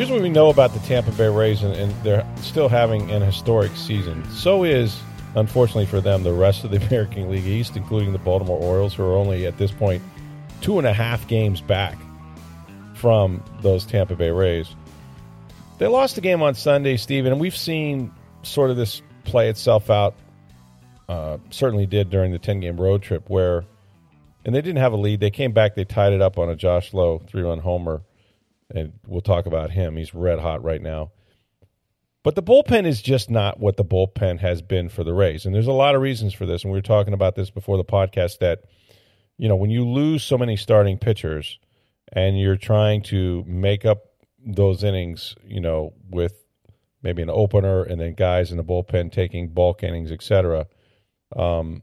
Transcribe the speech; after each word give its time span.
Here's 0.00 0.10
what 0.10 0.22
we 0.22 0.30
know 0.30 0.48
about 0.48 0.72
the 0.72 0.78
Tampa 0.78 1.12
Bay 1.12 1.28
Rays, 1.28 1.62
and, 1.62 1.74
and 1.74 1.92
they're 2.02 2.26
still 2.36 2.70
having 2.70 3.10
an 3.10 3.20
historic 3.20 3.70
season. 3.76 4.24
So 4.30 4.64
is, 4.64 4.98
unfortunately 5.34 5.84
for 5.84 6.00
them, 6.00 6.22
the 6.22 6.32
rest 6.32 6.64
of 6.64 6.70
the 6.70 6.78
American 6.86 7.30
League 7.30 7.44
East, 7.44 7.76
including 7.76 8.14
the 8.14 8.18
Baltimore 8.18 8.58
Orioles, 8.58 8.94
who 8.94 9.04
are 9.04 9.14
only 9.14 9.44
at 9.44 9.58
this 9.58 9.70
point 9.70 10.02
two 10.62 10.78
and 10.78 10.86
a 10.86 10.94
half 10.94 11.28
games 11.28 11.60
back 11.60 11.98
from 12.94 13.44
those 13.60 13.84
Tampa 13.84 14.16
Bay 14.16 14.30
Rays. 14.30 14.74
They 15.76 15.86
lost 15.86 16.14
the 16.14 16.22
game 16.22 16.40
on 16.40 16.54
Sunday, 16.54 16.96
Steven, 16.96 17.32
and 17.32 17.38
we've 17.38 17.54
seen 17.54 18.10
sort 18.42 18.70
of 18.70 18.78
this 18.78 19.02
play 19.24 19.50
itself 19.50 19.90
out. 19.90 20.14
Uh, 21.10 21.36
certainly 21.50 21.84
did 21.84 22.08
during 22.08 22.32
the 22.32 22.38
10 22.38 22.60
game 22.60 22.80
road 22.80 23.02
trip 23.02 23.28
where, 23.28 23.66
and 24.46 24.54
they 24.54 24.62
didn't 24.62 24.78
have 24.78 24.94
a 24.94 24.96
lead. 24.96 25.20
They 25.20 25.30
came 25.30 25.52
back, 25.52 25.74
they 25.74 25.84
tied 25.84 26.14
it 26.14 26.22
up 26.22 26.38
on 26.38 26.48
a 26.48 26.56
Josh 26.56 26.94
Lowe 26.94 27.20
three 27.28 27.42
run 27.42 27.58
homer. 27.58 28.00
And 28.72 28.92
we'll 29.06 29.20
talk 29.20 29.46
about 29.46 29.70
him. 29.70 29.96
He's 29.96 30.14
red 30.14 30.38
hot 30.38 30.62
right 30.62 30.80
now. 30.80 31.10
But 32.22 32.34
the 32.34 32.42
bullpen 32.42 32.86
is 32.86 33.00
just 33.00 33.30
not 33.30 33.58
what 33.58 33.76
the 33.76 33.84
bullpen 33.84 34.40
has 34.40 34.60
been 34.62 34.90
for 34.90 35.04
the 35.04 35.14
Rays. 35.14 35.46
And 35.46 35.54
there's 35.54 35.66
a 35.66 35.72
lot 35.72 35.94
of 35.94 36.02
reasons 36.02 36.34
for 36.34 36.46
this. 36.46 36.62
And 36.62 36.72
we 36.72 36.78
were 36.78 36.82
talking 36.82 37.14
about 37.14 37.34
this 37.34 37.50
before 37.50 37.78
the 37.78 37.84
podcast 37.84 38.38
that, 38.40 38.64
you 39.38 39.48
know, 39.48 39.56
when 39.56 39.70
you 39.70 39.88
lose 39.88 40.22
so 40.22 40.36
many 40.36 40.56
starting 40.56 40.98
pitchers 40.98 41.58
and 42.12 42.38
you're 42.38 42.56
trying 42.56 43.02
to 43.04 43.42
make 43.46 43.86
up 43.86 44.04
those 44.44 44.84
innings, 44.84 45.34
you 45.44 45.60
know, 45.60 45.94
with 46.10 46.34
maybe 47.02 47.22
an 47.22 47.30
opener 47.30 47.82
and 47.82 47.98
then 47.98 48.12
guys 48.12 48.50
in 48.50 48.58
the 48.58 48.64
bullpen 48.64 49.10
taking 49.10 49.48
bulk 49.48 49.82
innings, 49.82 50.12
et 50.12 50.22
cetera, 50.22 50.66
um, 51.34 51.82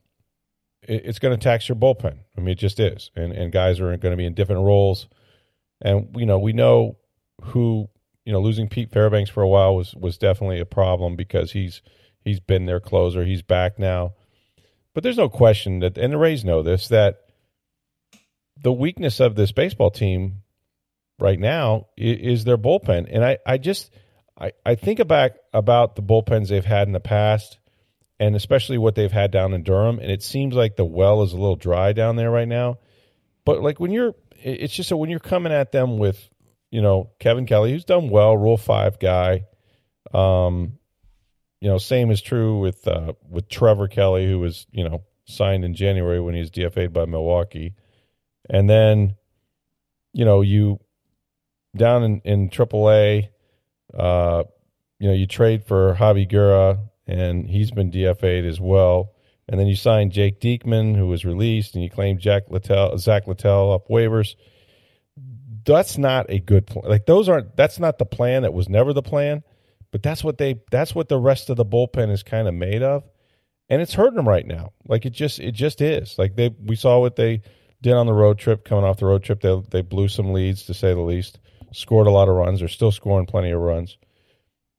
it, 0.83 1.01
it's 1.05 1.19
going 1.19 1.35
to 1.35 1.44
tax 1.44 1.67
your 1.67 1.75
bullpen. 1.75 2.19
I 2.38 2.41
mean, 2.41 2.49
it 2.49 2.59
just 2.59 2.79
is. 2.79 3.09
And, 3.16 3.33
and 3.33 3.51
guys 3.51 3.79
are 3.79 3.97
going 3.97 4.11
to 4.11 4.17
be 4.17 4.25
in 4.25 4.35
different 4.35 4.61
roles. 4.61 5.07
And, 5.81 6.16
you 6.16 6.25
know, 6.25 6.39
we 6.39 6.53
know 6.53 6.97
who, 7.42 7.89
you 8.25 8.33
know, 8.33 8.42
losing 8.42 8.67
Pete 8.67 8.92
Fairbanks 8.92 9.30
for 9.30 9.44
a 9.44 9.47
while 9.47 9.75
was, 9.75 9.94
was 9.95 10.17
definitely 10.17 10.59
a 10.59 10.66
problem 10.66 11.16
because 11.16 11.52
he's 11.52 11.81
he's 12.23 12.39
been 12.39 12.66
their 12.66 12.80
closer. 12.80 13.23
He's 13.23 13.42
back 13.42 13.80
now. 13.80 14.14
But 14.94 15.03
there's 15.03 15.17
no 15.17 15.30
question 15.30 15.80
that, 15.80 15.97
and 15.97 16.11
the 16.11 16.17
Rays 16.17 16.44
know 16.44 16.64
this, 16.64 16.88
that 16.88 17.19
the 18.61 18.73
weakness 18.73 19.19
of 19.19 19.36
this 19.36 19.52
baseball 19.52 19.92
team 19.92 20.42
right 21.19 21.39
now 21.39 21.88
is, 21.95 22.39
is 22.39 22.44
their 22.44 22.58
bullpen. 22.58 23.08
And 23.09 23.23
I, 23.23 23.38
I 23.45 23.58
just 23.58 23.91
I, 24.39 24.52
I 24.66 24.75
think 24.75 25.00
about 25.00 25.31
about 25.53 25.95
the 25.95 26.02
bullpens 26.02 26.50
they've 26.50 26.66
had 26.66 26.88
in 26.88 26.94
the 26.94 27.00
past 27.00 27.59
and 28.19 28.36
especially 28.36 28.78
what 28.78 28.95
they've 28.95 29.12
had 29.12 29.31
down 29.31 29.53
in 29.53 29.64
Durham, 29.64 30.00
and 30.00 30.09
it 30.09 30.23
seems 30.23 30.56
like 30.56 30.75
the 30.75 30.86
well 30.86 31.22
is 31.22 31.34
a 31.34 31.38
little 31.38 31.56
dry 31.56 31.94
down 31.94 32.16
there 32.16 32.31
right 32.31 32.47
now. 32.47 32.78
But 33.45 33.62
like 33.62 33.80
when 33.80 33.91
you're 33.91 34.16
it's 34.43 34.73
just 34.73 34.89
so 34.89 34.97
when 34.97 35.09
you're 35.09 35.19
coming 35.19 35.52
at 35.52 35.71
them 35.71 35.97
with, 35.97 36.30
you 36.71 36.81
know, 36.81 37.11
Kevin 37.19 37.45
Kelly, 37.45 37.71
who's 37.71 37.85
done 37.85 38.09
well, 38.09 38.35
Rule 38.35 38.57
Five 38.57 38.99
guy. 38.99 39.45
Um, 40.13 40.79
you 41.59 41.69
know, 41.69 41.78
same 41.78 42.12
is 42.12 42.22
true 42.22 42.59
with 42.59 42.88
uh, 42.88 43.13
with 43.29 43.50
Trevor 43.50 43.88
Kelly, 43.88 44.28
who 44.28 44.39
was 44.39 44.67
you 44.72 44.88
know 44.88 45.03
signed 45.25 45.66
in 45.66 45.73
January 45.73 46.19
when 46.19 46.34
he 46.34 46.39
was 46.39 46.51
DFA'd 46.51 46.94
by 46.94 47.06
Milwaukee, 47.06 47.73
and 48.50 48.69
then, 48.69 49.16
you 50.13 50.25
know, 50.25 50.41
you 50.41 50.79
down 51.75 52.03
in 52.03 52.22
in 52.23 52.50
AAA, 52.50 53.29
uh, 53.97 54.44
you 55.00 55.07
know, 55.07 55.13
you 55.13 55.28
trade 55.28 55.66
for 55.66 55.95
Javy 55.95 56.28
Guerra, 56.28 56.79
and 57.07 57.47
he's 57.47 57.72
been 57.72 57.91
DFA'd 57.91 58.45
as 58.45 58.59
well. 58.59 59.13
And 59.50 59.59
then 59.59 59.68
you 59.68 59.75
signed 59.75 60.12
Jake 60.12 60.41
Diekman, 60.41 60.96
who 60.96 61.08
was 61.08 61.24
released, 61.24 61.74
and 61.74 61.84
you 61.84 61.90
claimed 61.90 62.19
Jack 62.19 62.44
Littell, 62.50 62.97
Zach 62.97 63.28
Littell 63.28 63.72
off 63.72 63.88
waivers. 63.88 64.35
That's 65.63 65.97
not 65.97 66.25
a 66.30 66.40
good 66.40 66.68
plan. 66.68 66.90
Like 66.90 67.06
those 67.06 67.30
aren't. 67.30 67.56
That's 67.56 67.80
not 67.80 67.97
the 67.97 68.06
plan. 68.06 68.44
That 68.44 68.53
was 68.53 68.68
never 68.68 68.94
the 68.94 69.02
plan. 69.02 69.44
But 69.91 70.03
that's 70.03 70.24
what 70.24 70.38
they. 70.38 70.62
That's 70.69 70.94
what 70.94 71.07
the 71.07 71.18
rest 71.18 71.50
of 71.50 71.56
the 71.56 71.66
bullpen 71.66 72.12
is 72.12 72.24
kind 72.24 72.47
of 72.47 72.53
made 72.53 72.84
of, 72.84 73.03
and 73.69 73.81
it's 73.81 73.94
hurting 73.94 74.16
them 74.16 74.28
right 74.28 74.46
now. 74.46 74.74
Like 74.88 75.06
it 75.06 75.12
just. 75.12 75.40
It 75.40 75.53
just 75.53 75.81
is. 75.81 76.18
Like 76.18 76.36
they. 76.36 76.50
We 76.63 76.75
saw 76.75 77.00
what 77.00 77.16
they 77.16 77.41
did 77.81 77.94
on 77.94 78.06
the 78.06 78.13
road 78.13 78.38
trip. 78.38 78.66
Coming 78.66 78.84
off 78.84 78.97
the 78.97 79.06
road 79.06 79.24
trip, 79.24 79.41
they 79.41 79.62
they 79.72 79.81
blew 79.81 80.09
some 80.09 80.34
leads 80.34 80.63
to 80.63 80.74
say 80.74 80.94
the 80.94 81.02
least. 81.02 81.40
Scored 81.72 82.07
a 82.07 82.12
lot 82.12 82.30
of 82.30 82.36
runs. 82.36 82.59
They're 82.59 82.69
still 82.69 82.91
scoring 82.91 83.25
plenty 83.25 83.52
of 83.52 83.59
runs. 83.62 83.97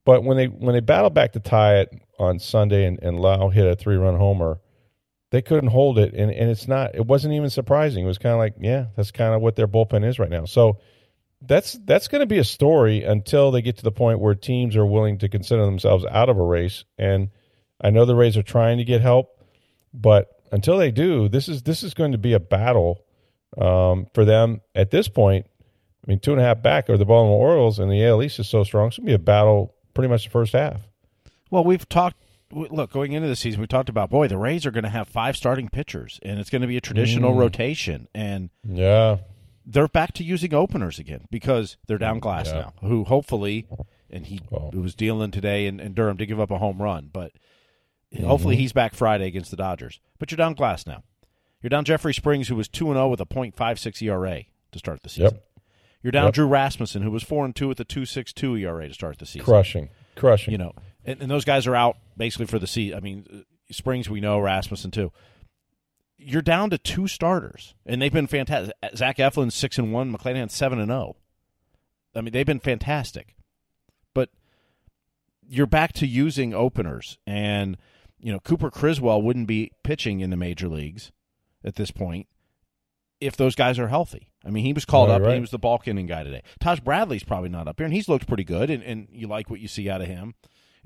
But 0.04 0.24
when 0.24 0.36
they 0.36 0.46
when 0.46 0.74
they 0.74 0.80
battled 0.80 1.14
back 1.14 1.32
to 1.32 1.40
tie 1.40 1.80
it 1.80 1.90
on 2.18 2.38
Sunday 2.38 2.84
and, 2.86 2.98
and 3.02 3.20
Lowe 3.20 3.48
hit 3.48 3.66
a 3.66 3.76
three 3.76 3.96
run 3.96 4.16
homer, 4.16 4.60
they 5.30 5.42
couldn't 5.42 5.70
hold 5.70 5.98
it. 5.98 6.14
And, 6.14 6.30
and 6.30 6.50
it's 6.50 6.68
not 6.68 6.94
it 6.94 7.06
wasn't 7.06 7.34
even 7.34 7.50
surprising. 7.50 8.04
It 8.04 8.08
was 8.08 8.18
kind 8.18 8.32
of 8.32 8.38
like, 8.38 8.54
yeah, 8.60 8.86
that's 8.96 9.10
kind 9.10 9.34
of 9.34 9.42
what 9.42 9.56
their 9.56 9.68
bullpen 9.68 10.04
is 10.04 10.18
right 10.18 10.30
now. 10.30 10.44
So 10.44 10.78
that's 11.42 11.74
that's 11.84 12.08
going 12.08 12.20
to 12.20 12.26
be 12.26 12.38
a 12.38 12.44
story 12.44 13.04
until 13.04 13.50
they 13.50 13.62
get 13.62 13.76
to 13.78 13.84
the 13.84 13.92
point 13.92 14.20
where 14.20 14.34
teams 14.34 14.76
are 14.76 14.86
willing 14.86 15.18
to 15.18 15.28
consider 15.28 15.64
themselves 15.64 16.04
out 16.10 16.28
of 16.28 16.38
a 16.38 16.42
race. 16.42 16.84
And 16.98 17.30
I 17.80 17.90
know 17.90 18.04
the 18.04 18.16
Rays 18.16 18.36
are 18.36 18.42
trying 18.42 18.78
to 18.78 18.84
get 18.84 19.00
help, 19.00 19.40
but 19.94 20.28
until 20.50 20.78
they 20.78 20.90
do, 20.90 21.28
this 21.28 21.48
is 21.48 21.62
this 21.62 21.82
is 21.82 21.94
going 21.94 22.12
to 22.12 22.18
be 22.18 22.32
a 22.32 22.40
battle 22.40 23.04
um, 23.56 24.06
for 24.14 24.24
them 24.24 24.60
at 24.74 24.90
this 24.90 25.08
point. 25.08 25.46
I 25.46 26.10
mean, 26.10 26.20
two 26.20 26.32
and 26.32 26.40
a 26.40 26.44
half 26.44 26.62
back 26.62 26.88
are 26.90 26.96
the 26.96 27.04
Baltimore 27.04 27.50
Orioles, 27.50 27.78
and 27.78 27.90
the 27.90 28.04
AL 28.04 28.22
East 28.22 28.38
is 28.38 28.48
so 28.48 28.64
strong. 28.64 28.88
It's 28.88 28.96
going 28.96 29.06
to 29.06 29.10
be 29.10 29.14
a 29.14 29.18
battle 29.18 29.74
pretty 29.94 30.08
much 30.08 30.24
the 30.24 30.30
first 30.30 30.52
half. 30.52 30.87
Well, 31.50 31.64
we've 31.64 31.88
talked. 31.88 32.16
Look, 32.50 32.90
going 32.92 33.12
into 33.12 33.28
the 33.28 33.36
season, 33.36 33.60
we 33.60 33.66
talked 33.66 33.90
about 33.90 34.08
boy, 34.08 34.26
the 34.26 34.38
Rays 34.38 34.64
are 34.64 34.70
going 34.70 34.84
to 34.84 34.90
have 34.90 35.06
five 35.06 35.36
starting 35.36 35.68
pitchers, 35.68 36.18
and 36.22 36.40
it's 36.40 36.48
going 36.48 36.62
to 36.62 36.68
be 36.68 36.78
a 36.78 36.80
traditional 36.80 37.34
Mm. 37.34 37.38
rotation, 37.38 38.08
and 38.14 38.48
Yeah, 38.64 39.18
they're 39.66 39.86
back 39.88 40.12
to 40.14 40.24
using 40.24 40.54
openers 40.54 40.98
again 40.98 41.26
because 41.30 41.76
they're 41.86 41.98
down 41.98 42.20
Glass 42.20 42.46
Yeah. 42.48 42.54
now, 42.60 42.72
who 42.80 43.04
hopefully, 43.04 43.66
and 44.08 44.24
he 44.26 44.40
Well. 44.48 44.70
who 44.72 44.80
was 44.80 44.94
dealing 44.94 45.30
today 45.30 45.66
in, 45.66 45.78
in 45.78 45.92
Durham 45.92 46.16
to 46.16 46.24
give 46.24 46.40
up 46.40 46.50
a 46.50 46.56
home 46.56 46.80
run, 46.80 47.10
but 47.12 47.32
hopefully 48.24 48.54
Mm-hmm. 48.54 48.60
he's 48.62 48.72
back 48.72 48.94
Friday 48.94 49.26
against 49.26 49.50
the 49.50 49.56
Dodgers. 49.58 50.00
But 50.18 50.30
you're 50.30 50.36
down 50.36 50.54
Glasnow. 50.56 51.02
You're 51.62 51.68
down 51.68 51.84
Jeffrey 51.84 52.14
Springs, 52.14 52.48
who 52.48 52.56
was 52.56 52.68
two 52.68 52.86
and 52.86 52.94
zero 52.96 53.08
with 53.08 53.20
a 53.20 53.26
.56 53.26 54.00
ERA 54.00 54.44
to 54.72 54.78
start 54.78 55.02
the 55.02 55.10
season. 55.10 55.24
Yep. 55.34 55.44
You're 56.02 56.12
down 56.12 56.26
Yep. 56.26 56.34
Drew 56.34 56.46
Rasmussen, 56.46 57.02
who 57.02 57.10
was 57.10 57.22
four 57.24 57.44
and 57.44 57.54
two 57.54 57.68
with 57.68 57.78
a 57.80 57.84
two 57.84 58.06
six 58.06 58.32
two 58.32 58.56
ERA 58.56 58.88
to 58.88 58.94
start 58.94 59.18
the 59.18 59.26
season 59.26 59.44
crushing, 59.44 59.88
crushing. 60.16 60.52
you 60.52 60.56
know, 60.58 60.72
and, 61.08 61.22
and 61.22 61.30
those 61.30 61.44
guys 61.44 61.66
are 61.66 61.74
out 61.74 61.96
basically 62.16 62.46
for 62.46 62.58
the 62.58 62.66
season. 62.66 62.96
I 62.96 63.00
mean, 63.00 63.44
Springs 63.70 64.08
we 64.08 64.20
know, 64.20 64.38
Rasmussen 64.38 64.90
too. 64.90 65.10
You're 66.18 66.42
down 66.42 66.70
to 66.70 66.78
two 66.78 67.06
starters, 67.06 67.74
and 67.86 68.02
they've 68.02 68.12
been 68.12 68.26
fantastic. 68.26 68.74
Zach 68.96 69.18
Eflin's 69.18 69.54
six 69.54 69.78
and 69.78 69.92
one, 69.92 70.12
McClanahan 70.12 70.50
seven 70.50 70.78
and 70.78 70.88
zero. 70.88 71.16
I 72.14 72.20
mean, 72.20 72.32
they've 72.32 72.46
been 72.46 72.60
fantastic, 72.60 73.36
but 74.14 74.30
you're 75.46 75.66
back 75.66 75.92
to 75.94 76.06
using 76.06 76.52
openers, 76.52 77.18
and 77.26 77.76
you 78.18 78.32
know 78.32 78.40
Cooper 78.40 78.70
Criswell 78.70 79.22
wouldn't 79.22 79.46
be 79.46 79.70
pitching 79.84 80.20
in 80.20 80.30
the 80.30 80.36
major 80.36 80.68
leagues 80.68 81.12
at 81.64 81.76
this 81.76 81.90
point 81.90 82.26
if 83.20 83.36
those 83.36 83.54
guys 83.54 83.78
are 83.78 83.88
healthy. 83.88 84.28
I 84.44 84.50
mean, 84.50 84.64
he 84.64 84.72
was 84.72 84.84
called 84.84 85.10
Right, 85.10 85.16
up 85.16 85.22
and 85.22 85.34
he 85.34 85.40
was 85.40 85.50
the 85.50 85.78
inning 85.86 86.06
guy 86.06 86.24
today. 86.24 86.42
Taj 86.60 86.80
Bradley's 86.80 87.24
probably 87.24 87.48
not 87.48 87.68
up 87.68 87.78
here, 87.78 87.84
and 87.84 87.94
he's 87.94 88.08
looked 88.08 88.26
pretty 88.26 88.44
good, 88.44 88.70
and, 88.70 88.82
and 88.82 89.08
you 89.10 89.26
like 89.26 89.50
what 89.50 89.60
you 89.60 89.68
see 89.68 89.90
out 89.90 90.00
of 90.00 90.06
him, 90.06 90.34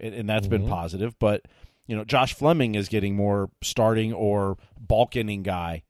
and, 0.03 0.15
and 0.15 0.29
that's 0.29 0.47
been 0.49 0.67
positive. 0.69 1.19
But 1.19 1.43
you 1.87 1.97
know, 1.97 2.05
Josh 2.05 2.35
Fleming 2.35 2.75
is 2.75 2.89
getting 2.89 3.17
more 3.17 3.51
starting 3.63 4.13
or 4.13 4.57
bulk 4.81 5.17
inning 5.17 5.43
guy 5.43 5.83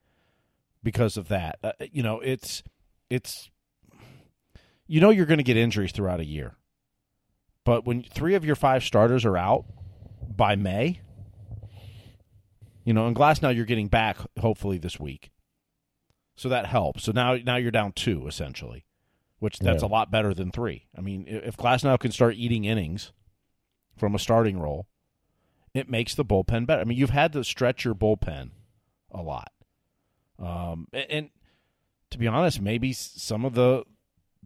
because 0.82 1.16
of 1.16 1.28
that. 1.28 1.58
Uh, 1.62 1.72
you 1.90 2.02
know, 2.02 2.20
it's 2.20 2.62
it's 3.10 3.50
you 4.86 5.00
know 5.00 5.10
you're 5.10 5.26
going 5.26 5.38
to 5.38 5.44
get 5.44 5.56
injuries 5.56 5.92
throughout 5.92 6.20
a 6.20 6.24
year, 6.24 6.56
but 7.64 7.84
when 7.86 8.02
three 8.02 8.34
of 8.34 8.44
your 8.44 8.56
five 8.56 8.82
starters 8.84 9.24
are 9.24 9.36
out 9.36 9.64
by 10.34 10.56
May, 10.56 11.00
you 12.84 12.92
know, 12.92 13.06
and 13.06 13.14
Glasnow 13.16 13.54
you're 13.54 13.64
getting 13.64 13.88
back 13.88 14.16
hopefully 14.40 14.78
this 14.78 14.98
week. 14.98 15.30
So 16.36 16.48
that 16.48 16.66
helps. 16.66 17.04
So 17.04 17.12
now 17.12 17.36
now 17.36 17.56
you're 17.56 17.70
down 17.70 17.92
two 17.92 18.26
essentially, 18.26 18.86
which 19.38 19.58
that's 19.58 19.82
Yeah. 19.82 19.88
a 19.88 19.90
lot 19.90 20.10
better 20.10 20.32
than 20.34 20.50
three. 20.50 20.86
I 20.96 21.00
mean, 21.02 21.26
if 21.28 21.56
Glasnow 21.56 21.98
can 21.98 22.10
start 22.10 22.34
eating 22.36 22.64
innings 22.64 23.12
from 23.96 24.14
a 24.14 24.18
starting 24.18 24.58
role, 24.58 24.86
it 25.74 25.88
makes 25.88 26.14
the 26.14 26.24
bullpen 26.24 26.66
better. 26.66 26.80
I 26.80 26.84
mean, 26.84 26.98
you've 26.98 27.10
had 27.10 27.32
to 27.32 27.44
stretch 27.44 27.84
your 27.84 27.94
bullpen 27.94 28.50
a 29.10 29.22
lot, 29.22 29.52
um, 30.38 30.86
a- 30.92 31.10
and, 31.12 31.30
to 32.10 32.18
be 32.18 32.26
honest, 32.26 32.60
maybe 32.60 32.92
some 32.92 33.44
of 33.44 33.54
the 33.54 33.84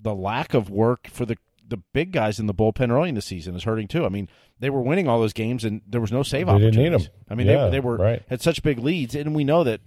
the 0.01 0.15
lack 0.15 0.53
of 0.55 0.69
work 0.71 1.07
for 1.09 1.25
the 1.25 1.37
the 1.69 1.79
big 1.93 2.13
guys 2.13 2.39
in 2.39 2.47
the 2.47 2.55
bullpen 2.55 2.91
early 2.93 3.09
in 3.09 3.15
the 3.17 3.23
season 3.23 3.57
is 3.57 3.65
hurting 3.65 3.89
too. 3.89 4.05
I 4.05 4.09
mean, 4.09 4.29
they 4.61 4.71
were 4.71 4.83
winning 4.83 5.09
all 5.09 5.19
those 5.21 5.33
games 5.33 5.65
and 5.65 5.81
there 5.87 6.01
was 6.01 6.13
no 6.13 6.23
save 6.23 6.47
They 6.47 6.53
opportunities. 6.53 6.77
didn't 6.77 6.93
need 6.93 7.07
'em. 7.07 7.13
I 7.29 7.35
mean, 7.35 7.47
Yeah, 7.49 7.65
they, 7.65 7.71
they 7.73 7.81
were 7.81 7.97
right. 7.97 8.23
had 8.29 8.41
such 8.41 8.63
big 8.63 8.79
leads, 8.79 9.15
and 9.17 9.35
we 9.35 9.43
know 9.43 9.65
that 9.65 9.81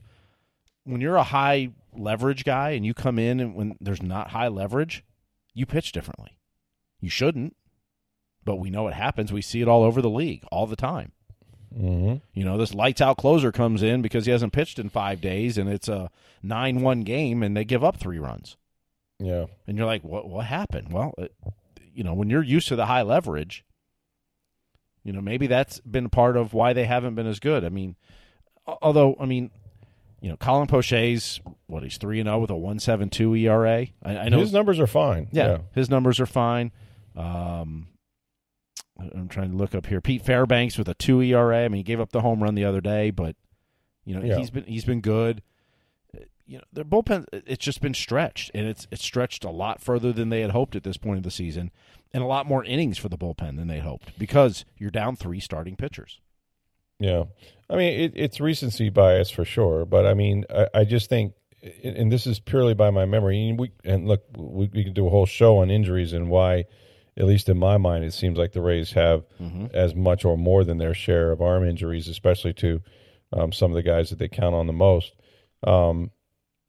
when 0.83 0.99
you're 0.99 1.15
a 1.15 1.23
high 1.23 1.69
leverage 1.93 2.43
guy 2.43 2.71
and 2.71 2.85
you 2.85 2.93
come 2.93 3.17
in 3.17 3.39
and 3.39 3.55
when 3.55 3.77
there's 3.79 4.01
not 4.01 4.31
high 4.31 4.47
leverage, 4.49 5.05
you 5.53 5.65
pitch 5.65 5.91
differently. 5.93 6.37
You 6.99 7.09
shouldn't, 7.09 7.55
but 8.45 8.57
we 8.57 8.69
know 8.69 8.87
it 8.87 8.93
happens. 8.93 9.31
We 9.31 9.41
see 9.41 9.61
it 9.61 9.67
all 9.67 9.83
over 9.83 10.01
the 10.01 10.09
league 10.09 10.43
all 10.51 10.65
the 10.67 10.75
time. 10.75 11.11
hmm 11.75 12.15
You 12.33 12.43
know, 12.45 12.57
this 12.57 12.73
lights 12.73 13.01
out 13.01 13.17
closer 13.17 13.51
comes 13.51 13.83
in 13.83 14.01
because 14.01 14.25
he 14.25 14.31
hasn't 14.31 14.53
pitched 14.53 14.79
in 14.79 14.89
five 14.89 15.21
days, 15.21 15.57
and 15.57 15.69
it's 15.69 15.87
a 15.87 16.09
nine-one 16.41 17.01
game, 17.01 17.43
and 17.43 17.55
they 17.55 17.63
give 17.65 17.83
up 17.83 17.97
three 17.97 18.17
runs, 18.19 18.57
Yeah. 19.19 19.45
and 19.67 19.77
you're 19.77 19.85
like, 19.85 20.03
"What? 20.03 20.27
What 20.29 20.45
happened?" 20.45 20.91
Well, 20.91 21.13
it, 21.17 21.33
you 21.93 22.03
know, 22.03 22.13
when 22.13 22.29
you're 22.29 22.43
used 22.43 22.67
to 22.69 22.75
the 22.75 22.85
high 22.87 23.01
leverage, 23.03 23.63
you 25.03 25.13
know, 25.13 25.21
maybe 25.21 25.47
that's 25.47 25.79
been 25.81 26.09
part 26.09 26.37
of 26.37 26.53
why 26.53 26.73
they 26.73 26.85
haven't 26.85 27.15
been 27.15 27.27
as 27.27 27.39
good. 27.39 27.63
I 27.63 27.69
mean, 27.69 27.95
although, 28.81 29.15
I 29.19 29.25
mean, 29.25 29.51
you 30.21 30.29
know, 30.29 30.37
Colin 30.37 30.67
Poche's 30.67 31.39
what 31.67 31.83
he's 31.83 31.97
three 31.97 32.19
and 32.19 32.27
zero 32.27 32.39
with 32.39 32.49
a 32.49 32.55
one 32.55 32.79
seven 32.79 33.09
two 33.09 33.33
ERA. 33.35 33.87
I, 34.03 34.17
I 34.17 34.29
know 34.29 34.39
His 34.39 34.53
numbers 34.53 34.79
are 34.79 34.87
fine. 34.87 35.27
yeah, 35.31 35.59
his 35.73 35.89
numbers 35.89 36.19
are 36.19 36.25
fine. 36.25 36.71
Um, 37.15 37.87
I'm 39.15 39.27
trying 39.27 39.51
to 39.51 39.57
look 39.57 39.73
up 39.75 39.85
here. 39.85 40.01
Pete 40.01 40.23
Fairbanks 40.23 40.77
with 40.77 40.87
a 40.89 40.93
two 40.93 41.21
ERA. 41.21 41.65
I 41.65 41.67
mean, 41.67 41.77
he 41.79 41.83
gave 41.83 41.99
up 41.99 42.11
the 42.11 42.21
home 42.21 42.41
run 42.43 42.55
the 42.55 42.65
other 42.65 42.81
day, 42.81 43.11
but 43.11 43.35
you 44.05 44.15
know 44.15 44.23
Yeah. 44.23 44.37
he's 44.37 44.49
been 44.49 44.63
he's 44.65 44.85
been 44.85 45.01
good. 45.01 45.41
Uh, 46.15 46.21
You 46.45 46.57
know, 46.57 46.63
their 46.73 46.83
bullpen 46.85 47.25
it's 47.31 47.63
just 47.63 47.81
been 47.81 47.93
stretched, 47.93 48.51
and 48.53 48.67
it's 48.67 48.87
it's 48.91 49.03
stretched 49.03 49.43
a 49.43 49.51
lot 49.51 49.81
further 49.81 50.11
than 50.11 50.29
they 50.29 50.41
had 50.41 50.51
hoped 50.51 50.75
at 50.75 50.83
this 50.83 50.97
point 50.97 51.17
of 51.17 51.23
the 51.23 51.31
season, 51.31 51.71
and 52.13 52.23
a 52.23 52.27
lot 52.27 52.45
more 52.45 52.63
innings 52.65 52.97
for 52.97 53.09
the 53.09 53.17
bullpen 53.17 53.55
than 53.57 53.67
they 53.67 53.79
hoped 53.79 54.17
because 54.19 54.65
you're 54.77 54.89
down 54.91 55.15
three 55.15 55.39
starting 55.39 55.75
pitchers. 55.75 56.19
Yeah, 56.99 57.25
I 57.69 57.75
mean 57.77 57.99
it, 57.99 58.13
it's 58.15 58.39
recency 58.41 58.89
bias 58.89 59.29
for 59.29 59.45
sure, 59.45 59.85
but 59.85 60.05
I 60.05 60.13
mean 60.13 60.43
I, 60.49 60.67
I 60.73 60.83
just 60.83 61.07
think, 61.09 61.33
and 61.83 62.11
this 62.11 62.25
is 62.27 62.39
purely 62.39 62.73
by 62.73 62.89
my 62.89 63.05
memory. 63.05 63.49
And, 63.49 63.59
we, 63.59 63.71
and 63.85 64.07
look, 64.07 64.23
we, 64.35 64.69
we 64.73 64.83
could 64.83 64.93
do 64.95 65.07
a 65.07 65.09
whole 65.09 65.25
show 65.25 65.57
on 65.59 65.69
injuries 65.69 66.11
and 66.13 66.29
why, 66.29 66.65
at 67.19 67.25
least 67.25 67.49
in 67.49 67.57
my 67.57 67.77
mind, 67.77 68.05
it 68.05 68.13
seems 68.13 68.37
like 68.37 68.53
the 68.53 68.61
Rays 68.61 68.93
have 68.93 69.25
as 69.73 69.93
much 69.93 70.23
or 70.23 70.37
more 70.37 70.63
than 70.63 70.77
their 70.77 70.93
share 70.93 71.31
of 71.31 71.41
arm 71.41 71.67
injuries, 71.67 72.07
especially 72.07 72.53
to 72.53 72.81
um, 73.33 73.51
some 73.51 73.71
of 73.71 73.75
the 73.75 73.83
guys 73.83 74.09
that 74.09 74.19
they 74.19 74.29
count 74.29 74.55
on 74.55 74.67
the 74.67 74.73
most. 74.73 75.13
Um, 75.63 76.11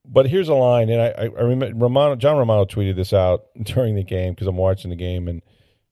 but 0.05 0.26
here's 0.26 0.49
a 0.49 0.55
line, 0.55 0.88
and 0.88 1.00
I, 1.00 1.23
I, 1.23 1.25
remember 1.43 1.73
Romano, 1.76 2.17
John 2.17 2.37
Romano 2.37 2.64
tweeted 2.64 2.97
this 2.97 3.12
out 3.12 3.44
during 3.62 3.94
the 3.94 4.02
game 4.02 4.32
because 4.32 4.47
I'm 4.47 4.56
watching 4.56 4.91
the 4.91 4.97
game, 4.97 5.29
and 5.29 5.43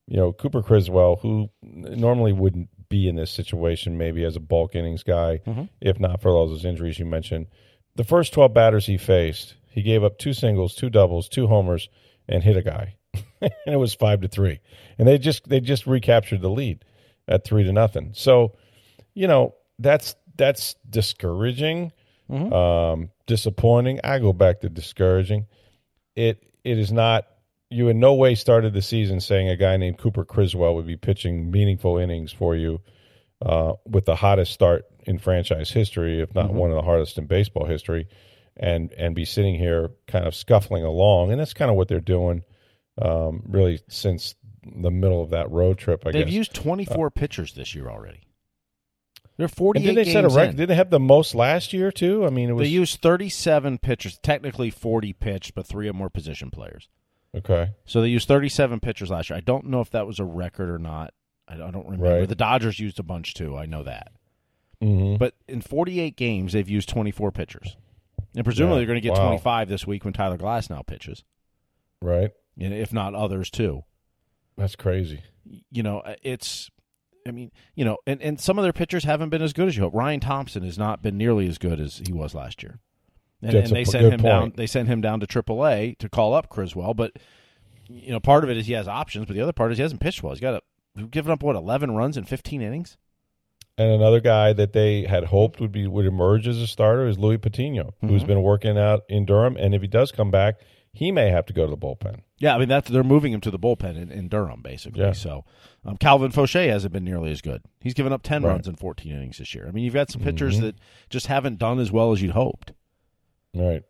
you 0.06 0.16
know 0.16 0.32
Cooper 0.32 0.62
Criswell, 0.62 1.16
who 1.16 1.50
normally 1.62 2.32
wouldn't 2.32 2.68
be 2.88 3.08
in 3.08 3.16
this 3.16 3.30
situation, 3.30 3.98
maybe 3.98 4.24
as 4.24 4.34
a 4.34 4.40
bulk 4.40 4.74
innings 4.74 5.02
guy, 5.02 5.40
if 5.80 6.00
not 6.00 6.20
for 6.20 6.30
all 6.30 6.48
those 6.48 6.64
injuries 6.64 6.98
you 6.98 7.04
mentioned. 7.04 7.46
The 7.96 8.04
first 8.04 8.32
12 8.32 8.54
batters 8.54 8.86
he 8.86 8.96
faced, 8.96 9.56
he 9.68 9.82
gave 9.82 10.02
up 10.02 10.18
two 10.18 10.32
singles, 10.32 10.74
two 10.74 10.88
doubles, 10.88 11.28
two 11.28 11.46
homers, 11.46 11.88
and 12.28 12.42
hit 12.42 12.56
a 12.56 12.62
guy, 12.62 12.96
and 13.40 13.52
it 13.66 13.78
was 13.78 13.94
five 13.94 14.20
to 14.22 14.28
three, 14.28 14.60
and 14.98 15.06
they 15.06 15.18
just 15.18 15.48
they 15.48 15.60
just 15.60 15.86
recaptured 15.86 16.42
the 16.42 16.50
lead 16.50 16.84
at 17.26 17.44
three 17.44 17.64
to 17.64 17.72
nothing. 17.72 18.12
So, 18.14 18.56
you 19.14 19.26
know 19.26 19.54
that's 19.78 20.16
that's 20.36 20.74
discouraging 20.88 21.92
um, 22.30 23.10
disappointing. 23.26 24.00
I 24.04 24.18
go 24.18 24.32
back 24.32 24.60
to 24.60 24.68
discouraging. 24.68 25.46
It 26.14 26.42
it 26.64 26.78
is 26.78 26.92
not. 26.92 27.26
You 27.70 27.88
in 27.88 28.00
no 28.00 28.14
way 28.14 28.34
started 28.34 28.72
the 28.72 28.80
season 28.80 29.20
saying 29.20 29.48
a 29.48 29.56
guy 29.56 29.76
named 29.76 29.98
Cooper 29.98 30.24
Criswell 30.24 30.74
would 30.76 30.86
be 30.86 30.96
pitching 30.96 31.50
meaningful 31.50 31.98
innings 31.98 32.32
for 32.32 32.56
you 32.56 32.80
uh, 33.44 33.74
with 33.84 34.06
the 34.06 34.16
hottest 34.16 34.52
start 34.52 34.86
in 35.06 35.18
franchise 35.18 35.70
history, 35.70 36.22
if 36.22 36.34
not 36.34 36.52
one 36.52 36.70
of 36.70 36.76
the 36.76 36.82
hardest 36.82 37.18
in 37.18 37.26
baseball 37.26 37.66
history, 37.66 38.08
and 38.56 38.92
and 38.92 39.14
be 39.14 39.26
sitting 39.26 39.54
here 39.54 39.90
kind 40.06 40.26
of 40.26 40.34
scuffling 40.34 40.82
along, 40.82 41.30
and 41.30 41.40
that's 41.40 41.52
kind 41.54 41.70
of 41.70 41.76
what 41.76 41.88
they're 41.88 42.00
doing, 42.00 42.42
um, 43.00 43.42
really 43.46 43.80
since 43.88 44.34
the 44.64 44.90
middle 44.90 45.22
of 45.22 45.30
that 45.30 45.50
road 45.50 45.78
trip. 45.78 46.02
I 46.06 46.10
guess. 46.10 46.12
They've 46.14 46.26
guess. 46.26 46.34
used 46.34 46.54
24 46.54 47.10
pitchers 47.10 47.52
this 47.54 47.74
year 47.74 47.88
already. 47.88 48.22
They're 49.36 49.44
and 49.44 49.54
48 49.54 49.82
didn't 49.84 49.94
they 50.04 50.12
set 50.12 50.24
a 50.24 50.28
record? 50.28 50.50
in. 50.50 50.56
Didn't 50.56 50.68
they 50.70 50.74
have 50.74 50.90
the 50.90 50.98
most 50.98 51.34
last 51.34 51.72
year 51.72 51.92
too? 51.92 52.26
I 52.26 52.30
mean, 52.30 52.48
it 52.48 52.52
was 52.54 52.66
They 52.66 52.70
used 52.72 53.00
37 53.00 53.78
pitchers, 53.78 54.18
technically 54.18 54.70
40 54.70 55.12
pitched, 55.12 55.54
but 55.54 55.64
three 55.64 55.86
of 55.88 55.94
them 55.94 56.00
were 56.02 56.10
position 56.10 56.50
players. 56.50 56.88
okay. 57.36 57.70
So 57.84 58.00
they 58.00 58.08
used 58.08 58.26
37 58.26 58.80
pitchers 58.80 59.10
last 59.10 59.30
year. 59.30 59.36
I 59.36 59.40
don't 59.40 59.66
know 59.66 59.80
if 59.80 59.90
that 59.90 60.06
was 60.08 60.18
a 60.18 60.24
record 60.24 60.68
or 60.70 60.78
not. 60.78 61.14
I 61.46 61.56
don't 61.56 61.84
remember. 61.84 62.18
Right. 62.20 62.28
The 62.28 62.34
Dodgers 62.34 62.80
used 62.80 62.98
a 62.98 63.02
bunch 63.04 63.34
too. 63.34 63.56
I 63.56 63.64
know 63.66 63.84
that. 63.84 64.12
hmm 64.82 65.16
But 65.16 65.34
in 65.46 65.60
48 65.60 66.16
games, 66.16 66.52
they've 66.52 66.68
used 66.68 66.88
24 66.88 67.30
pitchers. 67.30 67.76
And 68.34 68.44
presumably 68.44 68.74
Yeah. 68.74 68.78
they're 68.80 68.86
going 68.86 68.96
to 69.02 69.08
get 69.08 69.12
Wow. 69.16 69.26
25 69.28 69.68
this 69.68 69.86
week 69.86 70.04
when 70.04 70.12
Tyler 70.14 70.36
Glasnow 70.36 70.84
pitches, 70.84 71.22
Right. 72.02 72.32
If 72.58 72.92
not 72.92 73.14
others 73.14 73.50
too. 73.50 73.84
That's 74.56 74.76
crazy. 74.76 75.22
You 75.70 75.82
know, 75.82 76.00
uh, 76.00 76.16
it's. 76.22 76.70
I 77.26 77.30
mean, 77.30 77.50
you 77.74 77.84
know, 77.84 77.98
and, 78.06 78.22
and 78.22 78.40
some 78.40 78.58
of 78.58 78.62
their 78.62 78.72
pitchers 78.72 79.04
haven't 79.04 79.28
been 79.28 79.42
as 79.42 79.52
good 79.52 79.68
as 79.68 79.76
you 79.76 79.82
hope. 79.82 79.94
Ryan 79.94 80.20
Thompson 80.20 80.62
has 80.62 80.78
not 80.78 81.02
been 81.02 81.18
nearly 81.18 81.46
as 81.46 81.58
good 81.58 81.78
as 81.78 82.00
he 82.06 82.12
was 82.12 82.34
last 82.34 82.62
year. 82.62 82.78
And, 83.42 83.54
and 83.54 83.68
they 83.68 83.84
sent 83.84 84.12
him 84.12 84.20
down. 84.22 84.52
They 84.56 84.66
sent 84.66 84.88
him 84.88 85.00
down 85.00 85.20
to 85.20 85.26
AAA 85.26 85.98
to 85.98 86.08
call 86.08 86.32
up 86.34 86.48
Criswell. 86.48 86.94
But 86.94 87.12
you 87.88 88.10
know, 88.10 88.20
part 88.20 88.44
of 88.44 88.50
it 88.50 88.56
is 88.56 88.66
he 88.66 88.72
has 88.72 88.88
options, 88.88 89.26
but 89.26 89.34
the 89.34 89.42
other 89.42 89.52
part 89.52 89.70
is 89.72 89.78
he 89.78 89.82
hasn't 89.82 90.00
pitched 90.00 90.22
well. 90.22 90.32
He's 90.32 90.40
got 90.40 90.62
a 90.96 91.02
given 91.02 91.30
up 91.30 91.42
what 91.42 91.54
eleven 91.54 91.92
runs 91.94 92.16
in 92.16 92.24
fifteen 92.24 92.62
innings. 92.62 92.96
And 93.76 93.92
another 93.92 94.20
guy 94.20 94.52
that 94.54 94.72
they 94.72 95.02
had 95.04 95.24
hoped 95.24 95.60
would 95.60 95.70
be 95.70 95.86
would 95.86 96.06
emerge 96.06 96.48
as 96.48 96.58
a 96.58 96.66
starter 96.66 97.06
is 97.06 97.18
Luis 97.18 97.38
Patiño, 97.38 97.92
who's 98.00 98.22
Mm-hmm. 98.22 98.26
been 98.26 98.42
working 98.42 98.76
out 98.78 99.02
in 99.08 99.24
Durham. 99.26 99.56
And 99.56 99.74
if 99.74 99.82
he 99.82 99.88
does 99.88 100.10
come 100.12 100.30
back, 100.30 100.56
he 100.92 101.12
may 101.12 101.30
have 101.30 101.46
to 101.46 101.52
go 101.52 101.64
to 101.66 101.70
the 101.70 101.76
bullpen. 101.76 102.22
Yeah, 102.40 102.54
I 102.54 102.58
mean 102.58 102.68
that's 102.68 102.88
they're 102.88 103.02
moving 103.02 103.32
him 103.32 103.40
to 103.40 103.50
the 103.50 103.58
bullpen 103.58 103.96
in, 103.96 104.10
in 104.12 104.28
Durham 104.28 104.62
basically. 104.62 105.00
Yeah. 105.00 105.12
So 105.12 105.44
um, 105.84 105.96
Colin 105.96 106.30
Poche 106.32 106.54
hasn't 106.68 106.92
been 106.92 107.04
nearly 107.04 107.30
as 107.32 107.40
good. 107.40 107.62
He's 107.80 107.94
given 107.94 108.12
up 108.12 108.22
ten 108.22 108.42
Right. 108.42 108.52
runs 108.52 108.68
in 108.68 108.76
fourteen 108.76 109.12
innings 109.12 109.38
this 109.38 109.54
year. 109.54 109.66
I 109.66 109.72
mean 109.72 109.84
you've 109.84 109.94
got 109.94 110.10
some 110.10 110.22
pitchers 110.22 110.58
Mhm. 110.58 110.62
that 110.62 110.74
just 111.10 111.26
haven't 111.26 111.58
done 111.58 111.78
as 111.80 111.90
well 111.90 112.12
as 112.12 112.22
you'd 112.22 112.32
hoped. 112.32 112.72
Right. 113.54 113.82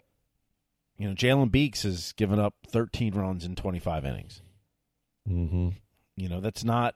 You 0.97 1.09
know, 1.09 1.15
Jalen 1.15 1.51
Beeks 1.51 1.83
has 1.83 2.13
given 2.13 2.39
up 2.39 2.55
thirteen 2.67 3.15
runs 3.15 3.45
in 3.45 3.55
twenty 3.55 3.79
five 3.79 4.05
innings. 4.07 4.41
Mm-hmm. 5.29 5.69
You 6.17 6.29
know, 6.29 6.41
that's 6.41 6.65
not 6.65 6.95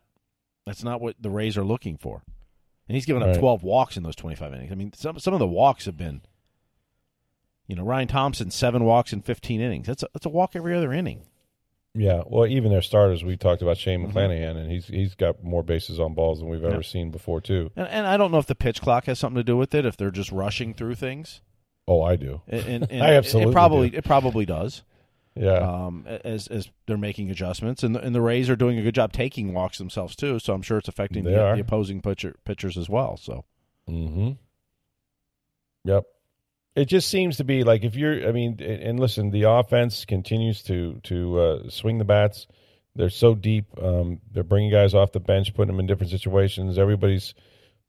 that's 0.66 0.82
not 0.82 1.00
what 1.00 1.16
the 1.20 1.30
Rays 1.30 1.56
are 1.58 1.64
looking 1.64 1.96
for. 1.98 2.22
And 2.88 2.96
he's 2.96 3.06
given 3.06 3.22
up 3.22 3.38
12 3.38 3.62
walks 3.62 3.96
in 3.96 4.02
those 4.02 4.16
25 4.16 4.52
innings. 4.54 4.72
I 4.72 4.74
mean, 4.74 4.92
some 4.92 5.18
some 5.18 5.32
of 5.34 5.38
the 5.40 5.46
walks 5.46 5.84
have 5.86 5.96
been 5.96 6.22
you 7.68 7.76
know, 7.76 7.84
Ryan 7.84 8.08
Thompson 8.08 8.50
7 8.50 8.84
walks 8.84 9.12
in 9.12 9.22
15 9.22 9.60
innings. 9.60 9.86
That's 9.86 10.02
a, 10.02 10.08
that's 10.12 10.26
a 10.26 10.30
walk 10.30 10.56
every 10.56 10.74
other 10.76 10.92
inning. 10.92 11.22
Yeah. 11.94 12.22
Well, 12.26 12.46
even 12.46 12.70
their 12.72 12.80
starters, 12.82 13.22
we 13.22 13.36
talked 13.36 13.60
about 13.62 13.76
Shane 13.76 14.00
Mhm. 14.06 14.12
McClanahan, 14.12 14.56
and 14.56 14.70
he's 14.70 14.86
he's 14.86 15.14
got 15.14 15.42
more 15.44 15.62
bases 15.62 16.00
on 16.00 16.14
balls 16.14 16.38
than 16.40 16.48
we've 16.48 16.64
ever 16.64 16.76
Yeah. 16.76 16.80
seen 16.82 17.10
before, 17.10 17.40
too. 17.40 17.70
And, 17.76 17.86
and 17.88 18.06
I 18.06 18.16
don't 18.16 18.32
know 18.32 18.38
if 18.38 18.46
the 18.46 18.54
pitch 18.54 18.80
clock 18.80 19.04
has 19.04 19.18
something 19.18 19.36
to 19.40 19.44
do 19.44 19.56
with 19.56 19.74
it 19.74 19.84
if 19.84 19.96
they're 19.96 20.10
just 20.10 20.32
rushing 20.32 20.72
through 20.72 20.94
things. 20.94 21.42
Oh, 21.86 22.00
I 22.02 22.16
do. 22.16 22.40
And, 22.48 22.64
and, 22.66 22.86
and 22.90 23.02
I 23.02 23.14
absolutely 23.14 23.50
it 23.50 23.54
probably 23.54 23.90
do. 23.90 23.98
it 23.98 24.04
probably 24.04 24.46
does. 24.46 24.82
Yeah. 25.34 25.56
Um, 25.58 26.06
as 26.24 26.46
as 26.46 26.70
they're 26.86 26.96
making 26.98 27.30
adjustments, 27.30 27.82
and 27.82 27.94
the, 27.94 28.00
and 28.00 28.14
the 28.14 28.20
Rays 28.20 28.48
are 28.50 28.56
doing 28.56 28.78
a 28.78 28.82
good 28.82 28.94
job 28.94 29.12
taking 29.12 29.52
walks 29.52 29.78
themselves 29.78 30.14
too. 30.16 30.38
So 30.38 30.54
I'm 30.54 30.62
sure 30.62 30.78
it's 30.78 30.88
affecting 30.88 31.24
They 31.24 31.32
the, 31.32 31.42
are. 31.44 31.54
the 31.56 31.60
opposing 31.62 32.00
pitcher, 32.02 32.36
pitchers 32.44 32.76
as 32.78 32.88
well. 32.88 33.16
So 33.16 33.44
Mm-hmm. 33.88 34.30
Yep. 35.84 36.04
It 36.74 36.86
just 36.86 37.08
seems 37.08 37.36
to 37.36 37.44
be 37.44 37.64
like 37.64 37.84
if 37.84 37.96
you're, 37.96 38.26
I 38.26 38.32
mean, 38.32 38.60
and 38.62 38.98
listen, 38.98 39.30
the 39.30 39.42
offense 39.42 40.04
continues 40.04 40.62
to 40.64 41.00
to 41.04 41.38
uh, 41.38 41.68
swing 41.68 41.98
the 41.98 42.04
bats. 42.04 42.46
They're 42.94 43.10
so 43.10 43.34
deep. 43.34 43.66
Um, 43.80 44.20
they're 44.30 44.42
bringing 44.42 44.70
guys 44.70 44.94
off 44.94 45.12
the 45.12 45.20
bench, 45.20 45.54
putting 45.54 45.68
them 45.68 45.80
in 45.80 45.86
different 45.86 46.10
situations. 46.10 46.78
Everybody's 46.78 47.34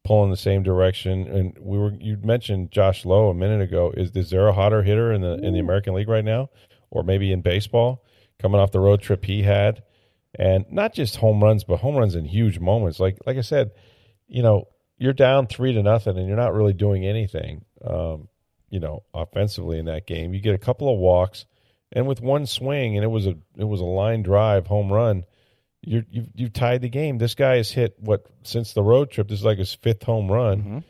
pulling 0.04 0.30
the 0.30 0.36
same 0.36 0.62
direction. 0.62 1.26
And 1.26 1.58
we 1.60 1.78
were 1.78 1.92
you 1.98 2.18
mentioned 2.22 2.70
Josh 2.70 3.04
Lowe 3.04 3.30
a 3.30 3.34
minute 3.34 3.62
ago. 3.62 3.92
Is 3.96 4.10
is 4.14 4.30
there 4.30 4.46
a 4.46 4.52
hotter 4.52 4.82
hitter 4.82 5.12
in 5.12 5.22
the 5.22 5.34
in 5.34 5.54
the 5.54 5.60
American 5.60 5.94
League 5.94 6.08
right 6.08 6.24
now, 6.24 6.50
or 6.90 7.02
maybe 7.02 7.32
in 7.32 7.40
baseball? 7.40 8.04
Coming 8.38 8.60
off 8.60 8.72
the 8.72 8.80
road 8.80 9.00
trip 9.00 9.24
he 9.24 9.42
had, 9.42 9.82
and 10.38 10.66
not 10.70 10.92
just 10.92 11.16
home 11.16 11.42
runs, 11.42 11.64
but 11.64 11.78
home 11.78 11.96
runs 11.96 12.14
in 12.14 12.24
huge 12.24 12.58
moments. 12.58 13.00
Like 13.00 13.18
like 13.26 13.38
I 13.38 13.42
said, 13.42 13.70
you 14.28 14.42
know, 14.42 14.68
you're 14.98 15.12
down 15.12 15.46
three 15.46 15.72
to 15.72 15.82
nothing, 15.82 16.18
and 16.18 16.28
you're 16.28 16.36
not 16.36 16.52
really 16.52 16.72
doing 16.74 17.06
anything. 17.06 17.64
Um, 17.82 18.28
you 18.74 18.80
know, 18.80 19.04
offensively 19.14 19.78
in 19.78 19.84
that 19.84 20.04
game, 20.04 20.34
you 20.34 20.40
get 20.40 20.52
a 20.56 20.58
couple 20.58 20.92
of 20.92 20.98
walks, 20.98 21.46
and 21.92 22.08
with 22.08 22.20
one 22.20 22.44
swing, 22.44 22.96
and 22.96 23.04
it 23.04 23.08
was 23.08 23.24
a 23.24 23.36
it 23.56 23.62
was 23.62 23.80
a 23.80 23.84
line 23.84 24.24
drive 24.24 24.66
home 24.66 24.92
run. 24.92 25.24
You're, 25.80 26.02
you've 26.10 26.28
you've 26.34 26.52
tied 26.52 26.82
the 26.82 26.88
game. 26.88 27.18
This 27.18 27.36
guy 27.36 27.58
has 27.58 27.70
hit 27.70 27.94
what 28.00 28.26
since 28.42 28.72
the 28.72 28.82
road 28.82 29.12
trip. 29.12 29.28
This 29.28 29.38
is 29.38 29.44
like 29.44 29.58
his 29.58 29.72
fifth 29.72 30.02
home 30.02 30.28
run. 30.28 30.82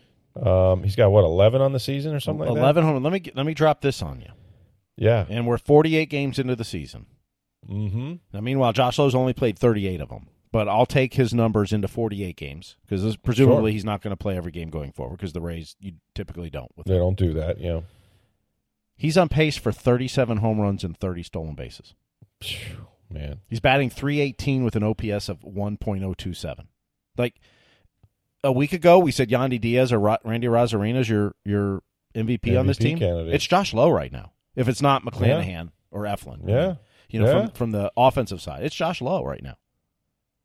Um, 0.42 0.82
he's 0.82 0.96
got 0.96 1.10
what 1.10 1.24
eleven 1.24 1.60
on 1.60 1.72
the 1.72 1.78
season 1.78 2.14
or 2.14 2.20
something 2.20 2.46
like 2.46 2.54
that. 2.54 2.58
eleven 2.58 2.84
home. 2.84 3.02
Let 3.02 3.12
me 3.12 3.22
let 3.34 3.44
me 3.44 3.52
drop 3.52 3.82
this 3.82 4.00
on 4.00 4.22
you. 4.22 4.30
Yeah. 4.96 5.26
and 5.28 5.46
we're 5.46 5.58
48 5.58 6.08
games 6.08 6.38
into 6.38 6.56
the 6.56 6.64
season. 6.64 7.04
Mm-hmm. 7.68 8.14
Now, 8.32 8.40
meanwhile, 8.40 8.72
Josh 8.72 8.98
Lowe's 8.98 9.14
only 9.14 9.34
played 9.34 9.58
38 9.58 10.00
of 10.00 10.08
them, 10.08 10.28
but 10.54 10.68
I'll 10.68 10.87
take 10.87 11.14
his 11.14 11.34
numbers 11.34 11.73
into 11.73 11.88
48 11.88 12.37
games 12.37 12.76
because 12.87 13.16
presumably 13.16 13.73
Sure. 13.73 13.75
he's 13.75 13.84
not 13.84 14.02
going 14.02 14.12
to 14.12 14.16
play 14.16 14.37
every 14.37 14.52
game 14.52 14.70
going 14.70 14.92
forward 14.92 15.16
because 15.16 15.32
the 15.32 15.40
Rays 15.40 15.75
you 15.80 15.94
typically 16.14 16.49
don't. 16.49 16.70
They 16.87 16.96
don't 16.96 17.18
do 17.18 17.32
that. 17.32 17.61
Yeah. 17.61 17.80
He's 18.96 19.18
on 19.18 19.28
pace 19.28 19.56
for 19.56 19.73
37 19.73 20.37
home 20.37 20.61
runs 20.61 20.84
and 20.84 20.96
30 20.96 21.25
stolen 21.25 21.56
bases. 21.56 21.94
Man. 23.11 23.40
He's 23.49 23.58
batting 23.58 23.90
318 23.90 24.62
with 24.64 24.76
an 24.76 24.84
OPS 24.84 25.28
of 25.28 25.40
1.027. 25.40 26.66
Like 27.18 27.34
a 28.44 28.52
week 28.52 28.73
ago, 28.73 29.00
we 29.00 29.11
said 29.11 29.30
Yandy 29.30 29.61
Diaz 29.61 29.92
or 29.92 29.99
Ra- 29.99 30.18
Randy 30.25 30.46
Arozarena's 30.46 31.08
your 31.08 31.34
your 31.44 31.82
MVP, 32.14 32.56
on 32.56 32.68
this 32.68 32.78
team. 32.78 32.99
candidate. 33.00 33.34
It's 33.34 33.44
Josh 33.46 33.75
Lowe 33.75 33.90
right 33.90 34.12
now. 34.12 34.30
If 34.54 34.68
it's 34.68 34.80
not 34.80 35.04
McClanahan 35.04 35.70
or 35.90 36.02
Eflin, 36.04 36.46
Yeah. 36.49 36.76
you 37.08 37.18
know, 37.18 37.26
Yeah. 37.26 37.40
from 37.46 37.50
from 37.50 37.70
the 37.73 37.90
offensive 37.96 38.40
side, 38.40 38.62
it's 38.62 38.75
Josh 38.76 39.00
Lowe 39.00 39.25
right 39.25 39.42
now. 39.42 39.56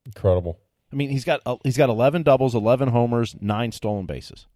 Incredible. 0.06 0.60
I 0.91 0.96
mean, 0.96 1.10
he's 1.10 1.24
got 1.25 1.41
uh, 1.46 1.58
he's 1.63 1.77
got 1.77 1.89
11 1.89 2.24
doubles, 2.24 2.56
11 2.56 2.89
homers, 2.89 3.36
nine 3.39 3.72
stolen 3.72 4.06
bases, 4.06 4.48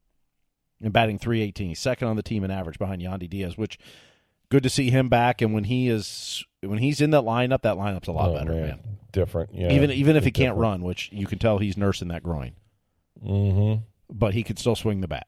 and 0.82 0.92
batting 0.92 1.20
318. 1.20 1.70
He's 1.70 1.80
second 1.80 2.08
on 2.08 2.16
the 2.16 2.24
team 2.24 2.44
in 2.44 2.52
average 2.52 2.80
behind 2.80 3.02
Yandy 3.02 3.30
Diaz, 3.30 3.58
which 3.58 3.78
good 4.50 4.64
to 4.64 4.70
see 4.70 4.90
him 4.90 5.10
back. 5.10 5.42
And 5.42 5.54
when 5.54 5.66
he 5.66 5.90
is 5.90 6.44
when 6.62 6.80
he's 6.80 7.02
in 7.02 7.12
that 7.12 7.24
lineup, 7.24 7.62
that 7.62 7.76
lineup's 7.76 8.08
a 8.08 8.12
lot 8.12 8.30
Oh, 8.30 8.34
better, 8.34 8.54
man. 8.54 8.80
Different. 9.12 9.54
Yeah. 9.54 9.72
even 9.72 9.92
even 9.92 10.16
if 10.16 10.24
he 10.24 10.30
It's 10.30 10.38
can't 10.40 10.58
run, 10.58 10.82
which 10.82 11.10
you 11.12 11.28
can 11.28 11.38
tell 11.38 11.60
he's 11.60 11.78
nursing 11.78 12.08
that 12.08 12.24
groin, 12.24 12.54
Mm-hmm. 13.24 13.84
but 14.10 14.34
he 14.34 14.42
could 14.44 14.58
still 14.58 14.76
swing 14.76 15.02
the 15.02 15.08
bat. 15.08 15.28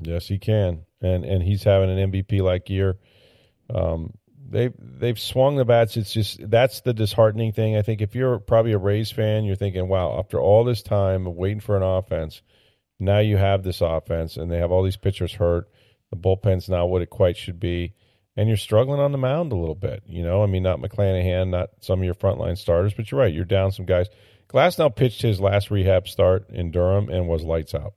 Yes, 0.00 0.28
he 0.28 0.38
can, 0.38 0.86
and 1.02 1.24
and 1.24 1.42
he's 1.42 1.62
having 1.64 1.90
an 1.90 2.10
MVP 2.10 2.40
like 2.40 2.68
year. 2.70 2.96
Um, 3.72 4.14
they've 4.48 4.72
they've 4.78 5.18
swung 5.18 5.56
the 5.56 5.64
bats. 5.64 5.96
It's 5.96 6.12
just 6.12 6.48
that's 6.48 6.80
the 6.80 6.94
disheartening 6.94 7.52
thing. 7.52 7.76
I 7.76 7.82
think 7.82 8.00
if 8.00 8.14
you're 8.14 8.38
probably 8.38 8.72
a 8.72 8.78
Rays 8.78 9.10
fan, 9.10 9.44
you're 9.44 9.56
thinking, 9.56 9.88
wow, 9.88 10.18
after 10.18 10.40
all 10.40 10.64
this 10.64 10.82
time 10.82 11.26
of 11.26 11.34
waiting 11.34 11.60
for 11.60 11.76
an 11.76 11.82
offense, 11.82 12.42
now 12.98 13.18
you 13.18 13.36
have 13.36 13.62
this 13.62 13.80
offense, 13.80 14.36
and 14.36 14.50
they 14.50 14.58
have 14.58 14.70
all 14.70 14.82
these 14.82 14.96
pitchers 14.96 15.34
hurt. 15.34 15.68
The 16.10 16.16
bullpen's 16.16 16.68
not 16.68 16.88
what 16.88 17.02
it 17.02 17.10
quite 17.10 17.36
should 17.36 17.58
be, 17.58 17.94
and 18.36 18.48
you're 18.48 18.56
struggling 18.56 19.00
on 19.00 19.12
the 19.12 19.18
mound 19.18 19.52
a 19.52 19.56
little 19.56 19.74
bit. 19.74 20.02
You 20.06 20.22
know, 20.22 20.42
I 20.42 20.46
mean, 20.46 20.62
not 20.62 20.80
McClanahan, 20.80 21.48
not 21.48 21.70
some 21.80 22.00
of 22.00 22.04
your 22.04 22.14
frontline 22.14 22.58
starters, 22.58 22.94
but 22.94 23.10
you're 23.10 23.20
right. 23.20 23.34
You're 23.34 23.44
down 23.44 23.72
some 23.72 23.86
guys. 23.86 24.08
Glasnow 24.48 24.94
pitched 24.94 25.22
his 25.22 25.40
last 25.40 25.70
rehab 25.70 26.06
start 26.06 26.48
in 26.50 26.70
Durham 26.70 27.08
and 27.08 27.28
was 27.28 27.42
lights 27.42 27.74
out. 27.74 27.94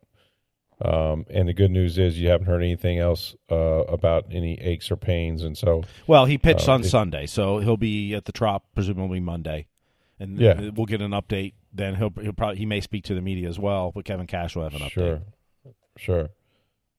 Um, 0.79 1.25
and 1.31 1.47
the 1.47 1.53
good 1.53 1.71
news 1.71 1.97
is 1.97 2.19
you 2.19 2.29
haven't 2.29 2.45
heard 2.45 2.61
anything 2.61 2.99
else 2.99 3.35
uh, 3.51 3.55
about 3.55 4.27
any 4.31 4.59
aches 4.61 4.91
or 4.91 4.95
pains, 4.95 5.43
and 5.43 5.57
so 5.57 5.83
Well, 6.05 6.25
he 6.25 6.37
pitched 6.37 6.69
Uh, 6.69 6.73
on 6.73 6.81
it- 6.81 6.85
Sunday, 6.89 7.25
so 7.25 7.57
he'll 7.59 7.77
be 7.77 8.13
at 8.13 8.25
the 8.25 8.31
Trop 8.31 8.63
presumably 8.75 9.19
Monday, 9.19 9.65
and 10.19 10.39
Yeah. 10.39 10.69
we'll 10.75 10.85
get 10.85 11.01
an 11.01 11.11
update. 11.11 11.53
Then 11.73 11.95
he'll 11.95 12.13
he'll 12.21 12.33
probably 12.33 12.57
he 12.57 12.65
may 12.67 12.81
speak 12.81 13.05
to 13.05 13.15
the 13.15 13.21
media 13.21 13.49
as 13.49 13.57
well, 13.57 13.91
but 13.91 14.05
Kevin 14.05 14.27
Cash 14.27 14.55
will 14.55 14.63
have 14.63 14.75
an 14.75 14.81
update. 14.81 14.91
sure, 14.91 15.21
sure. 15.97 16.29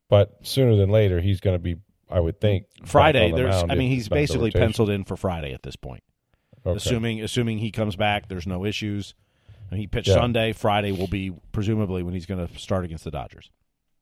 But 0.08 0.44
sooner 0.46 0.74
than 0.74 0.90
later, 0.90 1.20
he's 1.20 1.38
going 1.40 1.54
to 1.54 1.62
be, 1.62 1.76
I 2.10 2.18
would 2.18 2.40
think, 2.40 2.64
Friday, 2.84 3.30
the 3.30 3.36
there's 3.36 3.62
I 3.68 3.74
mean 3.76 3.90
he's 3.90 4.02
it's 4.06 4.10
not 4.10 4.16
the 4.16 4.22
basically 4.22 4.50
penciled 4.52 4.90
in 4.90 5.04
for 5.04 5.16
Friday 5.16 5.52
at 5.52 5.62
this 5.62 5.76
point. 5.76 6.02
Okay. 6.66 6.76
Assuming 6.76 7.20
assuming 7.22 7.58
he 7.58 7.70
comes 7.70 7.94
back, 7.94 8.26
there's 8.28 8.46
no 8.46 8.64
issues. 8.64 9.14
And 9.70 9.78
he 9.78 9.86
pitched 9.86 10.08
Yeah. 10.08 10.14
Sunday. 10.14 10.52
Friday 10.52 10.92
will 10.92 11.06
be 11.08 11.30
presumably 11.52 12.02
when 12.02 12.14
he's 12.14 12.24
going 12.26 12.44
to 12.46 12.58
start 12.58 12.84
against 12.86 13.04
the 13.04 13.10
Dodgers. 13.10 13.50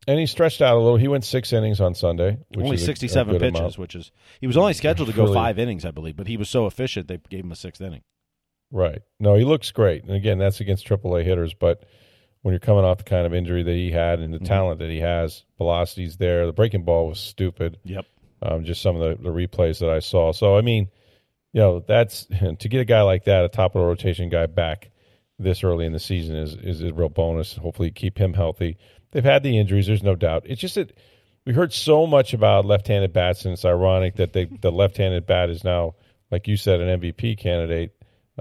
And 0.07 0.19
he 0.19 0.27
stretched 0.27 0.63
out 0.63 0.77
a 0.77 0.81
little. 0.81 0.97
He 0.99 1.09
went 1.09 1.25
six 1.25 1.53
innings 1.53 1.81
on 1.81 1.95
Sunday, 1.95 2.39
which 2.51 2.65
only 2.65 2.75
is 2.77 2.83
a- 2.83 2.85
a 2.85 2.87
67 2.87 3.39
pitches, 3.39 3.59
amount. 3.61 3.79
which 3.79 3.95
is 3.95 4.13
he 4.41 4.47
was 4.47 4.57
only 4.57 4.73
scheduled 4.73 5.09
to 5.09 5.15
go 5.15 5.25
Really- 5.25 5.35
five 5.35 5.59
innings, 5.59 5.85
I 5.85 5.91
believe, 5.91 6.17
but 6.17 6.27
he 6.27 6.37
was 6.37 6.49
so 6.49 6.67
efficient 6.67 7.09
they 7.09 7.19
gave 7.29 7.45
him 7.45 7.53
a 7.53 7.57
sixth 7.57 7.81
inning. 7.83 8.03
Right. 8.71 9.03
No, 9.21 9.35
he 9.35 9.45
looks 9.45 9.71
great. 9.71 10.03
And 10.05 10.13
again, 10.13 10.39
that's 10.39 10.61
against 10.61 10.87
AAA 10.87 11.23
hitters. 11.25 11.55
But 11.55 11.85
when 12.43 12.53
you're 12.53 12.59
coming 12.61 12.85
off 12.85 12.99
the 12.99 13.05
kind 13.05 13.27
of 13.27 13.33
injury 13.35 13.63
that 13.63 13.73
he 13.75 13.91
had 13.91 14.21
and 14.21 14.33
the 14.33 14.39
Mm-hmm. 14.39 14.47
talent 14.47 14.79
that 14.81 14.91
he 14.91 15.01
has, 15.01 15.45
velocity's 15.59 16.17
there. 16.17 16.47
The 16.47 16.53
breaking 16.53 16.83
ball 16.85 17.09
was 17.09 17.21
stupid. 17.21 17.79
Yep. 17.85 18.07
Um, 18.43 18.65
just 18.65 18.83
some 18.83 18.97
of 18.97 19.03
the, 19.19 19.23
the 19.23 19.31
replays 19.35 19.79
that 19.81 19.89
I 19.91 20.01
saw. 20.01 20.33
So, 20.33 20.57
I 20.57 20.61
mean, 20.63 20.89
you 21.53 21.61
know, 21.61 21.81
that's 21.87 22.27
to 22.59 22.69
get 22.69 22.81
a 22.81 22.85
guy 22.85 23.03
like 23.03 23.25
that, 23.25 23.45
a 23.45 23.49
top 23.49 23.75
of 23.75 23.81
the 23.81 23.87
rotation 23.87 24.29
guy, 24.29 24.47
back 24.47 24.91
this 25.39 25.63
early 25.65 25.85
in 25.87 25.93
the 25.93 25.99
season 26.01 26.35
is 26.37 26.55
is 26.55 26.83
a 26.83 26.93
real 26.93 27.09
bonus. 27.11 27.55
Hopefully, 27.57 27.91
keep 27.91 28.19
him 28.19 28.33
healthy. 28.35 28.79
They've 29.17 29.25
had 29.25 29.43
the 29.43 29.59
injuries. 29.59 29.87
There's 29.87 30.03
no 30.03 30.15
doubt. 30.15 30.43
It's 30.45 30.61
just 30.61 30.75
that 30.75 30.95
we 31.47 31.55
heard 31.55 31.73
so 31.73 32.07
much 32.07 32.35
about 32.35 32.67
left-handed 32.67 33.15
bats, 33.15 33.47
and 33.47 33.55
it's 33.55 33.65
ironic 33.65 34.17
that 34.17 34.35
they 34.35 34.45
the 34.45 34.71
left-handed 34.71 35.25
bat 35.25 35.49
is 35.49 35.65
now, 35.65 35.95
like 36.31 36.47
you 36.47 36.59
said, 36.59 36.83
an 36.83 37.01
MVP 37.01 37.39
candidate 37.39 37.93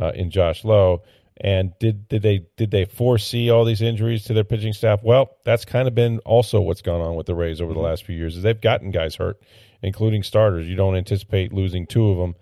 uh, 0.02 0.12
in 0.14 0.30
Josh 0.32 0.66
Lowe. 0.66 1.02
And 1.40 1.72
did 1.80 2.10
did 2.10 2.24
they 2.24 2.48
did 2.58 2.72
they 2.72 2.84
foresee 2.84 3.50
all 3.50 3.64
these 3.64 3.82
injuries 3.82 4.26
to 4.26 4.34
their 4.34 4.44
pitching 4.44 4.74
staff? 4.74 5.02
Well, 5.02 5.38
that's 5.46 5.64
kind 5.64 5.88
of 5.88 5.96
been 5.96 6.20
also 6.26 6.60
what's 6.60 6.82
gone 6.82 7.00
on 7.00 7.16
with 7.16 7.28
the 7.28 7.36
Rays 7.36 7.62
over 7.62 7.74
the 7.74 7.80
last 7.80 8.04
few 8.04 8.18
years. 8.18 8.36
Is 8.36 8.44
they've 8.44 8.60
gotten 8.60 8.92
guys 8.92 9.16
hurt, 9.16 9.42
including 9.82 10.24
starters. 10.24 10.68
You 10.68 10.76
don't 10.76 10.98
anticipate 10.98 11.54
losing 11.54 11.88
two 11.88 12.10
of 12.10 12.18
them, 12.18 12.36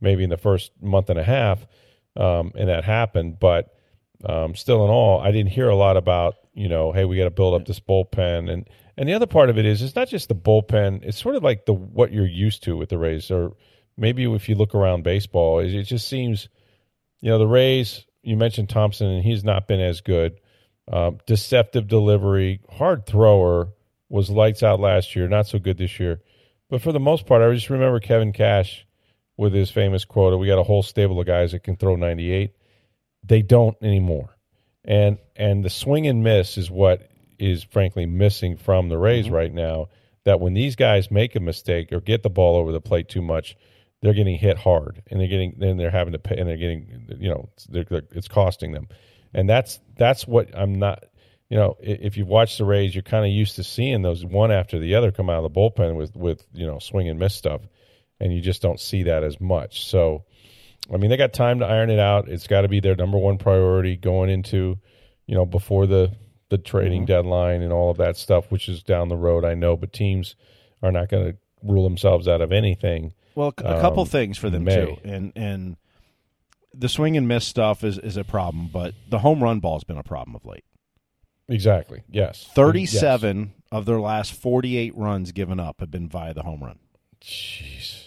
maybe 0.00 0.24
in 0.24 0.30
the 0.30 0.36
first 0.36 0.72
month 0.82 1.08
and 1.08 1.20
a 1.20 1.24
half, 1.24 1.64
um, 2.16 2.50
and 2.56 2.68
that 2.68 2.82
happened. 2.82 3.38
But 3.38 3.75
um, 4.24 4.54
still, 4.54 4.84
in 4.84 4.90
all, 4.90 5.20
I 5.20 5.30
didn't 5.30 5.50
hear 5.50 5.68
a 5.68 5.76
lot 5.76 5.96
about 5.96 6.36
you 6.56 6.70
know, 6.70 6.90
hey, 6.90 7.04
we 7.04 7.18
got 7.18 7.24
to 7.24 7.30
build 7.30 7.54
up 7.54 7.66
this 7.66 7.78
bullpen, 7.78 8.50
and 8.50 8.68
and 8.96 9.08
the 9.08 9.12
other 9.12 9.26
part 9.26 9.50
of 9.50 9.58
it 9.58 9.66
is 9.66 9.82
it's 9.82 9.94
not 9.94 10.08
just 10.08 10.28
the 10.28 10.34
bullpen; 10.34 11.04
it's 11.04 11.20
sort 11.20 11.36
of 11.36 11.44
like 11.44 11.66
the 11.66 11.74
what 11.74 12.12
you're 12.12 12.26
used 12.26 12.62
to 12.64 12.76
with 12.76 12.88
the 12.88 12.98
Rays, 12.98 13.30
or 13.30 13.54
maybe 13.96 14.24
if 14.24 14.48
you 14.48 14.54
look 14.54 14.74
around 14.74 15.04
baseball, 15.04 15.58
it, 15.60 15.82
just 15.82 16.08
seems, 16.08 16.48
you 17.20 17.30
know, 17.30 17.38
the 17.38 17.46
Rays. 17.46 18.06
You 18.22 18.36
mentioned 18.36 18.70
Thompson, 18.70 19.06
and 19.06 19.22
he's 19.22 19.44
not 19.44 19.68
been 19.68 19.80
as 19.80 20.00
good. 20.00 20.40
Um, 20.90 21.18
deceptive 21.26 21.88
delivery, 21.88 22.60
hard 22.70 23.06
thrower, 23.06 23.68
was 24.08 24.30
lights 24.30 24.62
out 24.62 24.80
last 24.80 25.14
year, 25.14 25.28
not 25.28 25.46
so 25.46 25.58
good 25.58 25.76
this 25.76 26.00
year. 26.00 26.22
But 26.70 26.80
for 26.80 26.90
the 26.90 26.98
most 26.98 27.26
part, 27.26 27.42
I 27.42 27.54
just 27.54 27.70
remember 27.70 28.00
Kevin 28.00 28.32
Cash 28.32 28.86
with 29.36 29.52
his 29.52 29.70
famous 29.70 30.06
quote: 30.06 30.38
"We 30.40 30.46
got 30.46 30.58
a 30.58 30.64
whole 30.64 30.82
stable 30.82 31.20
of 31.20 31.26
guys 31.26 31.52
that 31.52 31.64
can 31.64 31.76
throw 31.76 31.96
98." 31.96 32.55
They 33.26 33.42
don't 33.42 33.76
anymore, 33.82 34.36
and 34.84 35.18
and 35.34 35.64
the 35.64 35.70
swing 35.70 36.06
and 36.06 36.22
miss 36.22 36.58
is 36.58 36.70
what 36.70 37.10
is 37.38 37.64
frankly 37.64 38.06
missing 38.06 38.56
from 38.56 38.88
the 38.88 38.98
Rays 38.98 39.26
mm-hmm. 39.26 39.34
right 39.34 39.52
now. 39.52 39.88
That 40.24 40.40
when 40.40 40.54
these 40.54 40.74
guys 40.74 41.10
make 41.10 41.36
a 41.36 41.40
mistake 41.40 41.92
or 41.92 42.00
get 42.00 42.22
the 42.22 42.30
ball 42.30 42.56
over 42.56 42.72
the 42.72 42.80
plate 42.80 43.08
too 43.08 43.22
much, 43.22 43.56
they're 44.02 44.14
getting 44.14 44.36
hit 44.36 44.58
hard, 44.58 45.02
and 45.10 45.20
they're 45.20 45.28
getting 45.28 45.54
then 45.58 45.76
they're 45.76 45.90
having 45.90 46.12
to 46.12 46.18
pay, 46.18 46.36
and 46.36 46.48
they're 46.48 46.56
getting 46.56 47.16
you 47.18 47.28
know 47.28 47.48
they're, 47.68 47.84
they're, 47.84 48.02
it's 48.12 48.28
costing 48.28 48.72
them, 48.72 48.88
and 49.32 49.48
that's 49.48 49.80
that's 49.96 50.26
what 50.26 50.56
I'm 50.56 50.74
not. 50.74 51.04
You 51.48 51.56
know, 51.56 51.76
if 51.80 52.16
you've 52.16 52.28
watched 52.28 52.58
the 52.58 52.64
Rays, 52.64 52.92
you're 52.94 53.02
kind 53.02 53.24
of 53.24 53.30
used 53.30 53.56
to 53.56 53.62
seeing 53.62 54.02
those 54.02 54.24
one 54.24 54.50
after 54.50 54.80
the 54.80 54.96
other 54.96 55.12
come 55.12 55.30
out 55.30 55.44
of 55.44 55.52
the 55.52 55.60
bullpen 55.60 55.96
with 55.96 56.14
with 56.16 56.44
you 56.52 56.66
know 56.66 56.78
swing 56.78 57.08
and 57.08 57.18
miss 57.18 57.34
stuff, 57.34 57.62
and 58.20 58.32
you 58.32 58.40
just 58.40 58.62
don't 58.62 58.80
see 58.80 59.04
that 59.04 59.24
as 59.24 59.40
much. 59.40 59.86
So, 59.86 60.24
I 60.92 60.96
mean, 60.98 61.10
they 61.10 61.16
got 61.16 61.32
time 61.32 61.58
to 61.58 61.66
iron 61.66 61.90
it 61.90 61.98
out. 61.98 62.28
It's 62.28 62.46
got 62.46 62.62
to 62.62 62.68
be 62.68 62.80
their 62.80 62.94
number 62.96 63.18
one 63.18 63.38
priority 63.38 63.96
going 63.96 64.30
into, 64.30 64.78
you 65.26 65.34
know, 65.34 65.46
before 65.46 65.86
the 65.86 66.12
the 66.48 66.58
trading 66.58 67.04
deadline 67.04 67.60
and 67.60 67.72
all 67.72 67.90
of 67.90 67.96
that 67.96 68.16
stuff, 68.16 68.52
which 68.52 68.68
is 68.68 68.82
down 68.82 69.08
the 69.08 69.16
road. 69.16 69.44
I 69.44 69.54
know, 69.54 69.76
but 69.76 69.92
teams 69.92 70.36
are 70.82 70.92
not 70.92 71.08
going 71.08 71.32
to 71.32 71.36
rule 71.62 71.82
themselves 71.82 72.28
out 72.28 72.40
of 72.40 72.52
anything. 72.52 73.14
Well, 73.34 73.48
a 73.48 73.52
couple 73.80 74.02
Um, 74.02 74.08
things 74.08 74.38
for 74.38 74.48
them 74.48 74.64
too, 74.64 74.96
and 75.04 75.32
and 75.34 75.76
the 76.72 76.88
swing 76.88 77.16
and 77.16 77.26
miss 77.26 77.46
stuff 77.46 77.82
is 77.82 77.98
is 77.98 78.16
a 78.16 78.24
problem, 78.24 78.68
but 78.72 78.94
the 79.08 79.18
home 79.18 79.42
run 79.42 79.60
ball 79.60 79.74
has 79.74 79.84
been 79.84 79.98
a 79.98 80.04
problem 80.04 80.36
of 80.36 80.44
late. 80.44 80.64
Exactly. 81.48 82.02
Yes. 82.08 82.48
Thirty-seven 82.54 83.54
of 83.72 83.84
their 83.84 84.00
last 84.00 84.32
forty-eight 84.32 84.96
runs 84.96 85.32
given 85.32 85.58
up 85.60 85.80
have 85.80 85.90
been 85.90 86.08
via 86.08 86.32
the 86.32 86.42
home 86.42 86.62
run. 86.62 86.78
Yes. 87.20 87.30
Jeez, 87.30 88.05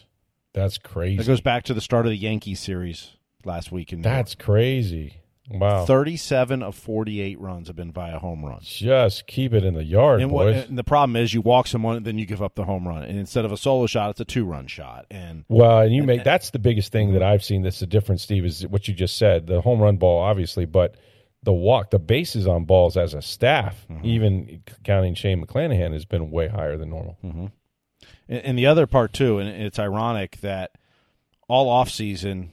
that's 0.54 0.78
crazy. 0.78 1.18
That 1.18 1.28
goes 1.28 1.42
back 1.42 1.64
to 1.66 1.74
the 1.74 1.82
start 1.82 2.06
of 2.06 2.12
the 2.12 2.18
Yankee 2.18 2.56
series 2.56 3.12
last 3.46 3.72
week 3.72 3.94
in 3.94 4.02
that's 4.02 4.36
crazy. 4.36 5.22
Wow. 5.52 5.84
Thirty-seven 5.86 6.62
of 6.62 6.76
forty-eight 6.76 7.40
runs 7.40 7.70
have 7.70 7.76
been 7.76 7.92
via 7.92 8.20
home 8.20 8.46
runs. 8.46 8.68
Just 8.68 9.26
keep 9.26 9.52
it 9.52 9.66
in 9.66 9.74
the 9.74 9.84
yard, 9.84 10.22
And, 10.22 10.30
what, 10.30 10.44
boys. 10.44 10.70
and 10.70 10.78
the 10.78 10.84
problem 10.84 11.16
is, 11.16 11.34
you 11.34 11.42
walk 11.42 11.66
someone, 11.66 12.04
then 12.04 12.20
you 12.20 12.28
give 12.28 12.44
up 12.44 12.54
the 12.54 12.66
home 12.66 12.88
run, 12.88 13.04
and 13.04 13.18
instead 13.18 13.46
of 13.46 13.52
a 13.52 13.58
solo 13.58 13.88
shot, 13.88 14.12
it's 14.12 14.20
a 14.20 14.26
two-run 14.26 14.68
shot. 14.68 15.08
And 15.10 15.46
Well, 15.50 15.80
and 15.80 15.92
you 15.92 16.04
make 16.04 16.24
that's 16.24 16.52
the 16.52 16.60
biggest 16.60 16.92
thing 16.92 17.14
that 17.14 17.24
I've 17.24 17.44
seen 17.44 17.64
that's 17.64 17.80
the 17.80 17.88
difference, 17.88 18.22
Steve, 18.22 18.46
is 18.46 18.68
what 18.68 18.88
you 18.88 18.94
just 18.94 19.18
said. 19.18 19.48
The 19.48 19.62
home 19.62 19.80
run 19.80 19.98
ball, 19.98 20.22
obviously, 20.22 20.66
but 20.66 20.98
the 21.42 21.54
walk, 21.54 21.90
the 21.90 21.98
bases 21.98 22.46
on 22.46 22.66
balls 22.66 22.96
as 22.96 23.16
a 23.16 23.22
staff, 23.22 23.88
mm-hmm. 23.90 24.06
even 24.06 24.64
counting 24.84 25.16
Shane 25.16 25.44
McClanahan, 25.44 25.94
has 25.94 26.06
been 26.06 26.30
way 26.30 26.48
higher 26.48 26.78
than 26.78 26.92
normal. 26.92 27.18
Mm-hmm. 27.24 27.46
And, 28.30 28.46
and 28.46 28.58
the 28.58 28.68
other 28.68 28.88
part 28.88 29.12
too, 29.12 29.40
and 29.40 29.50
it's 29.50 29.80
ironic 29.80 30.38
that 30.42 30.72
all 31.50 31.68
off 31.68 31.90
season 31.90 32.52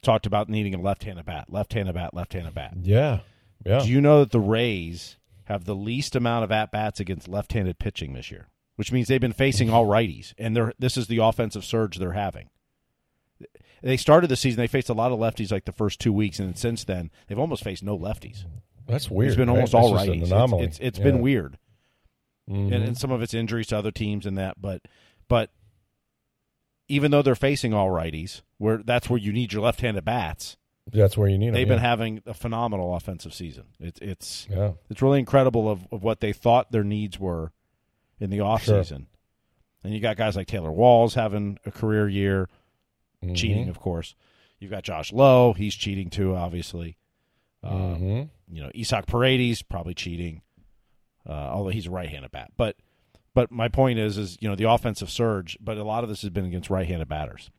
talked 0.00 0.24
about 0.24 0.48
needing 0.48 0.74
a 0.74 0.80
left-handed 0.80 1.26
bat, 1.26 1.46
left-handed 1.52 1.94
bat, 1.94 2.14
left-handed 2.14 2.54
bat. 2.54 2.72
Yeah. 2.82 3.20
Yeah. 3.66 3.80
Do 3.80 3.90
you 3.90 4.00
know 4.00 4.20
that 4.20 4.30
the 4.30 4.40
Rays 4.40 5.16
have 5.44 5.64
the 5.66 5.74
least 5.74 6.16
amount 6.16 6.44
of 6.44 6.50
at 6.52 6.70
bats 6.72 7.00
against 7.00 7.28
left-handed 7.28 7.78
pitching 7.78 8.14
this 8.14 8.30
year, 8.30 8.48
which 8.76 8.90
means 8.92 9.08
they've 9.08 9.20
been 9.20 9.32
facing 9.34 9.68
all 9.68 9.84
righties, 9.86 10.32
and 10.38 10.56
they're 10.56 10.72
this 10.78 10.96
is 10.96 11.08
the 11.08 11.18
offensive 11.18 11.64
surge 11.64 11.98
they're 11.98 12.12
having. 12.12 12.48
They 13.82 13.96
started 13.98 14.28
the 14.28 14.36
season; 14.36 14.58
they 14.58 14.66
faced 14.66 14.88
a 14.88 14.94
lot 14.94 15.12
of 15.12 15.18
lefties 15.18 15.50
like 15.52 15.64
the 15.64 15.72
first 15.72 16.00
two 16.00 16.12
weeks, 16.12 16.38
and 16.38 16.56
since 16.56 16.84
then 16.84 17.10
they've 17.26 17.38
almost 17.38 17.64
faced 17.64 17.82
no 17.82 17.98
lefties. 17.98 18.44
That's 18.86 19.10
weird. 19.10 19.28
It's 19.28 19.36
been 19.36 19.48
almost 19.48 19.72
That's 19.72 19.84
all 19.84 19.92
just 19.92 20.06
an 20.06 20.10
righties. 20.14 20.22
It's, 20.22 20.30
anomaly. 20.30 20.64
it's, 20.64 20.78
it's 20.80 20.98
Yeah. 20.98 21.04
been 21.04 21.20
weird, 21.20 21.58
Mhm. 22.48 22.72
and, 22.74 22.84
and 22.84 22.98
some 22.98 23.10
of 23.10 23.22
it's 23.22 23.34
injuries 23.34 23.66
to 23.68 23.78
other 23.78 23.90
teams 23.90 24.26
and 24.26 24.36
that. 24.38 24.60
But 24.60 24.82
but 25.28 25.50
even 26.88 27.10
though 27.10 27.22
they're 27.22 27.34
facing 27.34 27.72
all 27.72 27.88
righties, 27.88 28.42
where 28.58 28.78
that's 28.78 29.08
where 29.08 29.18
you 29.18 29.32
need 29.32 29.52
your 29.52 29.62
left-handed 29.62 30.04
bats, 30.04 30.56
That's 30.92 31.16
where 31.16 31.28
you 31.28 31.38
need 31.38 31.48
them. 31.48 31.54
they've 31.54 31.66
yeah. 31.68 31.74
been 31.74 31.82
having 31.82 32.22
a 32.26 32.34
phenomenal 32.34 32.94
offensive 32.96 33.32
season. 33.34 33.64
It's 33.78 34.00
it's 34.00 34.48
Yeah. 34.50 34.72
it's 34.88 35.02
really 35.02 35.20
incredible 35.20 35.68
of, 35.70 35.86
of 35.92 36.02
what 36.02 36.20
they 36.20 36.32
thought 36.32 36.72
their 36.72 36.84
needs 36.84 37.18
were 37.18 37.52
in 38.18 38.30
the 38.30 38.38
offseason. 38.38 39.06
And 39.82 39.94
you 39.94 40.00
got 40.00 40.16
guys 40.16 40.36
like 40.36 40.46
Taylor 40.46 40.72
Walls 40.72 41.14
having 41.14 41.58
a 41.64 41.70
career 41.70 42.08
year, 42.08 42.48
Mhm. 43.24 43.36
cheating, 43.36 43.68
of 43.68 43.78
course. 43.78 44.14
You've 44.58 44.70
got 44.70 44.82
Josh 44.84 45.10
Lowe, 45.12 45.52
he's 45.54 45.74
cheating 45.74 46.10
too, 46.10 46.34
obviously. 46.34 46.96
Um, 47.62 47.96
Mhm. 48.00 48.28
You 48.50 48.62
know, 48.64 48.70
Isaac 48.76 49.06
Paredes 49.06 49.62
probably 49.62 49.94
cheating, 49.94 50.42
uh, 51.30 51.50
although 51.52 51.70
he's 51.70 51.86
a 51.86 51.90
right-handed 51.90 52.32
bat. 52.32 52.50
But 52.56 52.76
but 53.32 53.52
my 53.52 53.68
point 53.68 54.00
is, 54.00 54.18
is 54.18 54.36
you 54.40 54.48
know 54.48 54.56
the 54.56 54.68
offensive 54.68 55.08
surge, 55.08 55.56
but 55.60 55.78
a 55.78 55.84
lot 55.84 56.02
of 56.02 56.10
this 56.10 56.22
has 56.22 56.30
been 56.30 56.44
against 56.44 56.68
right-handed 56.68 57.08
batters. 57.08 57.50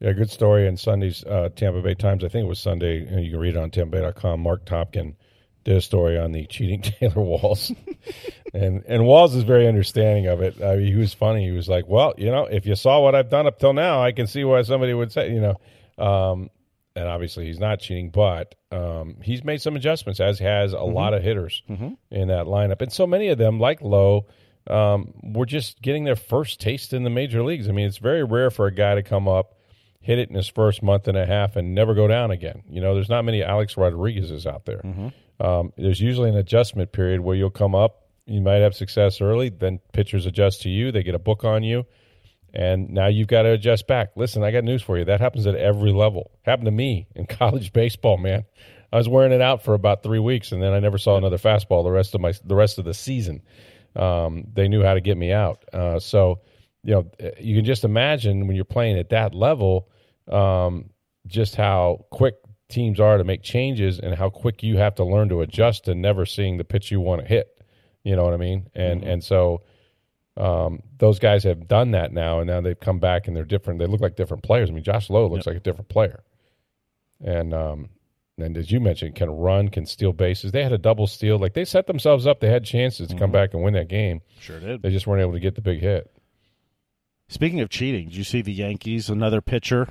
Yeah, 0.00 0.12
good 0.12 0.30
story 0.30 0.66
in 0.66 0.76
Sunday's 0.76 1.24
uh, 1.24 1.50
Tampa 1.54 1.82
Bay 1.82 1.94
Times. 1.94 2.24
I 2.24 2.28
think 2.28 2.44
it 2.44 2.48
was 2.48 2.60
Sunday, 2.60 3.04
and 3.04 3.24
you 3.24 3.32
can 3.32 3.40
read 3.40 3.56
it 3.56 3.58
on 3.58 3.70
TampaBay.com. 3.70 4.40
Marc 4.40 4.64
Topkin 4.64 5.16
did 5.64 5.76
a 5.76 5.80
story 5.80 6.16
on 6.16 6.32
the 6.32 6.46
cheating 6.46 6.80
Taylor 7.00 7.20
Walls, 7.20 7.72
and 8.54 8.82
and 8.86 9.04
Walls 9.04 9.34
is 9.34 9.42
very 9.42 9.66
understanding 9.66 10.26
of 10.26 10.40
it. 10.40 10.62
I 10.62 10.76
mean, 10.76 10.86
he 10.86 10.94
was 10.94 11.12
funny. 11.12 11.44
He 11.44 11.50
was 11.50 11.68
like, 11.68 11.86
"Well, 11.86 12.14
you 12.16 12.30
know, 12.30 12.46
if 12.46 12.64
you 12.64 12.76
saw 12.76 13.00
what 13.00 13.14
I've 13.14 13.28
done 13.28 13.46
up 13.46 13.58
till 13.58 13.74
now, 13.74 14.02
I 14.02 14.12
can 14.12 14.26
see 14.26 14.44
why 14.44 14.62
somebody 14.62 14.94
would 14.94 15.12
say, 15.12 15.32
you 15.32 15.40
know." 15.40 15.56
Um, 16.02 16.48
and 16.98 17.08
obviously, 17.08 17.46
he's 17.46 17.58
not 17.58 17.80
cheating, 17.80 18.10
but 18.10 18.54
um, 18.72 19.16
he's 19.22 19.44
made 19.44 19.60
some 19.62 19.76
adjustments, 19.76 20.20
as 20.20 20.38
has 20.40 20.72
a 20.72 20.80
lot 20.80 21.14
of 21.14 21.22
hitters 21.22 21.62
in 22.10 22.28
that 22.28 22.46
lineup, 22.46 22.82
and 22.82 22.92
so 22.92 23.06
many 23.06 23.28
of 23.28 23.38
them, 23.38 23.58
like 23.60 23.80
Lowe. 23.80 24.26
Um, 24.66 25.14
were 25.22 25.46
just 25.46 25.80
getting 25.80 26.04
their 26.04 26.14
first 26.14 26.60
taste 26.60 26.92
in 26.92 27.02
the 27.02 27.08
major 27.08 27.42
leagues. 27.42 27.70
I 27.70 27.72
mean, 27.72 27.86
it's 27.86 27.96
very 27.96 28.22
rare 28.22 28.50
for 28.50 28.66
a 28.66 28.70
guy 28.70 28.96
to 28.96 29.02
come 29.02 29.26
up 29.26 29.54
hit 30.00 30.18
it 30.18 30.28
in 30.28 30.36
his 30.36 30.48
first 30.48 30.82
month 30.82 31.08
and 31.08 31.18
a 31.18 31.26
half 31.26 31.56
and 31.56 31.74
never 31.74 31.94
go 31.94 32.06
down 32.06 32.30
again. 32.30 32.62
You 32.68 32.80
know, 32.80 32.94
there's 32.94 33.08
not 33.08 33.24
many 33.24 33.42
Alex 33.42 33.76
Rodriguez's 33.76 34.46
out 34.46 34.64
there. 34.64 34.80
Um, 35.40 35.72
there's 35.76 36.00
usually 36.00 36.30
an 36.30 36.36
adjustment 36.36 36.92
period 36.92 37.20
where 37.20 37.36
you'll 37.36 37.50
come 37.50 37.74
up, 37.74 38.06
you 38.26 38.40
might 38.40 38.56
have 38.56 38.74
success 38.74 39.20
early, 39.20 39.48
then 39.48 39.80
pitchers 39.92 40.26
adjust 40.26 40.62
to 40.62 40.68
you, 40.68 40.92
they 40.92 41.02
get 41.02 41.14
a 41.14 41.18
book 41.18 41.44
on 41.44 41.62
you, 41.62 41.86
and 42.54 42.90
now 42.90 43.06
you've 43.06 43.28
got 43.28 43.42
to 43.42 43.50
adjust 43.50 43.86
back. 43.86 44.10
Listen, 44.16 44.42
I 44.42 44.50
got 44.50 44.64
news 44.64 44.82
for 44.82 44.98
you. 44.98 45.04
That 45.04 45.20
happens 45.20 45.46
at 45.46 45.54
every 45.54 45.92
level. 45.92 46.30
Happened 46.42 46.66
to 46.66 46.72
me 46.72 47.06
in 47.14 47.26
college 47.28 47.72
baseball, 47.72 48.18
man. 48.18 48.44
I 48.92 48.96
was 48.96 49.08
wearing 49.08 49.32
it 49.32 49.42
out 49.42 49.62
for 49.62 49.74
about 49.74 50.02
three 50.02 50.18
weeks, 50.18 50.52
and 50.52 50.62
then 50.62 50.72
I 50.72 50.80
never 50.80 50.98
saw 50.98 51.16
another 51.16 51.36
fastball 51.36 51.84
the 51.84 51.90
rest 51.90 52.14
of 52.14 52.20
my 52.20 52.32
the 52.44 52.54
rest 52.54 52.78
of 52.78 52.84
the 52.84 52.94
season. 52.94 53.42
Um, 53.94 54.44
they 54.52 54.68
knew 54.68 54.82
how 54.82 54.94
to 54.94 55.00
get 55.00 55.16
me 55.16 55.32
out. 55.32 55.64
Uh, 55.72 55.98
so, 55.98 56.40
you 56.82 56.94
know, 56.94 57.10
you 57.38 57.56
can 57.56 57.64
just 57.64 57.84
imagine 57.84 58.46
when 58.46 58.54
you're 58.54 58.64
playing 58.64 58.98
at 58.98 59.10
that 59.10 59.34
level, 59.34 59.88
um, 60.30 60.90
just 61.26 61.56
how 61.56 62.06
quick 62.10 62.36
teams 62.68 63.00
are 63.00 63.18
to 63.18 63.24
make 63.24 63.42
changes 63.42 63.98
and 63.98 64.14
how 64.14 64.30
quick 64.30 64.62
you 64.62 64.76
have 64.76 64.94
to 64.96 65.04
learn 65.04 65.28
to 65.30 65.40
adjust 65.40 65.84
to 65.84 65.94
never 65.94 66.26
seeing 66.26 66.58
the 66.58 66.64
pitch 66.64 66.90
you 66.90 67.00
want 67.00 67.22
to 67.22 67.26
hit. 67.26 67.48
You 68.04 68.14
know 68.16 68.24
what 68.24 68.34
I 68.34 68.38
mean? 68.38 68.68
And 68.74 69.02
and 69.02 69.24
so 69.24 69.62
um, 70.38 70.82
those 70.98 71.18
guys 71.18 71.44
have 71.44 71.66
done 71.68 71.90
that 71.90 72.12
now, 72.12 72.38
and 72.40 72.46
now 72.48 72.60
they've 72.60 72.78
come 72.78 72.98
back 73.00 73.26
and 73.26 73.36
they're 73.36 73.44
different. 73.44 73.78
They 73.80 73.86
look 73.86 74.00
like 74.00 74.16
different 74.16 74.42
players. 74.42 74.70
I 74.70 74.72
mean, 74.72 74.84
Josh 74.84 75.10
Lowe 75.10 75.26
looks 75.26 75.46
like 75.46 75.56
a 75.56 75.60
different 75.60 75.88
player, 75.88 76.22
and 77.22 77.52
um, 77.52 77.88
and 78.38 78.56
as 78.56 78.70
you 78.70 78.78
mentioned, 78.80 79.16
can 79.16 79.30
run, 79.30 79.68
can 79.68 79.84
steal 79.84 80.12
bases. 80.12 80.52
They 80.52 80.62
had 80.62 80.72
a 80.72 80.78
double 80.78 81.06
steal. 81.08 81.38
Like 81.38 81.54
they 81.54 81.64
set 81.64 81.86
themselves 81.88 82.26
up. 82.26 82.40
They 82.40 82.50
had 82.50 82.64
chances 82.64 83.08
to 83.08 83.16
come 83.16 83.32
back 83.32 83.52
and 83.52 83.62
win 83.62 83.74
that 83.74 83.88
game. 83.88 84.20
Sure 84.40 84.60
did. 84.60 84.80
They 84.82 84.90
just 84.90 85.06
weren't 85.06 85.22
able 85.22 85.32
to 85.32 85.40
get 85.40 85.56
the 85.56 85.60
big 85.60 85.80
hit. 85.80 86.10
Speaking 87.28 87.60
of 87.60 87.68
cheating, 87.68 88.06
did 88.06 88.16
you 88.16 88.24
see 88.24 88.40
the 88.40 88.52
Yankees? 88.52 89.10
Another 89.10 89.42
pitcher 89.42 89.88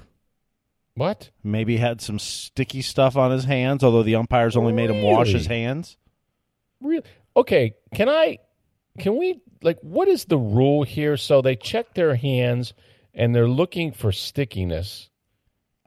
What? 0.95 1.29
maybe 1.43 1.77
had 1.77 2.01
some 2.01 2.17
sticky 2.17 2.81
stuff 2.81 3.15
on 3.15 3.29
his 3.31 3.43
hands, 3.43 3.83
although 3.83 4.01
the 4.01 4.15
umpires 4.15 4.55
only 4.57 4.73
made 4.73 4.89
him 4.89 5.03
wash 5.03 5.27
his 5.33 5.45
hands. 5.45 5.97
Really? 6.81 7.03
Okay. 7.35 7.73
Can 7.93 8.09
I? 8.09 8.39
Can 8.97 9.17
we? 9.17 9.41
Like, 9.61 9.79
what 9.81 10.07
is 10.07 10.25
the 10.25 10.37
rule 10.37 10.83
here? 10.83 11.17
So 11.17 11.41
they 11.41 11.55
check 11.55 11.93
their 11.93 12.15
hands 12.15 12.73
and 13.13 13.33
they're 13.35 13.47
looking 13.47 13.91
for 13.91 14.11
stickiness. 14.11 15.09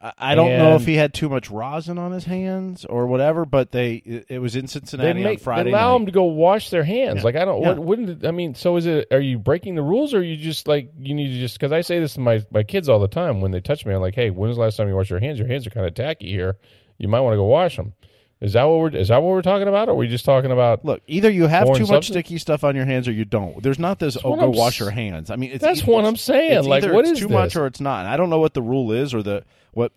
I, 0.03 0.13
I 0.19 0.35
don't 0.35 0.57
know 0.57 0.77
if 0.77 0.87
he 0.87 0.95
had 0.95 1.13
too 1.13 1.29
much 1.29 1.51
rosin 1.51 1.99
on 1.99 2.11
his 2.11 2.25
hands 2.25 2.85
or 2.87 3.07
whatever, 3.07 3.45
but 3.45 3.71
they 3.71 3.95
it, 3.97 4.27
it 4.31 4.39
was 4.39 4.57
in 4.57 4.63
They, 4.63 4.69
Cincinnati 4.69 5.25
on 5.25 5.37
Friday 5.37 5.65
they 5.65 5.71
allow 5.71 5.93
night. 5.93 5.99
them 5.99 6.07
to 6.07 6.13
go 6.13 6.25
wash 6.25 6.71
their 6.71 6.85
hands. 6.85 7.19
Yeah. 7.19 7.23
Like 7.23 7.37
I 7.37 7.45
don't. 7.45 7.61
Yeah. 7.61 7.69
What, 7.69 7.79
wouldn't 7.81 8.25
I 8.27 8.31
mean? 8.31 8.55
So 8.55 8.77
is 8.77 8.87
it? 8.87 9.09
Are 9.13 9.21
you 9.21 9.39
breaking 9.39 9.75
the 9.75 9.83
rules, 9.83 10.15
or 10.15 10.19
are 10.19 10.23
you 10.23 10.37
just 10.37 10.67
like 10.67 10.91
you 10.99 11.15
need 11.15 11.29
to 11.29 11.39
just? 11.39 11.55
Because 11.55 11.73
I 11.73 11.83
say 11.83 12.01
this 12.01 12.15
to 12.15 12.21
my 12.21 12.43
my 12.51 12.63
kids 12.63 12.89
all 12.89 12.99
the 12.99 13.09
time 13.09 13.41
when 13.43 13.51
they 13.51 13.61
touch 13.61 13.85
me. 13.85 13.93
I'm 13.95 14.01
like, 14.01 14.15
hey, 14.15 14.31
when's 14.31 14.57
the 14.57 14.63
last 14.63 14.77
time 14.77 14.89
you 14.89 14.97
washed 14.97 15.11
your 15.11 15.21
hands? 15.21 15.39
Your 15.39 15.49
hands 15.49 15.67
are 15.67 15.71
kind 15.71 15.87
of 15.87 15.95
tacky 15.95 16.29
here. 16.29 16.57
You 16.99 17.09
might 17.09 17.21
want 17.21 17.35
to 17.35 17.39
go 17.39 17.45
wash 17.45 17.77
them. 17.77 17.93
Is 18.41 18.55
that 18.55 18.65
what 18.65 18.79
we're? 18.79 18.97
Is 18.97 19.09
that 19.09 19.23
what 19.23 19.31
we're 19.31 19.43
talking 19.43 19.69
about? 19.69 19.89
Or 19.89 19.93
are 19.93 19.95
we 19.97 20.09
just 20.09 20.25
talking 20.25 20.51
about? 20.51 20.83
Look, 20.85 21.03
either 21.07 21.31
you 21.31 21.47
have 21.47 21.67
too 21.67 21.81
much 21.81 21.89
substance? 21.89 22.07
sticky 22.07 22.39
stuff 22.39 22.65
on 22.65 22.75
your 22.75 22.87
hands 22.87 23.07
or 23.07 23.13
you 23.13 23.27
don't. 23.27 23.63
There's 23.63 23.79
not 23.79 23.99
this. 23.99 24.17
oh, 24.25 24.35
go 24.37 24.47
I'm 24.47 24.53
wash 24.53 24.75
s- 24.77 24.81
your 24.81 24.91
hands. 24.91 25.31
I 25.31 25.37
mean, 25.37 25.51
it's 25.53 25.63
That's 25.63 25.85
what 25.85 26.07
I'm 26.07 26.17
saying. 26.17 26.59
it's 26.61 26.67
Like, 26.67 26.85
what 26.85 27.05
it's 27.05 27.13
is 27.13 27.19
too 27.19 27.29
much 27.29 27.55
or 27.55 27.67
it's 27.67 27.81
not. 27.81 28.07
I 28.07 28.17
don't 28.17 28.31
know 28.31 28.39
what 28.39 28.55
the 28.55 28.63
rule 28.63 28.93
is 28.93 29.13
or 29.13 29.23
the 29.23 29.45
what 29.73 29.93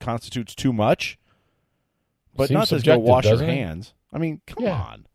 constitutes 0.00 0.54
too 0.54 0.72
much. 0.72 1.18
But 2.34 2.48
Seems 2.48 2.70
not 2.72 2.78
to 2.78 2.80
go 2.82 2.98
wash 2.98 3.24
your 3.24 3.34
doesn't 3.34 3.50
it? 3.50 3.54
hands. 3.54 3.92
I 4.12 4.18
mean, 4.18 4.40
come 4.46 4.64
Yeah. 4.64 4.80
on. 4.80 5.06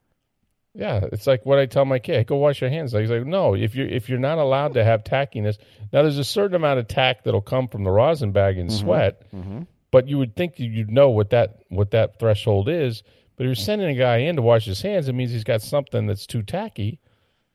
Yeah, 0.78 1.08
it's 1.12 1.26
like 1.26 1.46
what 1.46 1.58
I 1.58 1.66
tell 1.68 1.86
my 1.86 2.00
kid: 2.00 2.28
go 2.28 2.36
wash 2.36 2.60
your 2.60 2.70
hands. 2.70 2.92
He's 2.92 3.10
like, 3.10 3.26
no, 3.26 3.56
if 3.56 3.76
you're 3.76 3.88
if 3.88 4.10
you're 4.10 4.20
not 4.20 4.38
allowed 4.38 4.74
to 4.74 4.84
have 4.84 5.04
tackiness, 5.06 5.58
now 5.94 6.02
there's 6.02 6.18
a 6.18 6.24
certain 6.24 6.54
amount 6.56 6.80
of 6.80 6.88
tack 6.90 7.24
that'll 7.24 7.42
come 7.42 7.70
from 7.70 7.86
the 7.86 7.92
rosin 7.92 8.34
bag 8.34 8.58
and 8.58 8.70
mm-hmm. 8.70 8.86
sweat, 8.86 9.32
mm-hmm. 9.34 9.62
But 9.96 10.10
you 10.10 10.18
would 10.18 10.36
think 10.36 10.60
you'd 10.60 10.92
know 10.92 11.10
what 11.10 11.30
that 11.30 11.60
what 11.70 11.92
that 11.92 12.20
threshold 12.20 12.68
is. 12.68 13.02
But 13.38 13.46
if 13.46 13.48
you're 13.48 13.56
sending 13.56 13.88
a 13.88 13.98
guy 13.98 14.18
in 14.18 14.36
to 14.36 14.42
wash 14.42 14.66
his 14.66 14.82
hands, 14.82 15.08
it 15.08 15.14
means 15.14 15.32
he's 15.32 15.46
got 15.46 15.62
something 15.62 16.06
that's 16.06 16.28
too 16.28 16.44
tacky. 16.44 17.00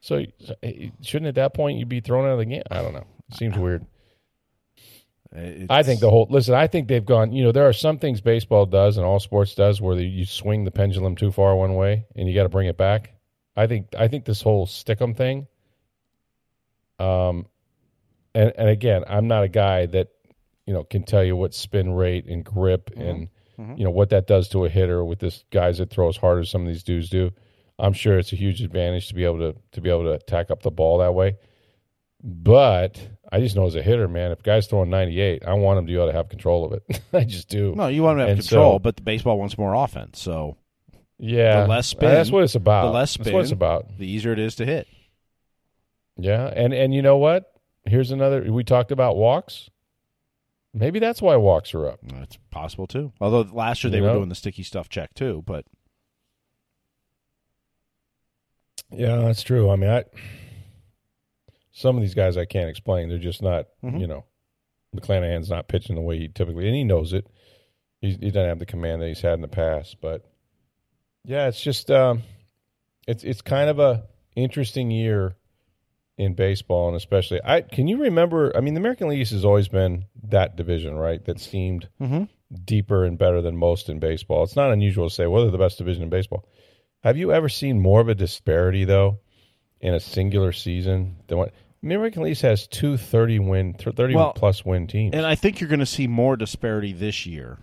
So 0.01 0.25
shouldn't 1.03 1.29
at 1.29 1.35
that 1.35 1.53
point 1.53 1.77
you 1.77 1.85
be 1.85 2.01
thrown 2.01 2.25
out 2.25 2.33
of 2.33 2.39
the 2.39 2.47
game? 2.47 2.63
I 2.71 2.81
don't 2.81 2.95
know. 2.95 3.05
It 3.29 3.37
seems 3.37 3.59
weird. 3.59 3.85
I 5.69 5.83
think 5.83 6.01
the 6.01 6.09
whole 6.09 6.29
listen. 6.31 6.55
I 6.55 6.67
think 6.67 6.89
they've 6.89 7.05
gone. 7.05 7.31
You 7.35 7.45
know, 7.45 7.53
there 7.53 7.69
are 7.69 7.75
some 7.75 7.99
things 7.99 8.23
baseball 8.23 8.65
does 8.65 8.97
and 8.97 9.05
all 9.05 9.21
sports 9.21 9.55
does 9.55 9.83
where 9.83 9.99
you 9.99 10.25
swing 10.25 10.65
the 10.65 10.71
pendulum 10.71 11.17
too 11.17 11.33
far 11.33 11.55
one 11.57 11.75
way 11.75 12.07
and 12.17 12.27
you 12.27 12.35
got 12.35 12.45
to 12.45 12.49
bring 12.49 12.69
it 12.69 12.79
back. 12.79 13.13
I 13.55 13.67
think. 13.67 13.89
I 13.99 14.09
think 14.09 14.25
this 14.25 14.41
whole 14.41 14.67
stickum 14.67 15.15
thing. 15.15 15.47
Um, 16.99 17.45
and 18.35 18.51
and 18.57 18.71
again, 18.71 19.05
I'm 19.07 19.29
not 19.29 19.45
a 19.45 19.49
guy 19.49 19.85
that 19.85 20.09
you 20.71 20.75
know 20.75 20.85
can 20.85 21.03
tell 21.03 21.25
you 21.25 21.35
what 21.35 21.53
spin 21.53 21.95
rate 21.95 22.27
and 22.27 22.45
grip 22.45 22.91
mm-hmm. 22.91 23.03
and 23.03 23.29
mm-hmm. 23.59 23.77
you 23.77 23.83
know 23.83 23.91
what 23.91 24.11
that 24.11 24.29
does 24.29 24.49
to 24.51 24.65
a 24.65 24.69
hitter 24.69 25.05
with 25.05 25.19
this 25.19 25.43
guys 25.51 25.79
that 25.79 25.91
throw 25.91 26.09
as 26.09 26.17
hard 26.17 26.39
as 26.39 26.49
some 26.49 26.63
of 26.63 26.69
these 26.69 26.85
dudes 26.85 27.11
do. 27.11 27.33
I'm 27.77 27.93
sure 27.93 28.21
it's 28.21 28.33
a 28.33 28.37
huge 28.37 28.63
advantage 28.63 29.09
to 29.09 29.15
be 29.15 29.25
able 29.25 29.39
to 29.41 29.57
to 29.73 29.81
be 29.81 29.91
able 29.91 30.05
to 30.05 30.25
tack 30.27 30.49
up 30.49 30.63
the 30.63 30.71
ball 30.71 30.99
that 30.99 31.13
way. 31.13 31.39
But 32.23 33.01
I 33.33 33.41
just 33.41 33.57
know 33.57 33.67
as 33.67 33.75
a 33.75 33.83
hitter, 33.83 34.07
man, 34.07 34.31
if 34.31 34.39
a 34.39 34.43
guy's 34.43 34.69
throwing 34.69 34.91
98, 34.91 35.43
I 35.45 35.55
want 35.55 35.81
him 35.81 35.87
to 35.87 35.91
be 35.91 35.97
able 35.97 36.07
to 36.07 36.13
have 36.13 36.29
control 36.29 36.65
of 36.67 36.73
it. 36.75 37.01
I 37.13 37.25
just 37.25 37.49
do. 37.49 37.75
No, 37.75 37.89
you 37.89 38.05
want 38.05 38.19
to 38.19 38.21
have 38.21 38.31
And 38.31 38.39
control, 38.39 38.75
so- 38.75 38.79
but 38.79 38.95
the 38.95 39.03
baseball 39.03 39.41
wants 39.41 39.59
more 39.59 39.75
offense. 39.75 40.21
So 40.21 40.57
yeah, 41.19 41.63
the 41.63 41.67
less 41.67 41.89
spin, 41.89 42.11
That's 42.11 42.31
what 42.31 42.45
it's 42.45 42.55
about. 42.55 42.85
the 42.85 42.93
less 42.93 43.17
That's 43.17 43.33
what 43.33 43.43
it's 43.43 43.51
about. 43.51 43.99
the 43.99 44.07
easier 44.07 44.33
it 44.33 44.39
is 44.39 44.55
to 44.55 44.67
hit. 44.67 44.87
Yeah, 46.17 46.47
and 46.47 46.73
and 46.73 46.95
you 46.95 47.03
know 47.03 47.17
what? 47.17 47.53
Here's 47.87 48.13
another. 48.13 48.53
We 48.53 48.63
talked 48.63 48.93
about 48.93 49.17
walks. 49.17 49.69
Maybe 50.73 50.99
that's 51.01 51.21
why 51.21 51.35
walks 51.37 51.75
are 51.75 51.89
up. 51.89 51.99
That's 52.03 52.39
possible 52.51 52.87
too. 52.87 53.13
Although 53.21 53.51
last 53.53 53.83
year 53.83 53.91
they 53.91 53.97
You 53.99 54.05
were 54.05 54.09
know? 54.11 54.17
doing 54.19 54.29
the 54.29 54.35
sticky 54.37 54.63
stuff 54.63 54.89
check 54.89 55.13
too, 55.15 55.43
but 55.47 55.65
Yeah, 58.93 59.17
that's 59.17 59.43
true. 59.43 59.71
I 59.71 59.77
mean, 59.77 59.91
I 59.91 60.05
some 61.73 61.97
of 61.97 62.03
these 62.03 62.15
guys 62.15 62.37
I 62.37 62.45
can't 62.45 62.69
explain. 62.69 63.09
They're 63.09 63.19
just 63.19 63.43
not. 63.43 63.67
Mhm. 63.83 64.01
You 64.01 64.07
know, 64.07 64.25
McClanahan's 64.95 65.51
not 65.51 65.69
pitching 65.69 65.95
the 65.97 66.03
way 66.03 66.19
he 66.19 66.29
typically, 66.29 66.67
and 66.67 66.75
he 66.77 66.85
knows 66.85 67.13
it. 67.13 67.27
He, 68.01 68.11
he 68.13 68.31
doesn't 68.31 68.49
have 68.49 68.59
the 68.59 68.67
command 68.67 69.03
that 69.03 69.09
he's 69.09 69.21
had 69.21 69.35
in 69.35 69.43
the 69.43 69.49
past, 69.49 70.01
but 70.01 70.25
yeah, 71.25 71.49
it's 71.49 71.61
just 71.61 71.91
um, 71.91 72.23
it's 73.07 73.23
it's 73.25 73.43
kind 73.43 73.71
of 73.71 73.79
a 73.79 74.05
interesting 74.37 74.91
year 74.91 75.37
in 76.21 76.35
baseball, 76.35 76.89
and 76.89 76.97
especially 76.97 77.41
I 77.45 77.63
can 77.63 77.89
you 77.89 77.97
remember? 78.03 78.57
I 78.57 78.61
mean, 78.61 78.75
the 78.75 78.81
American 78.81 79.09
League 79.09 79.21
East 79.21 79.33
has 79.33 79.45
always 79.45 79.69
been 79.69 80.05
that 80.25 80.55
division, 80.57 80.95
right? 80.97 81.25
That 81.25 81.41
seemed 81.41 81.89
Mhm. 82.01 82.29
deeper 82.65 83.05
and 83.05 83.17
better 83.19 83.41
than 83.41 83.57
most 83.57 83.89
in 83.89 83.99
baseball. 83.99 84.43
It's 84.45 84.57
not 84.57 84.71
unusual 84.73 85.09
to 85.09 85.15
say, 85.15 85.27
well, 85.27 85.43
they're 85.43 85.51
the 85.51 85.59
best 85.59 85.79
division 85.79 86.03
in 86.03 86.11
baseball. 86.11 86.45
Have 87.03 87.17
you 87.17 87.33
ever 87.33 87.49
seen 87.49 87.81
more 87.81 88.01
of 88.01 88.09
a 88.09 88.15
disparity 88.15 88.85
though 88.85 89.19
in 89.81 89.95
a 89.95 90.01
singular 90.01 90.53
season 90.53 91.17
than 91.29 91.39
what 91.39 91.55
American 91.83 92.23
League 92.23 92.33
East 92.33 92.43
has 92.43 92.67
two 92.67 92.99
30 92.99 93.39
win 93.39 93.73
30 93.75 94.15
Well, 94.15 94.35
plus 94.35 94.65
win 94.65 94.87
teams? 94.87 95.15
And 95.15 95.25
I 95.25 95.35
think 95.35 95.61
you're 95.61 95.71
going 95.71 95.81
to 95.81 95.87
see 95.87 96.07
more 96.07 96.37
disparity 96.37 96.93
this 96.93 97.25
year 97.25 97.59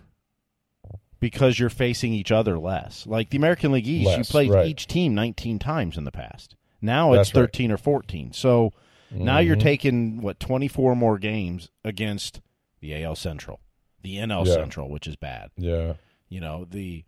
because 1.19 1.59
you're 1.59 1.69
facing 1.69 2.13
each 2.13 2.31
other 2.31 2.57
less. 2.57 3.05
Like 3.05 3.29
the 3.29 3.37
American 3.37 3.71
League 3.71 3.87
East, 3.87 4.17
you 4.17 4.23
played 4.23 4.49
right. 4.49 4.65
each 4.67 4.87
team 4.87 5.13
19 5.15 5.59
times 5.59 5.97
in 5.97 6.03
the 6.03 6.11
past. 6.11 6.55
Now 6.81 7.13
it's 7.13 7.29
That's 7.29 7.35
right. 7.35 7.41
13 7.43 7.71
or 7.71 7.77
14. 7.77 8.33
So 8.33 8.73
now 9.11 9.39
you're 9.39 9.55
Mhm. 9.55 9.61
taking 9.61 10.21
what 10.21 10.39
24 10.39 10.95
more 10.95 11.17
games 11.17 11.69
against 11.83 12.41
the 12.81 12.93
AL 12.93 13.15
Central, 13.15 13.59
the 14.01 14.17
NL 14.17 14.45
Yeah. 14.47 14.53
Central, 14.53 14.89
which 14.89 15.07
is 15.07 15.15
bad. 15.15 15.49
yeah. 15.57 15.93
You 16.29 16.41
know 16.41 16.65
the 16.65 17.05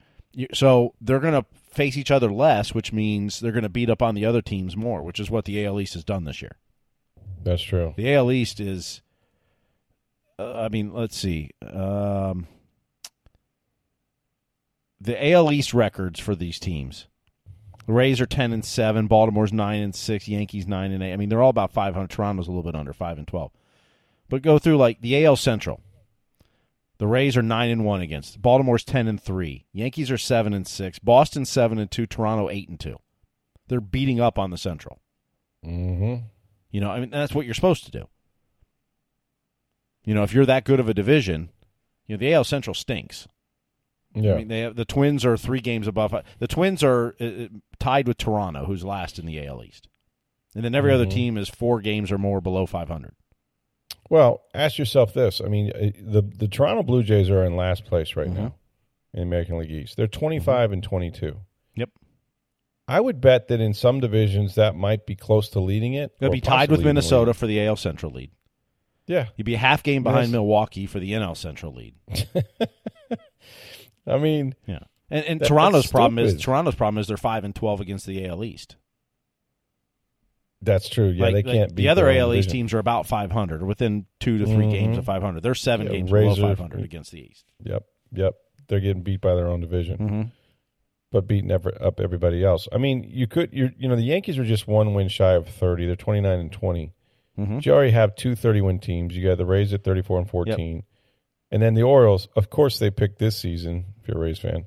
so 0.53 0.93
they're 1.01 1.19
going 1.19 1.33
to 1.33 1.45
face 1.71 1.97
each 1.97 2.11
other 2.11 2.31
less, 2.31 2.73
which 2.73 2.93
means 2.93 3.39
they're 3.39 3.51
going 3.51 3.63
to 3.63 3.69
beat 3.69 3.89
up 3.89 4.01
on 4.01 4.13
the 4.15 4.25
other 4.25 4.41
teams 4.43 4.77
more, 4.77 5.01
which 5.03 5.19
is 5.19 5.29
what 5.29 5.45
the 5.45 5.65
AL 5.65 5.79
East 5.81 5.95
has 5.95 6.03
done 6.03 6.23
this 6.23 6.41
year. 6.41 6.55
That's 7.43 7.61
true. 7.63 7.93
The 7.97 8.13
AL 8.13 8.31
East 8.31 8.59
is, 8.59 9.01
uh, 10.37 10.53
I 10.61 10.69
mean, 10.69 10.93
let's 10.93 11.17
see. 11.17 11.49
Um, 11.63 12.47
the 15.01 15.21
AL 15.31 15.51
East 15.51 15.73
records 15.73 16.19
for 16.19 16.35
these 16.35 16.59
teams: 16.59 17.07
the 17.89 17.95
Rays 17.95 18.21
are 18.21 18.27
ten 18.27 18.53
and 18.53 18.63
seven, 18.63 19.07
Baltimore's 19.07 19.51
nine 19.51 19.81
and 19.81 19.95
six, 19.95 20.27
Yankees 20.27 20.67
nine 20.67 20.91
and 20.91 21.01
eight. 21.01 21.11
I 21.11 21.15
mean, 21.15 21.27
they're 21.27 21.41
all 21.41 21.49
about 21.49 21.71
five 21.71 21.95
hundred. 21.95 22.11
Toronto's 22.11 22.45
a 22.47 22.51
little 22.51 22.61
bit 22.61 22.75
under 22.75 22.93
five 22.93 23.17
and 23.17 23.27
twelve. 23.27 23.51
But 24.29 24.43
go 24.43 24.59
through 24.59 24.77
like 24.77 25.01
the 25.01 25.25
AL 25.25 25.37
Central. 25.37 25.81
The 26.99 27.07
Rays 27.07 27.35
are 27.35 27.41
nine 27.41 27.71
and 27.71 27.83
one 27.83 28.01
against. 28.01 28.43
Baltimore's 28.43 28.83
ten 28.83 29.07
and 29.07 29.19
three. 29.19 29.65
Yankees 29.73 30.11
are 30.11 30.19
seven 30.19 30.53
and 30.53 30.67
six. 30.67 30.99
Boston 30.99 31.45
seven 31.45 31.79
and 31.79 31.89
two. 31.89 32.05
Toronto 32.05 32.47
eight 32.47 32.69
and 32.69 32.79
two. 32.79 32.97
They're 33.69 33.81
beating 33.81 34.19
up 34.21 34.37
on 34.37 34.51
the 34.51 34.57
Central. 34.59 34.99
Mhm. 35.65 36.25
You 36.69 36.81
know, 36.81 36.91
I 36.91 36.99
mean, 36.99 37.09
that's 37.09 37.33
what 37.33 37.45
you're 37.47 37.55
supposed 37.55 37.85
to 37.85 37.91
do. 37.91 38.07
You 40.05 40.13
know, 40.13 40.21
if 40.21 40.31
you're 40.31 40.45
that 40.45 40.63
good 40.63 40.79
of 40.79 40.87
a 40.87 40.93
division, 40.93 41.49
you 42.05 42.15
know, 42.15 42.19
the 42.19 42.31
AL 42.35 42.43
Central 42.43 42.75
stinks. 42.75 43.27
Yeah. 44.15 44.33
I 44.33 44.37
mean, 44.37 44.47
they 44.47 44.61
have, 44.61 44.75
the 44.75 44.85
Twins 44.85 45.23
are 45.25 45.37
three 45.37 45.59
games 45.59 45.87
above. 45.87 46.13
The 46.39 46.47
Twins 46.47 46.83
are 46.83 47.15
uh, 47.21 47.23
uh, 47.25 47.47
tied 47.79 48.07
with 48.07 48.17
Toronto, 48.17 48.65
who's 48.65 48.83
last 48.83 49.19
in 49.19 49.25
the 49.25 49.45
AL 49.45 49.63
East, 49.63 49.87
and 50.55 50.63
then 50.63 50.73
every 50.75 50.91
other 50.93 51.05
Mhm. 51.05 51.11
team 51.11 51.37
is 51.37 51.47
four 51.49 51.79
games 51.81 52.11
or 52.11 52.17
more 52.17 52.41
below 52.41 52.65
500. 52.65 53.13
Well, 54.09 54.41
ask 54.55 54.79
yourself 54.79 55.13
this. 55.13 55.39
I 55.39 55.47
mean, 55.47 55.71
uh, 55.71 55.91
the 56.01 56.23
the 56.23 56.47
Toronto 56.47 56.81
Blue 56.83 57.03
Jays 57.03 57.29
are 57.29 57.43
in 57.45 57.55
last 57.55 57.85
place 57.85 58.15
right 58.15 58.27
Mhm. 58.29 58.33
now 58.35 58.55
in 59.13 59.19
the 59.19 59.21
American 59.21 59.59
League 59.59 59.71
East. 59.71 59.95
They're 59.97 60.07
25 60.07 60.71
and 60.71 60.81
22. 60.81 61.39
Yep, 61.75 61.89
I 62.87 62.99
would 62.99 63.21
bet 63.21 63.47
that 63.49 63.61
in 63.61 63.75
some 63.75 63.99
divisions 63.99 64.55
that 64.55 64.75
might 64.75 65.05
be 65.05 65.15
close 65.15 65.49
to 65.49 65.59
leading 65.59 65.93
it. 65.93 66.17
they'll 66.19 66.31
be 66.31 66.41
tied 66.41 66.71
with 66.71 66.83
Minnesota 66.83 67.35
for 67.35 67.45
the 67.45 67.59
AL 67.59 67.75
Central 67.75 68.11
lead. 68.11 68.31
Yeah. 69.05 69.27
You'd 69.35 69.45
be 69.45 69.55
a 69.55 69.59
half 69.59 69.81
game 69.83 70.03
behind 70.03 70.27
Yes. 70.27 70.33
Milwaukee 70.33 70.85
for 70.87 70.99
the 70.99 71.13
NL 71.13 71.33
Central 71.35 71.73
lead. 71.73 71.95
I 74.09 74.17
mean, 74.17 74.55
Yeah, 74.65 74.79
and 75.09 75.25
and 75.25 75.39
That- 75.39 75.47
Toronto's 75.47 75.87
problem 75.87 76.19
is. 76.19 76.41
Toronto's 76.41 76.75
problem 76.75 76.97
is 76.99 77.07
they're 77.07 77.17
five 77.17 77.43
and 77.43 77.53
12 77.55 77.79
against 77.81 78.05
the 78.05 78.25
AL 78.25 78.43
East. 78.43 78.75
that's 80.61 80.89
true. 80.89 81.07
Yeah, 81.09 81.25
Like- 81.25 81.33
they 81.35 81.43
can't 81.43 81.69
beat 81.75 81.83
the 81.83 81.89
other 81.89 82.09
AL 82.09 82.33
East 82.33 82.49
teams 82.49 82.73
are 82.73 82.79
about 82.79 83.07
500, 83.07 83.61
or 83.61 83.65
within 83.65 84.05
two 84.19 84.37
to 84.39 84.45
3 84.45 84.69
games 84.69 84.95
Mhm. 84.95 84.99
of 84.99 85.05
500. 85.05 85.41
They're 85.41 85.55
seven 85.55 85.87
Yeah, 85.87 85.93
games 85.93 86.11
Razor- 86.11 86.35
below 86.41 86.49
500 86.55 86.81
against 86.83 87.11
the 87.13 87.21
East. 87.21 87.45
Yep. 87.63 87.85
Yep. 88.11 88.35
They're 88.67 88.81
getting 88.81 89.01
beat 89.03 89.21
by 89.21 89.35
their 89.35 89.47
own 89.47 89.61
division, 89.61 89.97
Mm-hmm. 89.97 90.21
but 91.11 91.27
beating 91.27 91.49
ever, 91.49 91.71
up 91.81 91.99
everybody 92.01 92.43
else. 92.43 92.67
I 92.73 92.77
mean, 92.77 93.03
you 93.07 93.25
could, 93.25 93.53
you 93.53 93.71
you 93.77 93.87
know, 93.87 93.95
the 93.95 94.01
Yankees 94.03 94.37
are 94.37 94.43
just 94.43 94.67
one 94.67 94.93
win 94.93 95.07
shy 95.07 95.31
of 95.33 95.47
30. 95.47 95.85
They're 95.85 95.95
29 95.95 96.39
and 96.39 96.51
20. 96.51 96.93
Mm-hmm. 97.37 97.59
You 97.63 97.71
already 97.73 97.91
have 97.91 98.15
two 98.15 98.35
30 98.35 98.59
win 98.59 98.79
teams. 98.79 99.15
You 99.15 99.23
got 99.27 99.37
the 99.37 99.45
Rays 99.45 99.73
at 99.73 99.83
34 99.85 100.19
and 100.19 100.29
14. 100.29 100.83
And 101.51 101.61
then 101.61 101.73
the 101.73 101.83
Orioles, 101.83 102.27
of 102.35 102.49
course, 102.49 102.77
they 102.79 102.91
picked 102.91 103.17
this 103.19 103.35
season, 103.37 103.85
if 104.01 104.07
you're 104.07 104.17
a 104.17 104.19
Rays 104.19 104.39
fan, 104.39 104.65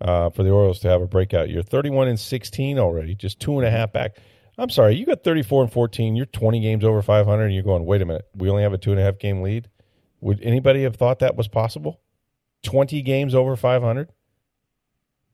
uh, 0.00 0.30
for 0.30 0.42
the 0.42 0.50
Orioles 0.50 0.80
to 0.80 0.88
have 0.88 1.00
a 1.00 1.06
breakout 1.06 1.48
year. 1.48 1.62
31 1.62 2.08
and 2.08 2.20
16 2.20 2.78
already, 2.78 3.14
just 3.14 3.40
two 3.40 3.58
and 3.58 3.66
a 3.66 3.70
half 3.70 3.92
back. 3.92 4.16
I'm 4.58 4.70
sorry, 4.70 4.96
you 4.96 5.06
got 5.06 5.22
34 5.24 5.62
and 5.64 5.72
14. 5.72 6.16
You're 6.16 6.26
20 6.26 6.60
games 6.60 6.84
over 6.84 7.00
500, 7.00 7.44
and 7.44 7.54
you're 7.54 7.62
going, 7.62 7.84
wait 7.86 8.02
a 8.02 8.04
minute, 8.04 8.26
we 8.34 8.50
only 8.50 8.62
have 8.62 8.72
a 8.72 8.78
two 8.78 8.90
and 8.90 9.00
a 9.00 9.02
half 9.04 9.18
game 9.18 9.40
lead? 9.42 9.68
Would 10.20 10.40
anybody 10.42 10.82
have 10.82 10.96
thought 10.96 11.20
that 11.20 11.36
was 11.36 11.46
possible? 11.48 12.00
20 12.64 13.00
games 13.02 13.34
over 13.36 13.54
500? 13.56 14.08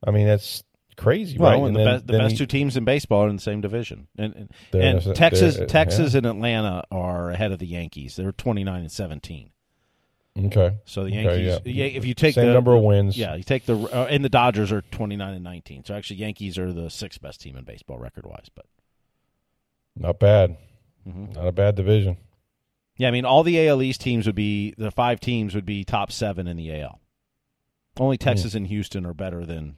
I 0.05 0.11
mean, 0.11 0.27
that's 0.27 0.63
crazy, 0.95 1.37
Well, 1.39 1.51
right? 1.59 1.67
and 1.67 1.75
the, 1.75 1.79
then- 1.79 1.87
best, 1.95 2.07
the 2.07 2.17
best 2.19 2.31
he- 2.33 2.37
two 2.37 2.45
teams 2.45 2.77
in 2.77 2.85
baseball 2.85 3.23
are 3.25 3.29
in 3.29 3.35
the 3.37 3.41
same 3.41 3.61
division, 3.61 4.07
and 4.17 4.33
and, 4.35 4.81
and 4.81 5.03
sa- 5.03 5.13
Texas, 5.13 5.59
Texas, 5.67 6.13
yeah. 6.13 6.19
and 6.19 6.27
Atlanta 6.27 6.83
are 6.91 7.31
ahead 7.31 7.51
of 7.51 7.59
the 7.59 7.65
Yankees. 7.67 8.15
They're 8.15 8.31
29 8.31 8.81
and 8.81 8.91
17. 8.91 9.49
Okay. 10.37 10.77
So 10.85 11.03
the 11.05 11.11
Okay, 11.11 11.23
Yankees, 11.45 11.61
yeah. 11.65 11.85
yeah, 11.85 11.97
if 11.97 12.05
you 12.05 12.13
take 12.13 12.35
Same 12.35 12.47
the 12.47 12.53
number 12.53 12.75
of 12.75 12.83
wins. 12.83 13.17
yeah, 13.17 13.35
you 13.35 13.43
take 13.43 13.65
the 13.65 13.77
uh, 13.77 14.07
and 14.09 14.23
the 14.23 14.29
Dodgers 14.29 14.71
are 14.71 14.81
29 14.81 15.33
and 15.33 15.43
19. 15.43 15.85
So 15.85 15.93
actually, 15.95 16.17
Yankees 16.17 16.57
are 16.57 16.73
the 16.73 16.89
sixth 16.89 17.21
best 17.21 17.39
team 17.39 17.55
in 17.55 17.63
baseball 17.63 17.97
record 17.99 18.25
wise. 18.25 18.49
But 18.53 18.65
Not 19.95 20.19
bad. 20.19 20.57
Mhm. 21.07 21.35
Not 21.35 21.47
a 21.47 21.51
bad 21.53 21.75
division. 21.75 22.17
yeah, 22.97 23.07
I 23.07 23.11
mean, 23.11 23.23
all 23.23 23.43
the 23.43 23.65
AL 23.67 23.81
East 23.81 24.01
teams 24.01 24.25
would 24.25 24.35
be 24.35 24.73
the 24.77 24.91
five 24.91 25.19
teams 25.21 25.55
would 25.55 25.65
be 25.65 25.85
top 25.85 26.11
seven 26.11 26.47
in 26.47 26.57
the 26.57 26.69
AL. 26.81 26.99
Only 27.97 28.17
Texas 28.17 28.55
and 28.55 28.67
Houston 28.67 29.05
are 29.05 29.13
better 29.13 29.45
than 29.45 29.77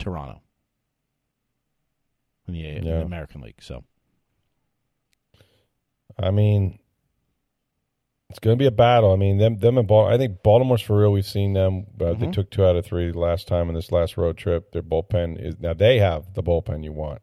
Toronto 0.00 0.42
in 2.48 2.54
the, 2.54 2.66
A- 2.66 2.74
in 2.76 2.84
the 2.84 3.00
American 3.02 3.40
League. 3.40 3.62
So 3.62 3.84
I 6.18 6.32
mean, 6.32 6.80
it's 8.32 8.38
going 8.40 8.56
to 8.56 8.62
be 8.62 8.66
a 8.66 8.70
battle. 8.72 9.12
I 9.12 9.16
mean, 9.16 9.38
them, 9.38 9.58
them 9.58 9.78
and 9.78 9.86
Baltimore. 9.86 10.12
I 10.12 10.18
think 10.18 10.42
Baltimore's 10.42 10.82
for 10.82 10.98
real. 10.98 11.12
We've 11.12 11.24
seen 11.24 11.52
them, 11.52 11.86
but 11.96 12.18
they 12.18 12.26
Mhm. 12.26 12.32
took 12.32 12.50
two 12.50 12.64
out 12.64 12.76
of 12.76 12.84
three 12.84 13.12
last 13.12 13.46
time 13.46 13.68
in 13.68 13.74
this 13.74 13.92
last 13.92 14.16
road 14.16 14.36
trip. 14.36 14.72
Their 14.72 14.82
bullpen 14.82 15.38
is 15.40 15.60
now 15.60 15.74
they 15.74 15.98
have 15.98 16.34
the 16.34 16.42
bullpen 16.42 16.82
you 16.82 16.92
want. 16.92 17.20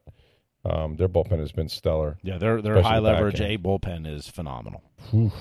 Um, 0.65 0.95
their 0.97 1.07
bullpen 1.09 1.39
has 1.39 1.51
been 1.51 1.69
stellar. 1.69 2.17
yeah, 2.21 2.37
their 2.37 2.61
their 2.61 2.81
high 2.81 2.99
leverage. 2.99 3.41
A 3.41 3.57
bullpen 3.57 4.05
is 4.07 4.27
phenomenal. 4.27 4.83
Whew. 5.11 5.31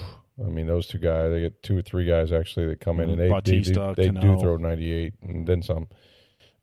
I 0.41 0.49
mean, 0.49 0.67
those 0.69 0.87
two 0.87 0.99
guys. 0.99 1.31
They 1.33 1.41
get 1.41 1.63
two 1.65 1.77
or 1.79 1.83
three 1.83 2.05
guys 2.07 2.31
actually 2.33 2.67
that 2.67 2.81
come 2.81 3.01
in 3.01 3.09
Mhm. 3.09 3.13
and 3.13 3.21
they 3.21 3.25
they, 3.25 3.31
Bautista, 3.31 3.95
they, 3.97 4.09
they 4.11 4.21
do 4.21 4.39
throw 4.39 4.57
ninety 4.57 4.93
eight 4.93 5.15
and 5.23 5.47
then 5.47 5.63
some. 5.63 5.89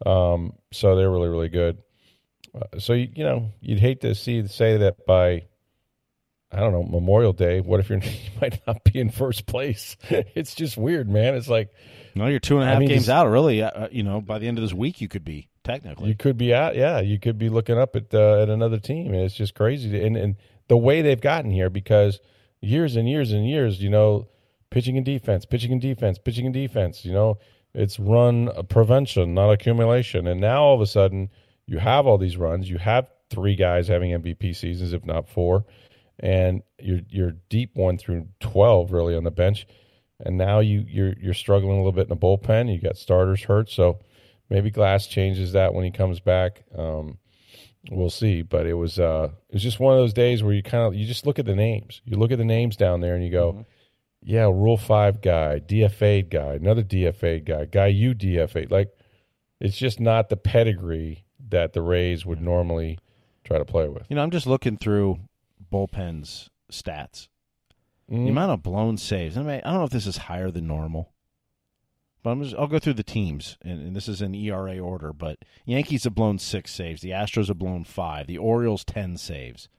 Um, 0.06 0.54
so 0.72 0.96
they're 0.96 1.12
really 1.12 1.30
really 1.30 1.50
good. 1.50 1.78
Uh, 2.54 2.80
so 2.80 2.94
you, 2.94 3.10
you 3.14 3.24
know 3.26 3.50
you'd 3.60 3.80
hate 3.80 4.02
to 4.02 4.16
see 4.16 4.48
say 4.48 4.78
that 4.78 5.06
by 5.06 5.44
I 6.52 6.60
don't 6.60 6.72
know 6.72 6.84
Memorial 6.84 7.34
Day. 7.34 7.60
What 7.62 7.80
if 7.80 7.90
you're 7.90 8.00
you 8.04 8.12
might 8.42 8.62
not 8.66 8.84
be 8.84 9.00
in 9.00 9.10
first 9.10 9.46
place? 9.46 9.98
it's 10.10 10.56
just 10.56 10.78
weird, 10.78 11.10
man. 11.10 11.36
It's 11.36 11.50
like 11.50 11.74
No, 12.16 12.28
you're 12.28 12.40
two 12.40 12.56
and 12.58 12.64
a 12.64 12.68
I 12.68 12.72
half 12.72 12.80
mean, 12.80 12.90
games 12.90 13.10
out. 13.10 13.28
Really, 13.28 13.62
uh, 13.62 13.88
you 13.92 14.04
know, 14.04 14.22
by 14.22 14.40
the 14.40 14.48
end 14.48 14.58
of 14.58 14.64
this 14.64 14.74
week, 14.74 15.02
you 15.02 15.08
could 15.08 15.26
be 15.26 15.50
technically. 15.64 16.10
you 16.10 16.16
could 16.16 16.38
be 16.38 16.54
out. 16.54 16.76
Yeah, 16.76 17.00
you 17.00 17.20
could 17.20 17.38
be 17.38 17.50
looking 17.50 17.78
up 17.78 17.96
at 17.96 18.14
uh, 18.14 18.42
at 18.44 18.50
another 18.50 18.80
team, 18.80 19.08
and 19.14 19.24
it's 19.24 19.36
just 19.36 19.56
crazy. 19.56 19.90
To, 19.92 20.06
and 20.06 20.16
and 20.16 20.36
the 20.68 20.78
way 20.78 21.02
they've 21.02 21.22
gotten 21.22 21.52
here 21.52 21.70
because 21.70 22.20
years 22.62 22.96
and 22.96 23.08
years 23.10 23.32
and 23.32 23.48
years, 23.48 23.82
you 23.82 23.90
know, 23.90 24.28
pitching 24.70 24.98
and 24.98 25.06
defense, 25.06 25.46
pitching 25.46 25.72
and 25.72 25.82
defense, 25.82 26.18
pitching 26.18 26.46
and 26.46 26.54
defense. 26.54 27.06
You 27.06 27.14
know, 27.14 27.38
it's 27.74 28.00
run 28.00 28.50
prevention, 28.70 29.34
not 29.34 29.52
accumulation. 29.52 30.28
And 30.28 30.40
now 30.42 30.64
all 30.64 30.76
of 30.76 30.82
a 30.82 30.88
sudden, 30.88 31.30
you 31.68 31.78
have 31.80 32.08
all 32.08 32.18
these 32.18 32.38
runs. 32.38 32.70
You 32.70 32.78
have 32.78 33.10
three 33.30 33.56
guys 33.56 33.88
having 33.88 34.12
MVP 34.12 34.56
seasons, 34.56 34.94
if 34.94 35.06
not 35.06 35.28
four, 35.30 35.66
and 36.20 36.64
you're 36.80 37.02
you're 37.10 37.34
deep 37.50 37.76
one 37.76 37.98
through 37.98 38.28
twelve 38.40 38.92
really 38.92 39.16
on 39.16 39.24
the 39.24 39.32
bench. 39.32 39.68
And 40.20 40.38
now 40.38 40.60
you 40.60 40.86
you're 40.88 41.14
you're 41.20 41.34
struggling 41.34 41.74
a 41.74 41.78
little 41.78 41.92
bit 41.92 42.04
in 42.04 42.10
the 42.10 42.16
bullpen. 42.16 42.74
You 42.74 42.80
got 42.80 42.98
starters 42.98 43.44
hurt, 43.44 43.70
so 43.70 44.00
maybe 44.50 44.72
Glass 44.72 45.08
changes 45.08 45.52
that 45.54 45.74
when 45.74 45.84
he 45.84 45.92
comes 45.92 46.20
back. 46.20 46.64
Um, 46.76 47.18
we'll 47.92 48.10
see. 48.10 48.42
But 48.42 48.66
it 48.66 48.76
was 48.76 49.00
uh, 49.00 49.30
it 49.50 49.54
was 49.54 49.64
just 49.64 49.80
one 49.80 49.94
of 49.94 50.00
those 50.00 50.14
days 50.14 50.44
where 50.44 50.54
you 50.54 50.64
kind 50.64 50.84
of 50.84 50.96
you 50.96 51.06
just 51.06 51.26
look 51.26 51.40
at 51.40 51.46
the 51.46 51.56
names. 51.56 52.02
You 52.06 52.18
look 52.18 52.32
at 52.32 52.38
the 52.38 52.46
names 52.46 52.78
down 52.78 53.02
there, 53.02 53.16
and 53.16 53.24
you 53.24 53.32
go, 53.32 53.66
yeah, 54.22 54.44
Rule 54.44 54.78
Five 54.78 55.22
guy, 55.22 55.60
DFA 55.60 56.30
guy, 56.30 56.54
another 56.54 56.84
DFA 56.84 57.44
guy, 57.44 57.66
guy 57.66 57.88
you 57.88 58.16
DFA. 58.16 58.72
Like 58.72 58.90
it's 59.60 59.78
just 59.78 60.00
not 60.00 60.30
the 60.30 60.38
pedigree 60.38 61.26
that 61.50 61.74
the 61.74 61.82
Rays 61.82 62.26
would 62.26 62.42
normally 62.42 63.00
try 63.44 63.58
to 63.58 63.66
play 63.66 63.88
with. 63.88 64.06
You 64.10 64.16
know, 64.16 64.24
I'm 64.24 64.32
just 64.32 64.48
looking 64.48 64.78
through 64.78 65.20
bullpen's 65.72 66.50
stats. 66.72 67.28
The 68.08 68.16
Mm. 68.18 68.30
amount 68.30 68.52
of 68.52 68.62
blown 68.64 68.98
saves. 68.98 69.36
I 69.38 69.42
mean, 69.42 69.62
I 69.64 69.70
don't 69.72 69.80
know 69.80 69.84
if 69.86 69.90
this 69.92 70.06
is 70.08 70.18
higher 70.18 70.52
than 70.52 70.68
normal, 70.68 71.12
but 72.22 72.32
I'm 72.32 72.44
just, 72.44 72.56
I'll 72.56 72.68
go 72.68 72.78
through 72.80 72.94
the 72.94 73.04
teams, 73.04 73.58
and, 73.64 73.80
and 73.82 73.96
this 73.96 74.08
is 74.08 74.22
in 74.22 74.36
ERA 74.36 74.78
order. 74.80 75.12
But 75.14 75.40
Yankees 75.66 76.04
have 76.04 76.14
blown 76.16 76.38
six 76.40 76.72
saves. 76.72 77.02
The 77.02 77.10
Astros 77.12 77.48
have 77.48 77.58
blown 77.58 77.84
five. 77.84 78.28
The 78.28 78.38
Orioles 78.38 78.84
ten 78.86 79.18
saves. 79.18 79.70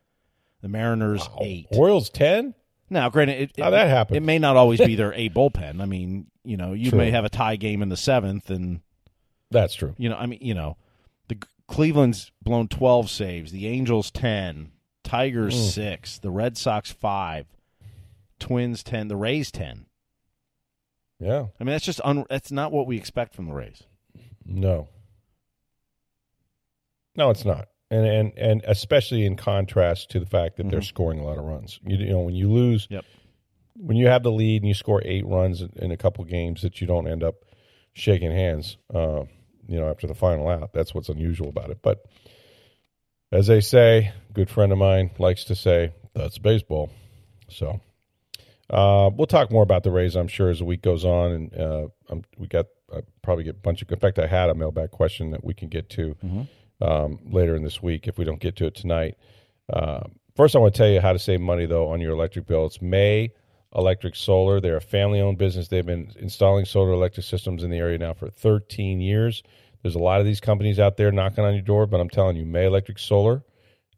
The 0.60 0.68
Mariners 0.68 1.28
Wow. 1.28 1.38
eight. 1.42 1.66
Orioles 1.70 2.10
ten. 2.10 2.54
Now, 2.90 3.08
granted, 3.10 3.40
it, 3.40 3.50
it- 3.56 3.70
that 3.70 3.88
happen? 3.88 4.16
It 4.16 4.22
may 4.22 4.38
not 4.38 4.56
always 4.56 4.80
be 4.80 4.94
their 4.96 5.12
a 5.12 5.28
bullpen. 5.28 5.80
I 5.80 5.86
mean, 5.86 6.26
you 6.44 6.56
know, 6.56 6.72
you 6.72 6.90
True. 6.90 6.98
may 6.98 7.10
have 7.12 7.24
a 7.24 7.28
tie 7.28 7.56
game 7.56 7.82
in 7.82 7.88
the 7.90 7.96
seventh, 7.96 8.50
and 8.50 8.80
That's 9.50 9.74
true. 9.74 9.94
you 9.98 10.08
know, 10.08 10.16
I 10.16 10.26
mean, 10.26 10.38
you 10.42 10.54
know, 10.54 10.76
the 11.28 11.36
Cleveland's 11.68 12.30
blown 12.42 12.66
12 12.68 13.08
saves, 13.10 13.50
the 13.52 13.66
Angels 13.66 14.10
10, 14.12 14.70
Tigers 15.06 15.54
Mm. 15.54 15.70
6, 15.72 16.18
the 16.18 16.30
Red 16.30 16.58
Sox 16.58 16.90
5, 16.92 17.46
Twins 18.38 18.82
10, 18.82 19.08
the 19.08 19.16
Rays 19.16 19.50
10. 19.50 19.86
Yeah. 21.20 21.46
I 21.58 21.64
mean, 21.64 21.72
that's 21.72 21.84
just 21.86 22.00
un- 22.04 22.26
that's 22.28 22.52
not 22.52 22.72
what 22.72 22.86
we 22.86 22.96
expect 22.98 23.34
from 23.34 23.46
the 23.46 23.54
Rays. 23.54 23.84
No. 24.44 24.88
No, 27.16 27.30
it's 27.30 27.44
not. 27.44 27.68
And 27.90 28.04
and 28.06 28.32
and 28.36 28.64
especially 28.66 29.24
in 29.24 29.36
contrast 29.36 30.10
to 30.10 30.20
the 30.20 30.26
fact 30.26 30.56
that 30.56 30.68
they're 30.70 30.82
scoring 30.82 31.20
a 31.20 31.24
lot 31.24 31.38
of 31.38 31.44
runs. 31.44 31.78
You, 31.86 31.96
you 31.96 32.10
know, 32.10 32.20
when 32.20 32.34
you 32.34 32.50
lose, 32.52 32.88
Yep. 32.90 33.04
when 33.76 33.96
you 33.96 34.08
have 34.08 34.24
the 34.24 34.32
lead 34.32 34.62
and 34.62 34.68
you 34.68 34.74
score 34.74 35.00
eight 35.04 35.24
runs 35.24 35.62
in, 35.62 35.70
in 35.76 35.92
a 35.92 35.96
couple 35.96 36.24
games, 36.24 36.62
that 36.62 36.80
you 36.80 36.86
don't 36.86 37.06
end 37.06 37.22
up 37.22 37.36
shaking 37.94 38.32
hands. 38.32 38.76
Uh, 38.92 39.24
you 39.68 39.78
know, 39.78 39.88
after 39.88 40.06
the 40.06 40.14
final 40.14 40.48
out, 40.48 40.72
that's 40.72 40.94
what's 40.94 41.08
unusual 41.08 41.48
about 41.48 41.70
it. 41.70 41.78
But 41.80 42.04
as 43.32 43.46
they 43.46 43.60
say, 43.60 44.12
a 44.28 44.32
good 44.32 44.50
friend 44.50 44.72
of 44.72 44.78
mine 44.78 45.10
likes 45.18 45.44
to 45.44 45.54
say, 45.54 45.92
"That's 46.14 46.38
baseball." 46.38 46.90
So. 47.48 47.80
Uh, 48.68 49.08
we'll 49.14 49.28
talk 49.28 49.52
more 49.52 49.62
about 49.62 49.84
the 49.84 49.92
Rays, 49.92 50.16
I'm 50.16 50.26
sure, 50.26 50.50
as 50.50 50.58
the 50.58 50.64
week 50.64 50.82
goes 50.82 51.04
on, 51.04 51.30
and 51.30 51.54
uh, 51.54 51.86
we 52.36 52.48
got 52.48 52.66
I 52.92 53.00
probably 53.22 53.44
get 53.44 53.56
a 53.56 53.58
bunch 53.58 53.82
of. 53.82 53.90
In 53.90 53.98
fact, 53.98 54.18
I 54.18 54.26
had 54.26 54.50
a 54.50 54.54
mailbag 54.54 54.90
question 54.90 55.30
that 55.30 55.44
we 55.44 55.54
can 55.54 55.68
get 55.68 55.88
to 55.90 56.16
um, 56.80 57.18
later 57.24 57.56
in 57.56 57.62
this 57.62 57.82
week 57.82 58.06
if 58.06 58.18
we 58.18 58.24
don't 58.24 58.40
get 58.40 58.56
to 58.56 58.66
it 58.66 58.74
tonight. 58.74 59.16
Uh, 59.72 60.00
first, 60.36 60.54
I 60.54 60.58
want 60.58 60.74
to 60.74 60.78
tell 60.78 60.88
you 60.88 61.00
how 61.00 61.12
to 61.12 61.18
save 61.18 61.40
money 61.40 61.66
though 61.66 61.88
on 61.88 62.00
your 62.00 62.12
electric 62.12 62.46
bill. 62.46 62.66
It's 62.66 62.80
May 62.80 63.32
Electric 63.74 64.14
Solar. 64.14 64.60
They're 64.60 64.76
a 64.76 64.80
family-owned 64.80 65.38
business. 65.38 65.68
They've 65.68 65.84
been 65.84 66.12
installing 66.18 66.64
solar 66.64 66.92
electric 66.92 67.26
systems 67.26 67.62
in 67.62 67.70
the 67.70 67.78
area 67.78 67.98
now 67.98 68.14
for 68.14 68.30
13 68.30 69.00
years. 69.00 69.42
There's 69.82 69.94
a 69.94 70.00
lot 70.00 70.20
of 70.20 70.26
these 70.26 70.40
companies 70.40 70.78
out 70.78 70.96
there 70.96 71.12
knocking 71.12 71.44
on 71.44 71.54
your 71.54 71.62
door, 71.62 71.86
but 71.86 72.00
I'm 72.00 72.10
telling 72.10 72.36
you, 72.36 72.44
May 72.44 72.66
Electric 72.66 72.98
Solar, 72.98 73.42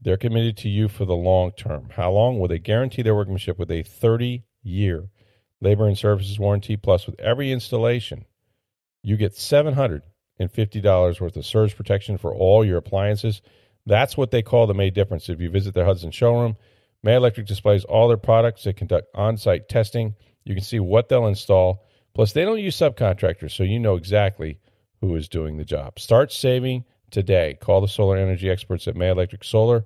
they're 0.01 0.17
committed 0.17 0.57
to 0.59 0.69
you 0.69 0.88
for 0.88 1.05
the 1.05 1.14
long 1.14 1.53
term. 1.53 1.88
How 1.95 2.12
long? 2.12 2.38
Well, 2.38 2.49
they 2.49 2.59
guarantee 2.59 3.03
their 3.03 3.14
workmanship 3.14 3.59
with 3.59 3.71
a 3.71 3.83
30 3.83 4.45
year 4.62 5.09
labor 5.61 5.87
and 5.87 5.99
services 5.99 6.38
warranty. 6.38 6.77
Plus, 6.77 7.07
with 7.07 7.19
every 7.21 7.51
installation, 7.51 8.25
you 9.03 9.17
get 9.17 9.33
$750 9.33 11.21
worth 11.21 11.37
of 11.37 11.47
surge 11.47 11.77
protection 11.77 12.19
for 12.19 12.35
all 12.35 12.64
your 12.64 12.79
appliances. 12.79 13.43
That's 13.87 14.17
what 14.17 14.31
they 14.31 14.43
call 14.43 14.67
the 14.67 14.75
May 14.75 14.91
difference. 14.91 15.29
If 15.29 15.41
you 15.41 15.51
visit 15.51 15.75
their 15.75 15.85
Hudson 15.85 16.11
showroom, 16.11 16.57
May 17.03 17.14
Electric 17.14 17.47
displays 17.47 17.85
all 17.85 18.09
their 18.09 18.17
products. 18.17 18.64
They 18.64 18.73
conduct 18.73 19.09
on 19.14 19.37
site 19.37 19.69
testing. 19.69 20.14
You 20.45 20.55
can 20.55 20.64
see 20.64 20.81
what 20.81 21.09
they'll 21.09 21.27
install. 21.27 21.85
Plus, 22.14 22.33
they 22.33 22.45
don't 22.45 22.59
use 22.59 22.77
subcontractors, 22.77 23.53
so 23.53 23.62
you 23.62 23.79
know 23.79 23.97
exactly 23.97 24.59
who 25.01 25.15
is 25.15 25.29
doing 25.29 25.57
the 25.57 25.65
job. 25.65 25.99
Start 25.99 26.33
saving 26.33 26.85
today. 27.11 27.57
Call 27.61 27.81
the 27.81 27.89
solar 27.89 28.17
energy 28.17 28.51
experts 28.51 28.89
at 28.89 28.97
May 28.97 29.11
Electric 29.11 29.45
Solar 29.45 29.85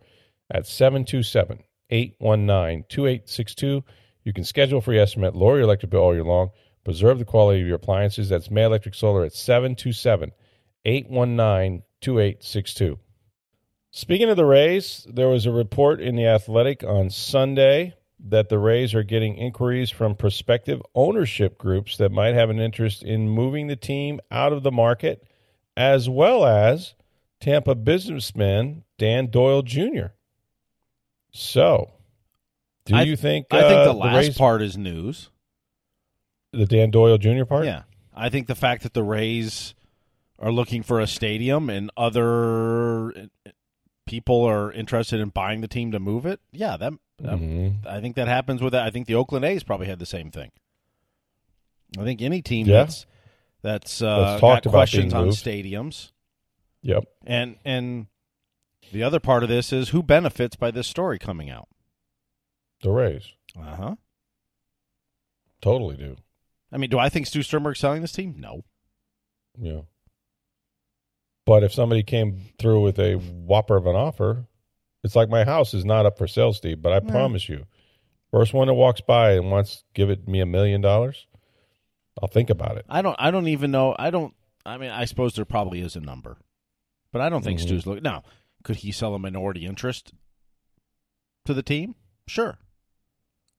at 0.51 0.67
727 0.67 1.63
819 1.91 2.85
2862. 2.89 3.85
You 4.25 4.33
can 4.33 4.45
schedule 4.45 4.79
a 4.79 4.83
free 4.83 4.99
estimate, 4.99 5.35
lower 5.35 5.57
your 5.57 5.65
electric 5.65 5.91
bill 5.91 6.01
all 6.01 6.15
year 6.15 6.25
long, 6.25 6.51
preserve 6.85 7.19
the 7.19 7.25
quality 7.25 7.61
of 7.61 7.67
your 7.67 7.77
appliances. 7.77 8.29
That's 8.29 8.51
May 8.51 8.65
Electric 8.65 8.95
Solar 8.95 9.25
at 9.25 9.33
727 9.33 10.33
819 10.85 11.83
2862. 12.01 12.99
Speaking 13.91 14.31
of 14.31 14.37
the 14.37 14.47
Rays, 14.47 15.07
there 15.13 15.29
was 15.29 15.45
a 15.45 15.53
report 15.53 16.01
in 16.01 16.17
The 16.17 16.27
Athletic 16.27 16.83
on 16.83 17.11
Sunday 17.11 17.95
that 18.25 18.49
the 18.49 18.59
Rays 18.59 18.95
are 18.95 19.03
getting 19.03 19.37
inquiries 19.37 19.91
from 19.91 20.15
prospective 20.15 20.81
ownership 20.95 21.59
groups 21.59 21.97
that 21.97 22.13
might 22.13 22.35
have 22.35 22.51
an 22.51 22.61
interest 22.61 23.03
in 23.03 23.29
moving 23.29 23.67
the 23.67 23.77
team 23.77 24.21
out 24.31 24.53
of 24.53 24.63
the 24.63 24.71
market, 24.71 25.27
as 25.77 26.09
well 26.09 26.45
as 26.45 26.95
Tampa 27.41 27.75
businessman 27.75 28.85
Dan 28.99 29.27
Doyle 29.27 29.63
Jr. 29.63 30.07
So, 31.33 31.93
do 32.85 32.97
you 33.05 33.17
think? 33.17 33.47
I 33.51 33.61
think 33.63 33.73
uh, 33.73 33.85
the 33.87 33.93
last 33.93 34.17
Rays, 34.17 34.39
part 34.39 34.63
is 34.63 34.77
news. 34.77 35.31
the 36.53 36.67
Dan 36.67 36.91
Doyle 36.91 37.19
Jr. 37.19 37.45
part? 37.45 37.65
Yeah. 37.65 37.83
I 38.15 38.29
think 38.29 38.47
the 38.47 38.55
fact 38.55 38.83
that 38.83 38.93
the 38.93 39.03
Rays 39.03 39.75
are 40.39 40.53
looking 40.53 40.83
for 40.83 41.01
a 41.01 41.07
stadium 41.07 41.71
and 41.71 41.91
other 41.97 43.11
uh, 43.13 43.51
people 44.07 44.45
are 44.45 44.71
interested 44.73 45.21
in 45.21 45.31
buying 45.31 45.63
the 45.63 45.69
team 45.69 45.93
to 45.93 45.99
move 45.99 46.27
it, 46.27 46.41
yeah, 46.53 46.77
that, 46.77 46.93
Mhm. 47.23 47.87
I 47.87 48.01
think 48.01 48.17
that 48.17 48.27
happens 48.29 48.61
with 48.63 48.73
that. 48.73 48.85
I 48.85 48.91
think 48.91 49.07
the 49.07 49.15
Oakland 49.15 49.45
A's 49.45 49.63
probably 49.63 49.87
had 49.87 49.99
the 49.99 50.07
same 50.07 50.31
thing. 50.31 50.51
I 51.99 52.05
think 52.05 52.21
any 52.23 52.43
team 52.43 52.67
Yeah. 52.67 52.79
that's 52.85 53.07
that's 53.63 54.03
uh, 54.03 54.39
got 54.41 54.65
questions 54.65 55.15
on 55.15 55.29
stadiums, 55.29 56.11
Yep. 56.83 57.05
and 57.27 57.57
and 57.65 58.07
the 58.91 59.03
other 59.05 59.21
part 59.21 59.43
of 59.45 59.49
this 59.49 59.73
is 59.73 59.91
who 59.91 60.03
benefits 60.03 60.57
by 60.57 60.71
this 60.73 60.89
story 60.89 61.19
coming 61.19 61.49
out. 61.49 61.69
The 62.83 62.91
Rays 62.91 63.33
Uh 63.57 63.77
huh. 63.77 63.97
totally 65.61 65.97
do. 65.97 66.17
I 66.73 66.79
mean, 66.79 66.91
do 66.91 66.99
I 66.99 67.09
think 67.09 67.27
Stu 67.27 67.43
Sternberg's 67.43 67.79
selling 67.79 68.01
this 68.03 68.13
team? 68.13 68.35
No. 68.39 68.65
Yeah. 69.61 69.83
But 71.45 71.63
if 71.63 71.73
somebody 71.75 72.03
came 72.03 72.41
through 72.59 72.81
with 72.83 72.99
a 72.99 73.15
whopper 73.17 73.77
of 73.77 73.87
an 73.87 73.95
offer, 73.97 74.47
it's 75.05 75.17
like 75.17 75.29
my 75.29 75.45
house 75.45 75.75
is 75.75 75.85
not 75.85 76.07
up 76.07 76.19
for 76.19 76.27
sale, 76.27 76.53
Steve. 76.53 76.81
But 76.83 76.93
I 76.93 77.01
promise 77.01 77.49
you, 77.49 77.65
first 78.31 78.53
one 78.55 78.69
that 78.69 78.75
walks 78.75 79.01
by 79.01 79.33
and 79.33 79.51
wants 79.51 79.77
to 79.79 79.83
give 79.95 80.11
it 80.11 80.29
me 80.29 80.41
a 80.41 80.47
million 80.47 80.81
dollars, 80.81 81.27
I'll 82.21 82.29
think 82.29 82.51
about 82.51 82.77
it. 82.79 82.85
I 82.89 83.03
don't. 83.03 83.17
I 83.19 83.31
don't 83.31 83.49
even 83.49 83.71
know. 83.71 83.95
I 83.99 84.11
don't. 84.11 84.35
I 84.65 84.79
mean, 84.79 84.91
I 84.91 85.05
suppose 85.07 85.35
there 85.35 85.45
probably 85.45 85.81
is 85.81 85.97
a 85.97 86.01
number, 86.01 86.37
but 87.13 87.21
I 87.21 87.29
don't 87.29 87.43
think 87.43 87.59
Mhm. 87.59 87.63
Stu's 87.65 87.87
looking. 87.87 88.03
Now, 88.05 88.23
could 88.63 88.77
he 88.77 88.93
sell 88.93 89.15
a 89.15 89.19
minority 89.19 89.67
interest 89.67 90.13
to 91.47 91.55
the 91.55 91.63
team? 91.63 91.95
Sure. 92.29 92.59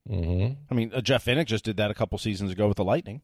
Mm-hmm. 0.10 0.54
I 0.70 0.74
mean, 0.74 0.92
uh, 0.94 1.02
Jeff 1.02 1.26
Vinik 1.26 1.46
just 1.46 1.64
did 1.66 1.78
that 1.78 1.92
a 1.92 1.94
couple 1.94 2.18
seasons 2.18 2.52
ago 2.52 2.68
with 2.68 2.78
the 2.78 2.84
Lightning. 2.84 3.22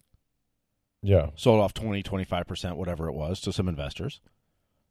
Yeah. 1.01 1.29
Sold 1.35 1.61
off 1.61 1.73
20, 1.73 2.03
25 2.03 2.47
percent, 2.47 2.75
whatever 2.77 3.07
it 3.07 3.13
was, 3.13 3.39
to 3.41 3.53
some 3.53 3.67
investors. 3.69 4.19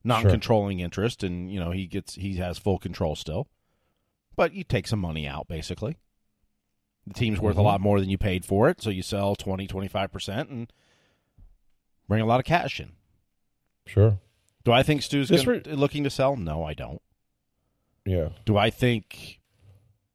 Non-controlling 0.09 0.81
interest, 0.81 1.23
and 1.23 1.51
you 1.53 1.61
know 1.61 1.71
he 1.71 1.87
gets 1.87 2.14
he 2.14 2.37
has 2.37 2.59
full 2.59 2.79
control 2.79 3.14
still, 3.16 3.47
but 4.37 4.53
you 4.53 4.64
take 4.64 4.87
some 4.87 4.99
money 5.01 5.27
out 5.27 5.47
basically. 5.49 5.97
The 7.07 7.14
team's 7.14 7.40
worth 7.40 7.57
a 7.57 7.61
Mhm. 7.61 7.64
lot 7.64 7.81
more 7.81 8.01
than 8.01 8.09
you 8.11 8.18
paid 8.18 8.44
for 8.44 8.68
it, 8.68 8.83
so 8.83 8.90
you 8.90 9.03
sell 9.03 9.35
20, 9.37 9.66
25 9.66 10.12
percent 10.12 10.51
and 10.51 10.73
bring 12.07 12.21
a 12.21 12.27
lot 12.27 12.40
of 12.40 12.47
cash 12.47 12.81
in. 12.81 12.92
Sure. 13.87 14.18
Do 14.64 14.73
I 14.73 14.83
think 14.83 15.03
Stu's 15.03 15.31
gonna, 15.31 15.61
looking 15.75 16.05
to 16.05 16.11
sell? 16.11 16.37
No, 16.37 16.62
I 16.64 16.75
don't. 16.75 17.01
Yeah. 18.05 18.31
Do 18.44 18.57
I 18.59 18.68
think 18.71 19.40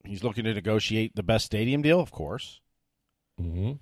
he's 0.06 0.24
looking 0.24 0.44
to 0.44 0.54
negotiate 0.54 1.16
the 1.16 1.24
best 1.24 1.46
stadium 1.46 1.82
deal? 1.82 2.00
Of 2.00 2.12
course. 2.12 2.62
Mm-hmm. 3.42 3.74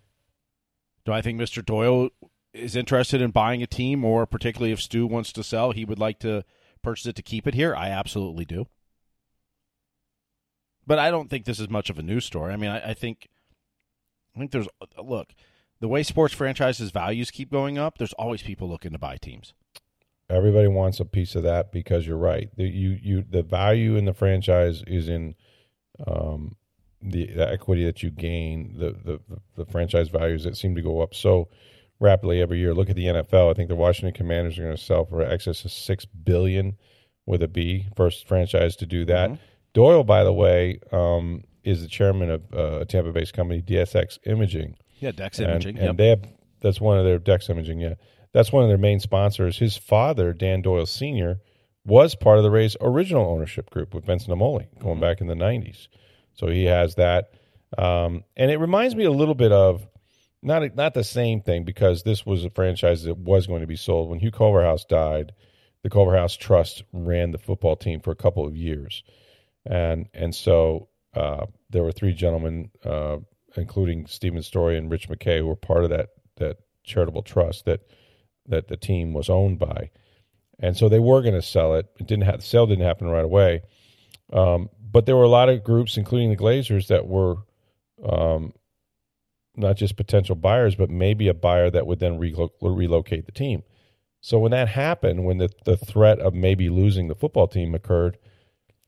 Do 1.03 1.11
I 1.11 1.21
think 1.21 1.41
Mr. 1.41 1.65
Doyle 1.65 2.09
is 2.53 2.75
interested 2.75 3.21
in 3.21 3.31
buying 3.31 3.63
a 3.63 3.67
team, 3.67 4.03
or 4.03 4.25
particularly 4.25 4.71
if 4.71 4.81
Stu 4.81 5.07
wants 5.07 5.31
to 5.33 5.43
sell, 5.43 5.71
he 5.71 5.85
would 5.85 5.99
like 5.99 6.19
to 6.19 6.43
purchase 6.81 7.05
it 7.05 7.15
to 7.15 7.23
keep 7.23 7.47
it 7.47 7.53
here? 7.53 7.75
I 7.75 7.89
absolutely 7.89 8.45
do. 8.45 8.67
But 10.85 10.99
I 10.99 11.11
don't 11.11 11.29
think 11.29 11.45
this 11.45 11.59
is 11.59 11.69
much 11.69 11.89
of 11.89 11.99
a 11.99 12.03
news 12.03 12.25
story. 12.25 12.51
I 12.51 12.57
mean, 12.57 12.71
I, 12.71 12.89
I 12.89 12.93
think, 12.93 13.29
I 14.35 14.39
think 14.39 14.51
there's 14.51 14.67
look 15.01 15.33
the 15.79 15.87
way 15.87 16.03
sports 16.03 16.33
franchises 16.33 16.91
values 16.91 17.31
keep 17.31 17.51
going 17.51 17.77
up. 17.77 17.97
There's 17.97 18.13
always 18.13 18.41
people 18.41 18.69
looking 18.69 18.91
to 18.91 18.99
buy 18.99 19.17
teams. 19.17 19.53
Everybody 20.29 20.67
wants 20.67 20.99
a 20.99 21.05
piece 21.05 21.35
of 21.35 21.43
that 21.43 21.71
because 21.71 22.07
you're 22.07 22.17
right. 22.17 22.49
The, 22.55 22.63
you 22.63 22.97
you 23.01 23.25
the 23.29 23.43
value 23.43 23.95
in 23.95 24.05
the 24.05 24.13
franchise 24.13 24.83
is 24.87 25.09
in 25.09 25.35
um, 26.07 26.55
the, 27.01 27.27
the 27.27 27.49
equity 27.51 27.83
that 27.85 28.01
you 28.01 28.11
gain. 28.11 28.75
The, 28.77 28.91
the 28.91 29.19
the 29.57 29.65
franchise 29.65 30.09
values 30.09 30.45
that 30.45 30.55
seem 30.55 30.75
to 30.75 30.81
go 30.81 31.01
up 31.01 31.13
so 31.13 31.49
rapidly 32.01 32.41
every 32.41 32.59
year. 32.59 32.73
Look 32.73 32.89
at 32.89 32.95
the 32.97 33.05
NFL. 33.05 33.49
I 33.49 33.53
think 33.53 33.69
the 33.69 33.75
Washington 33.75 34.13
Commanders 34.13 34.57
are 34.59 34.63
going 34.63 34.75
to 34.75 34.81
sell 34.81 35.05
for 35.05 35.21
excess 35.21 35.63
of 35.63 35.71
six 35.71 36.03
billion 36.05 36.75
with 37.25 37.41
a 37.43 37.47
B. 37.47 37.87
First 37.95 38.27
franchise 38.27 38.75
to 38.77 38.85
do 38.85 39.05
that. 39.05 39.31
Doyle, 39.73 40.03
by 40.03 40.23
the 40.25 40.33
way, 40.33 40.79
um, 40.91 41.43
is 41.63 41.81
the 41.81 41.87
chairman 41.87 42.29
of 42.31 42.41
uh, 42.53 42.79
a 42.81 42.85
Tampa-based 42.85 43.33
company, 43.33 43.61
DSX 43.61 44.17
Imaging. 44.25 44.75
Yeah, 44.99 45.11
Dex 45.11 45.39
And- 45.39 45.49
Imaging. 45.51 45.77
And, 45.77 45.85
yep. 45.85 45.97
they 45.97 46.07
have 46.09 46.23
that's 46.61 46.81
one 46.81 46.97
of 46.97 47.05
their 47.05 47.19
Dex 47.19 47.49
Imaging, 47.49 47.79
yeah. 47.79 47.93
That's 48.33 48.51
one 48.51 48.63
of 48.63 48.69
their 48.69 48.77
main 48.77 48.99
sponsors. 48.99 49.57
His 49.57 49.75
father, 49.77 50.31
Dan 50.33 50.61
Doyle 50.61 50.85
Sr., 50.85 51.39
was 51.85 52.13
part 52.15 52.37
of 52.37 52.43
the 52.43 52.51
Rays' 52.51 52.77
original 52.79 53.25
ownership 53.25 53.69
group 53.71 53.93
with 53.93 54.05
Vincent 54.05 54.29
Naimoli 54.37 54.67
going 54.79 54.95
Mm-hmm. 54.95 55.01
back 55.01 55.21
in 55.21 55.27
the 55.27 55.33
'90s. 55.33 55.87
So 56.35 56.47
he 56.47 56.65
has 56.65 56.95
that, 56.95 57.31
um, 57.77 58.23
and 58.37 58.51
it 58.51 58.57
reminds 58.57 58.95
me 58.95 59.03
a 59.05 59.11
little 59.11 59.33
bit 59.35 59.51
of 59.51 59.85
not 60.43 60.75
not 60.75 60.93
the 60.93 61.03
same 61.03 61.41
thing 61.41 61.63
because 61.65 62.03
this 62.03 62.25
was 62.25 62.45
a 62.45 62.49
franchise 62.49 63.03
that 63.03 63.17
was 63.17 63.47
going 63.47 63.61
to 63.61 63.67
be 63.67 63.75
sold 63.75 64.09
when 64.09 64.19
Hugh 64.19 64.31
Culverhouse 64.31 64.85
died. 64.85 65.33
The 65.83 65.89
Culverhouse 65.89 66.37
Trust 66.37 66.83
ran 66.93 67.31
the 67.31 67.37
football 67.39 67.75
team 67.75 68.01
for 68.01 68.11
a 68.11 68.15
couple 68.15 68.45
of 68.47 68.55
years, 68.55 69.03
and 69.65 70.07
and 70.13 70.33
so 70.35 70.89
uh, 71.15 71.45
there 71.69 71.83
were 71.83 71.91
three 71.91 72.13
gentlemen, 72.13 72.71
uh, 72.85 73.17
including 73.57 74.07
Stephen 74.07 74.43
Story 74.43 74.77
and 74.77 74.91
Rich 74.91 75.09
McKay, 75.09 75.39
who 75.39 75.47
were 75.47 75.55
part 75.55 75.83
of 75.83 75.89
that 75.91 76.09
that 76.37 76.57
charitable 76.83 77.23
trust 77.23 77.65
that 77.65 77.81
that 78.47 78.67
the 78.67 78.77
team 78.77 79.13
was 79.13 79.29
owned 79.29 79.59
by. 79.59 79.89
and 80.59 80.77
so 80.77 80.89
they 80.89 80.99
were 80.99 81.21
going 81.21 81.33
to 81.35 81.41
sell 81.41 81.75
it. 81.75 81.87
It 81.99 82.07
didn't 82.07 82.25
have 82.25 82.37
the 82.41 82.45
sale 82.45 82.67
didn't 82.67 82.85
happen 82.85 83.07
right 83.07 83.25
away, 83.25 83.61
um, 84.33 84.69
but 84.91 85.05
there 85.05 85.15
were 85.17 85.23
a 85.23 85.29
lot 85.29 85.49
of 85.49 85.63
groups, 85.63 85.97
including 85.97 86.29
the 86.29 86.37
Glazers, 86.37 86.87
that 86.87 87.07
were 87.07 87.37
um, 88.07 88.53
not 89.55 89.77
just 89.77 89.97
potential 89.97 90.35
buyers, 90.35 90.75
but 90.75 90.89
maybe 90.89 91.27
a 91.27 91.33
buyer 91.33 91.69
that 91.69 91.85
would 91.85 91.99
then 91.99 92.19
relo- 92.19 92.51
relocate 92.61 93.25
the 93.25 93.31
team. 93.31 93.63
So 94.21 94.39
when 94.39 94.51
that 94.51 94.69
happened, 94.69 95.25
when 95.25 95.39
the, 95.39 95.49
the 95.65 95.77
threat 95.77 96.19
of 96.19 96.33
maybe 96.33 96.69
losing 96.69 97.07
the 97.07 97.15
football 97.15 97.47
team 97.47 97.73
occurred, 97.73 98.17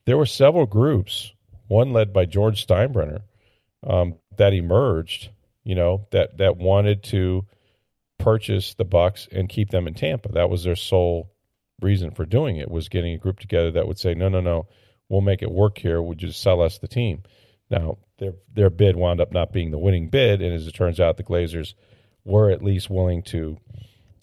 there 0.06 0.17
were 0.17 0.26
several 0.26 0.65
groups, 0.65 1.34
one 1.67 1.91
led 1.91 2.13
by 2.13 2.26
George 2.26 2.65
Steinbrenner, 2.65 3.21
um, 3.86 4.15
that 4.38 4.54
emerged, 4.54 5.30
you 5.63 5.76
know, 5.76 6.08
that 6.12 6.38
that 6.38 6.58
wanted 6.58 7.04
to 7.04 7.45
purchase 8.19 8.73
the 8.76 8.86
Bucs 8.86 9.28
and 9.32 9.49
keep 9.49 9.69
them 9.71 9.88
in 9.88 9.93
Tampa. 9.93 10.30
That 10.32 10.49
was 10.49 10.63
their 10.63 10.76
sole 10.76 11.34
reason 11.82 12.12
for 12.12 12.26
doing 12.26 12.58
it 12.58 12.71
was 12.71 12.88
getting 12.88 13.13
a 13.13 13.17
group 13.17 13.39
together 13.39 13.71
that 13.71 13.88
would 13.88 13.99
say, 13.99 14.13
no, 14.13 14.30
no, 14.30 14.39
no, 14.39 14.67
we'll 15.10 15.21
make 15.21 15.41
it 15.41 15.52
work 15.52 15.78
here. 15.78 16.02
Would 16.02 16.21
you 16.21 16.32
sell 16.32 16.62
us 16.62 16.78
the 16.78 16.88
team? 16.88 17.23
Now 17.74 17.98
their 18.18 18.34
their 18.54 18.70
bid 18.70 18.96
wound 18.96 19.20
up 19.20 19.32
not 19.32 19.52
being 19.52 19.72
the 19.72 19.78
winning 19.78 20.10
bid, 20.10 20.42
and 20.42 20.54
as 20.54 20.68
it 20.68 20.74
turns 20.74 21.00
out, 21.00 21.18
the 21.18 21.24
Glazers 21.24 21.74
were 22.24 22.50
at 22.50 22.64
least 22.64 22.90
willing 22.90 23.22
to 23.24 23.58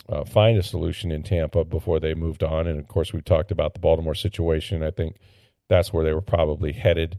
uh, 0.08 0.24
find 0.24 0.58
a 0.58 0.62
solution 0.62 1.10
in 1.10 1.22
Tampa 1.22 1.64
before 1.64 2.00
they 2.00 2.14
moved 2.14 2.42
on. 2.42 2.66
And 2.66 2.78
of 2.78 2.88
course, 2.88 3.12
we 3.12 3.20
talked 3.20 3.50
about 3.50 3.74
the 3.74 3.80
Baltimore 3.80 4.14
situation. 4.14 4.82
I 4.82 4.90
think 4.90 5.16
that's 5.68 5.92
where 5.92 6.04
they 6.04 6.14
were 6.14 6.20
probably 6.20 6.72
headed. 6.72 7.18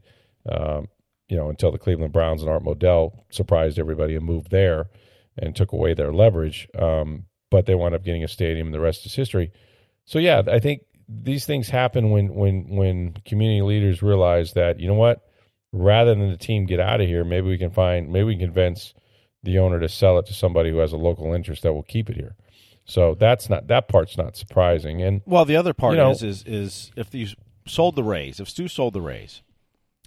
Um, 0.49 0.87
you 1.29 1.37
know, 1.37 1.49
until 1.49 1.71
the 1.71 1.77
Cleveland 1.77 2.11
Browns 2.11 2.41
and 2.41 2.51
Art 2.51 2.63
Modell 2.63 3.23
surprised 3.29 3.79
everybody 3.79 4.15
and 4.15 4.25
moved 4.25 4.51
there 4.51 4.89
and 5.37 5.55
took 5.55 5.71
away 5.71 5.93
their 5.93 6.11
leverage. 6.11 6.67
Um, 6.77 7.25
but 7.49 7.65
they 7.65 7.75
wound 7.75 7.95
up 7.95 8.03
getting 8.03 8.23
a 8.23 8.27
stadium, 8.27 8.67
and 8.67 8.73
the 8.73 8.79
rest 8.81 9.05
is 9.05 9.15
history. 9.15 9.51
So 10.05 10.19
yeah, 10.19 10.41
I 10.47 10.59
think 10.59 10.81
these 11.07 11.45
things 11.45 11.69
happen 11.69 12.09
when 12.09 12.33
when 12.33 12.75
when 12.75 13.13
community 13.25 13.61
leaders 13.61 14.01
realize 14.01 14.53
that 14.53 14.79
you 14.79 14.87
know 14.87 14.93
what, 14.95 15.25
rather 15.73 16.13
than 16.15 16.29
the 16.29 16.37
team 16.37 16.65
get 16.65 16.79
out 16.79 17.01
of 17.01 17.07
here, 17.07 17.23
maybe 17.23 17.47
we 17.47 17.57
can 17.57 17.71
find 17.71 18.09
maybe 18.11 18.25
we 18.25 18.35
can 18.35 18.47
convince 18.47 18.93
the 19.43 19.57
owner 19.57 19.79
to 19.79 19.89
sell 19.89 20.19
it 20.19 20.25
to 20.27 20.33
somebody 20.33 20.69
who 20.69 20.77
has 20.77 20.93
a 20.93 20.97
local 20.97 21.33
interest 21.33 21.63
that 21.63 21.73
will 21.73 21.83
keep 21.83 22.09
it 22.09 22.15
here. 22.15 22.35
So 22.85 23.15
that's 23.15 23.49
not 23.49 23.67
that 23.67 23.87
part's 23.87 24.17
not 24.17 24.35
surprising. 24.35 25.01
And 25.01 25.21
well, 25.25 25.45
the 25.45 25.55
other 25.55 25.73
part 25.73 25.93
you 25.93 25.97
know, 25.97 26.11
is 26.11 26.23
is 26.23 26.43
is 26.45 26.91
if 26.95 27.13
you 27.13 27.27
sold 27.67 27.95
the 27.95 28.03
Rays, 28.03 28.39
if 28.39 28.49
Stu 28.49 28.67
sold 28.67 28.93
the 28.93 29.01
Rays, 29.01 29.41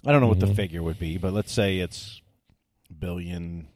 I 0.05 0.11
don't 0.11 0.21
know 0.21 0.27
what 0.27 0.37
Mm-hmm. 0.39 0.49
the 0.49 0.55
figure 0.55 0.83
would 0.83 0.99
be, 0.99 1.17
but 1.17 1.33
let's 1.33 1.51
say 1.51 1.79
it's 1.79 2.21
billion 2.99 3.67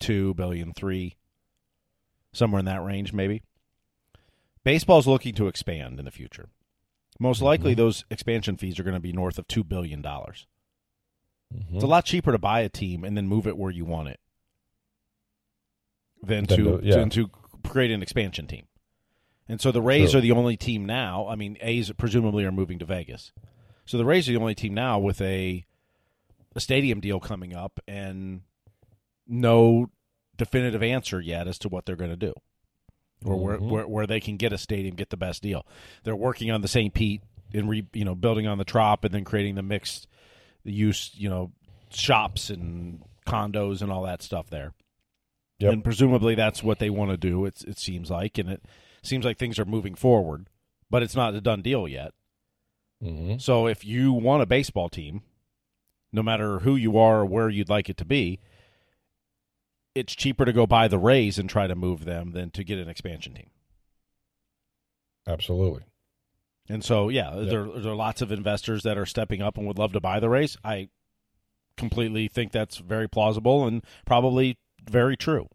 two, 0.00 0.34
billion 0.34 0.72
three, 0.72 1.16
somewhere 2.32 2.58
in 2.60 2.64
that 2.66 2.82
range, 2.82 3.12
maybe. 3.12 3.42
Baseball's 4.64 5.06
looking 5.08 5.34
to 5.34 5.48
expand 5.48 5.98
in 5.98 6.04
the 6.04 6.10
future. 6.10 6.48
Most 7.20 7.38
Mm-hmm. 7.38 7.44
likely, 7.46 7.74
those 7.74 8.04
expansion 8.10 8.56
fees 8.56 8.78
are 8.78 8.84
going 8.84 8.94
to 8.94 9.00
be 9.00 9.12
north 9.12 9.38
of 9.38 9.46
two 9.48 9.64
billion 9.64 10.00
dollars. 10.02 10.46
Mm-hmm. 11.52 11.74
It's 11.76 11.84
a 11.84 11.88
lot 11.88 12.04
cheaper 12.04 12.32
to 12.32 12.38
buy 12.38 12.60
a 12.60 12.68
team 12.68 13.04
and 13.04 13.16
then 13.16 13.26
move 13.28 13.46
it 13.46 13.56
where 13.56 13.70
you 13.70 13.84
want 13.84 14.08
it 14.08 14.20
than 16.22 16.44
Than 16.46 16.56
to, 16.58 16.78
to- 16.78 16.80
yeah. 16.86 16.96
than 16.96 17.10
to 17.10 17.30
create 17.66 17.90
an 17.90 18.02
expansion 18.02 18.46
team. 18.46 18.66
And 19.48 19.60
so 19.60 19.72
the 19.72 19.82
Rays 19.82 20.12
True. 20.12 20.18
are 20.18 20.20
the 20.22 20.32
only 20.32 20.56
team 20.56 20.86
now. 20.86 21.26
I 21.28 21.34
mean, 21.34 21.58
A's 21.60 21.90
presumably 21.92 22.44
are 22.44 22.52
moving 22.52 22.78
to 22.78 22.84
Vegas. 22.84 23.32
So 23.84 23.98
the 23.98 24.04
Rays 24.04 24.28
are 24.28 24.32
the 24.32 24.38
only 24.40 24.54
team 24.54 24.74
now 24.74 24.98
with 24.98 25.20
a 25.20 25.64
a 26.54 26.60
stadium 26.60 27.00
deal 27.00 27.18
coming 27.18 27.54
up 27.54 27.80
and 27.88 28.42
no 29.26 29.90
definitive 30.36 30.82
answer 30.82 31.20
yet 31.20 31.48
as 31.48 31.58
to 31.60 31.68
what 31.68 31.86
they're 31.86 31.96
going 31.96 32.10
to 32.10 32.16
do. 32.16 32.34
Or 33.24 33.36
where, 33.36 33.58
Mhm. 33.58 33.68
where 33.70 33.88
where 33.88 34.06
they 34.06 34.20
can 34.20 34.36
get 34.36 34.52
a 34.52 34.58
stadium, 34.58 34.94
get 34.96 35.10
the 35.10 35.16
best 35.16 35.42
deal. 35.42 35.66
They're 36.04 36.16
working 36.16 36.50
on 36.50 36.60
the 36.60 36.68
St. 36.68 36.92
Pete 36.94 37.22
and 37.54 37.68
re, 37.68 37.86
you 37.92 38.04
know 38.04 38.14
building 38.14 38.46
on 38.46 38.58
the 38.58 38.64
Trop 38.64 39.04
and 39.04 39.12
then 39.14 39.24
creating 39.24 39.54
the 39.56 39.62
mixed 39.62 40.06
use 40.64 41.10
you 41.14 41.28
know 41.28 41.52
shops 41.90 42.50
and 42.50 43.02
condos 43.26 43.82
and 43.82 43.90
all 43.90 44.02
that 44.02 44.22
stuff 44.22 44.50
there. 44.50 44.74
Yep. 45.58 45.72
And 45.72 45.84
presumably 45.84 46.34
that's 46.34 46.62
what 46.62 46.78
they 46.78 46.90
want 46.90 47.10
to 47.10 47.16
do. 47.16 47.44
It's 47.44 47.62
it 47.64 47.78
seems 47.78 48.10
like, 48.10 48.38
and 48.38 48.48
it 48.48 48.62
seems 49.02 49.24
like 49.24 49.38
things 49.38 49.58
are 49.58 49.64
moving 49.64 49.94
forward, 49.94 50.48
but 50.90 51.02
it's 51.02 51.14
not 51.14 51.34
a 51.34 51.40
done 51.40 51.62
deal 51.62 51.86
yet. 51.86 52.12
Mm-hmm. 53.02 53.38
So 53.38 53.66
if 53.66 53.84
you 53.84 54.12
want 54.12 54.42
a 54.42 54.46
baseball 54.46 54.88
team, 54.88 55.22
no 56.12 56.22
matter 56.22 56.60
who 56.60 56.76
you 56.76 56.98
are 56.98 57.20
or 57.20 57.26
where 57.26 57.48
you'd 57.48 57.68
like 57.68 57.88
it 57.88 57.96
to 57.98 58.04
be, 58.04 58.40
it's 59.94 60.14
cheaper 60.14 60.44
to 60.44 60.52
go 60.52 60.66
buy 60.66 60.88
the 60.88 60.98
Rays 60.98 61.38
and 61.38 61.48
try 61.48 61.66
to 61.66 61.74
move 61.74 62.04
them 62.04 62.32
than 62.32 62.50
to 62.50 62.64
get 62.64 62.78
an 62.78 62.88
expansion 62.88 63.34
team. 63.34 63.50
absolutely. 65.26 65.82
And 66.68 66.84
so, 66.84 67.08
yeah, 67.08 67.30
there, 67.34 67.64
there 67.66 67.92
are 67.92 67.96
lots 67.96 68.22
of 68.22 68.30
investors 68.30 68.82
that 68.84 68.96
are 68.96 69.06
stepping 69.06 69.42
up 69.42 69.58
and 69.58 69.66
would 69.66 69.78
love 69.78 69.92
to 69.92 70.00
buy 70.00 70.20
the 70.20 70.28
Rays. 70.28 70.56
I 70.64 70.88
completely 71.76 72.28
think 72.28 72.52
that's 72.52 72.78
very 72.78 73.08
plausible 73.08 73.66
and 73.66 73.84
probably 74.06 74.58
very 74.88 75.16
true. 75.16 75.48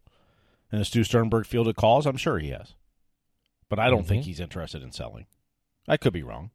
And 0.72 0.82
if 0.82 0.88
Stu 0.88 1.04
Sternberg 1.04 1.46
fielded 1.46 1.76
calls, 1.78 2.06
I'm 2.06 2.18
sure 2.18 2.40
he 2.40 2.50
has. 2.50 2.76
But 3.70 3.80
I 3.80 3.90
don't 3.90 4.06
think 4.06 4.24
Mhm. 4.24 4.28
he's 4.28 4.40
interested 4.40 4.84
in 4.84 4.92
selling. 4.92 5.28
I 5.88 5.98
could 5.98 6.14
be 6.14 6.24
wrong. 6.24 6.52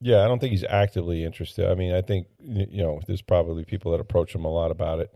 Yeah, 0.00 0.24
I 0.24 0.28
don't 0.28 0.38
think 0.40 0.50
he's 0.52 0.64
actively 0.64 1.24
interested. 1.24 1.68
I 1.68 1.74
mean, 1.74 1.92
I 1.94 2.02
think 2.02 2.26
you 2.40 2.82
know 2.82 3.00
there's 3.06 3.22
probably 3.22 3.64
people 3.64 3.92
that 3.92 4.00
approach 4.00 4.34
him 4.34 4.44
a 4.44 4.50
lot 4.50 4.70
about 4.70 5.00
it, 5.00 5.10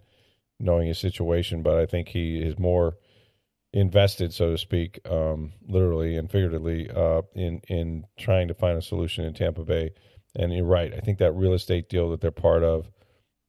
knowing 0.58 0.88
his 0.88 0.98
situation. 0.98 1.62
But 1.62 1.78
I 1.78 1.86
think 1.86 2.08
he 2.08 2.38
is 2.40 2.58
more 2.58 2.96
invested, 3.72 4.32
so 4.32 4.50
to 4.50 4.58
speak, 4.58 5.00
um, 5.08 5.52
literally 5.66 6.16
and 6.16 6.30
figuratively, 6.30 6.90
uh, 6.90 7.22
in 7.34 7.60
in 7.68 8.06
trying 8.18 8.48
to 8.48 8.54
find 8.54 8.76
a 8.76 8.82
solution 8.82 9.24
in 9.24 9.34
Tampa 9.34 9.64
Bay. 9.64 9.90
And 10.36 10.52
you're 10.52 10.64
right. 10.64 10.92
I 10.94 11.00
think 11.00 11.18
that 11.18 11.32
real 11.32 11.54
estate 11.54 11.88
deal 11.88 12.10
that 12.10 12.20
they're 12.20 12.30
part 12.30 12.62
of, 12.62 12.88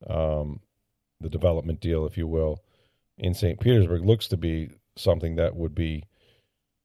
um, 0.10 0.62
the 1.20 1.30
development 1.30 1.80
deal, 1.80 2.06
if 2.06 2.18
you 2.18 2.28
will, 2.28 2.64
in 3.18 3.36
St. 3.36 3.60
Petersburg, 3.60 4.04
looks 4.04 4.28
to 4.30 4.38
be 4.38 4.70
something 4.98 5.36
that 5.36 5.56
would 5.56 5.76
be 5.76 6.04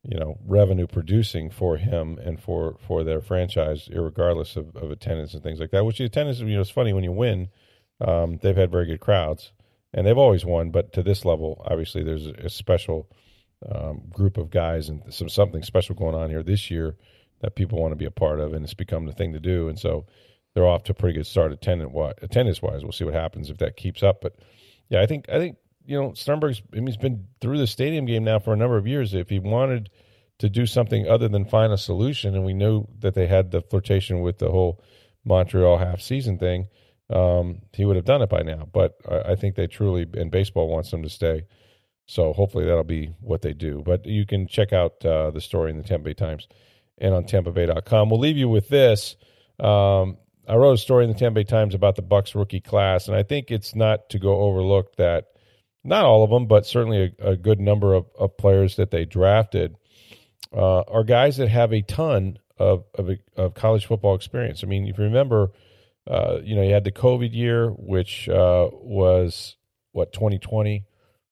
you 0.09 0.19
know 0.19 0.39
revenue 0.47 0.87
producing 0.87 1.51
for 1.51 1.77
him 1.77 2.19
and 2.19 2.41
for 2.41 2.77
for 2.87 3.03
their 3.03 3.21
franchise 3.21 3.89
regardless 3.93 4.57
of, 4.57 4.75
of 4.77 4.91
attendance 4.91 5.35
and 5.35 5.43
things 5.43 5.59
like 5.59 5.73
that 5.73 5.85
which 5.85 5.99
the 5.99 6.05
attendance 6.05 6.39
you 6.39 6.55
know 6.55 6.61
it's 6.61 6.71
funny 6.71 6.93
when 6.93 7.05
you 7.05 7.13
win 7.13 7.49
um, 8.01 8.39
they've 8.43 8.57
had 8.57 8.71
very 8.71 8.87
good 8.87 9.01
crowds 9.01 9.53
and 9.93 10.07
they've 10.07 10.19
always 10.19 10.45
won 10.45 10.71
but 10.71 10.93
to 10.93 11.03
this 11.03 11.25
level 11.25 11.61
obviously 11.69 12.05
there's 12.05 12.27
a, 12.27 12.35
a 12.45 12.49
special 12.49 13.11
um, 13.71 14.03
group 14.11 14.37
of 14.37 14.51
guys 14.51 14.89
and 14.89 15.03
some 15.13 15.29
something 15.29 15.63
special 15.63 15.95
going 15.95 16.15
on 16.15 16.31
here 16.31 16.43
this 16.43 16.71
year 16.71 16.97
that 17.41 17.57
people 17.57 17.81
want 17.81 17.93
to 17.93 17.97
be 17.97 18.05
a 18.05 18.11
part 18.11 18.41
of 18.41 18.55
and 18.55 18.65
it's 18.65 18.75
become 18.75 19.07
the 19.07 19.13
thing 19.13 19.33
to 19.33 19.41
do 19.41 19.69
and 19.69 19.79
so 19.79 20.07
they're 20.55 20.67
off 20.67 20.85
to 20.85 20.93
a 20.93 20.95
pretty 20.95 21.17
good 21.17 21.27
start 21.27 21.53
attendance 21.53 22.63
wise 22.63 22.83
we'll 22.83 22.93
see 22.93 23.05
what 23.05 23.15
happens 23.15 23.51
if 23.51 23.59
that 23.59 23.77
keeps 23.77 24.03
up 24.03 24.21
but 24.21 24.37
yeah 24.89 25.01
i 25.01 25.07
think 25.07 25.29
i 25.29 25.39
think 25.39 25.57
you 25.85 26.01
know 26.01 26.15
sternberg's 26.15 26.63
I 26.73 26.77
mean, 26.77 26.87
he's 26.87 26.97
been 26.97 27.27
through 27.41 27.59
the 27.59 27.67
stadium 27.67 28.07
game 28.07 28.25
now 28.25 28.39
for 28.39 28.53
a 28.53 28.57
number 28.57 28.77
of 28.77 28.87
years 28.87 29.15
if 29.15 29.29
he 29.29 29.39
wanted 29.39 29.91
to 30.39 30.51
do 30.51 30.67
something 30.67 31.09
other 31.09 31.29
than 31.29 31.45
find 31.45 31.73
a 31.73 31.79
solution. 31.79 32.35
And 32.35 32.45
we 32.45 32.55
knew 32.55 32.87
that 32.99 33.15
they 33.15 33.27
had 33.27 33.51
the 33.51 33.63
flirtation 33.63 34.21
with 34.21 34.39
the 34.39 34.51
whole 34.51 34.83
Montreal 35.25 35.79
half 35.79 36.01
season 36.01 36.39
thing. 36.39 36.69
Um, 37.09 37.63
he 37.73 37.85
would 37.85 37.97
have 37.97 38.05
done 38.05 38.23
it 38.23 38.29
by 38.29 38.43
now. 38.43 38.69
But 38.73 38.97
I, 39.09 39.33
I 39.33 39.35
think 39.37 39.55
they 39.55 39.67
truly, 39.67 40.07
and 40.15 40.31
baseball 40.31 40.69
wants 40.69 40.91
them 40.91 41.03
to 41.03 41.09
stay. 41.09 41.45
So 42.07 42.33
hopefully 42.33 42.65
that'll 42.65 42.85
be 42.85 43.15
what 43.21 43.43
they 43.43 43.53
do. 43.53 43.83
But 43.85 44.07
you 44.07 44.27
can 44.27 44.47
check 44.47 44.73
out 44.73 45.05
uh, 45.05 45.31
the 45.31 45.41
story 45.41 45.71
in 45.71 45.77
the 45.77 45.83
Tampa 45.83 46.05
Bay 46.05 46.15
Times 46.15 46.47
and 46.99 47.15
on 47.15 47.25
TampaBay.com. 47.25 48.11
We'll 48.11 48.21
leave 48.21 48.37
you 48.37 48.49
with 48.49 48.69
this. 48.69 49.17
Um, 49.59 50.19
I 50.49 50.55
wrote 50.55 50.75
a 50.75 50.79
story 50.79 51.05
in 51.05 51.13
the 51.13 51.19
Tampa 51.19 51.41
Bay 51.41 51.45
Times 51.45 51.75
about 51.75 51.97
the 51.97 52.03
Bucs 52.03 52.35
rookie 52.35 52.61
class, 52.61 53.09
and 53.09 53.17
I 53.17 53.25
think 53.25 53.51
it's 53.51 53.75
not 53.75 54.11
to 54.11 54.19
go 54.19 54.41
overlooked 54.43 54.97
that 54.99 55.27
not 55.83 56.05
all 56.05 56.25
of 56.25 56.31
them, 56.31 56.47
but 56.47 56.67
certainly 56.67 57.15
a, 57.21 57.31
a 57.31 57.37
good 57.37 57.61
number 57.61 57.95
of, 57.95 58.07
of 58.19 58.37
players 58.37 58.77
that 58.77 58.91
they 58.91 59.05
drafted 59.05 59.77
uh, 60.53 60.81
are 60.83 61.05
guys 61.05 61.37
that 61.37 61.49
have 61.49 61.73
a 61.73 61.83
ton 61.83 62.39
of, 62.59 62.85
of 62.95 63.11
of 63.37 63.55
college 63.55 63.87
football 63.87 64.15
experience. 64.15 64.65
I 64.65 64.67
mean, 64.67 64.87
if 64.87 64.99
you 64.99 65.05
remember, 65.05 65.53
uh, 66.09 66.39
you 66.43 66.57
know, 66.57 66.63
you 66.63 66.73
had 66.73 66.85
the 66.85 66.93
COVID 66.93 67.35
year, 67.35 67.71
which 67.71 68.29
uh, 68.29 68.69
was 68.73 69.57
what 69.93 70.13
2020, 70.13 70.85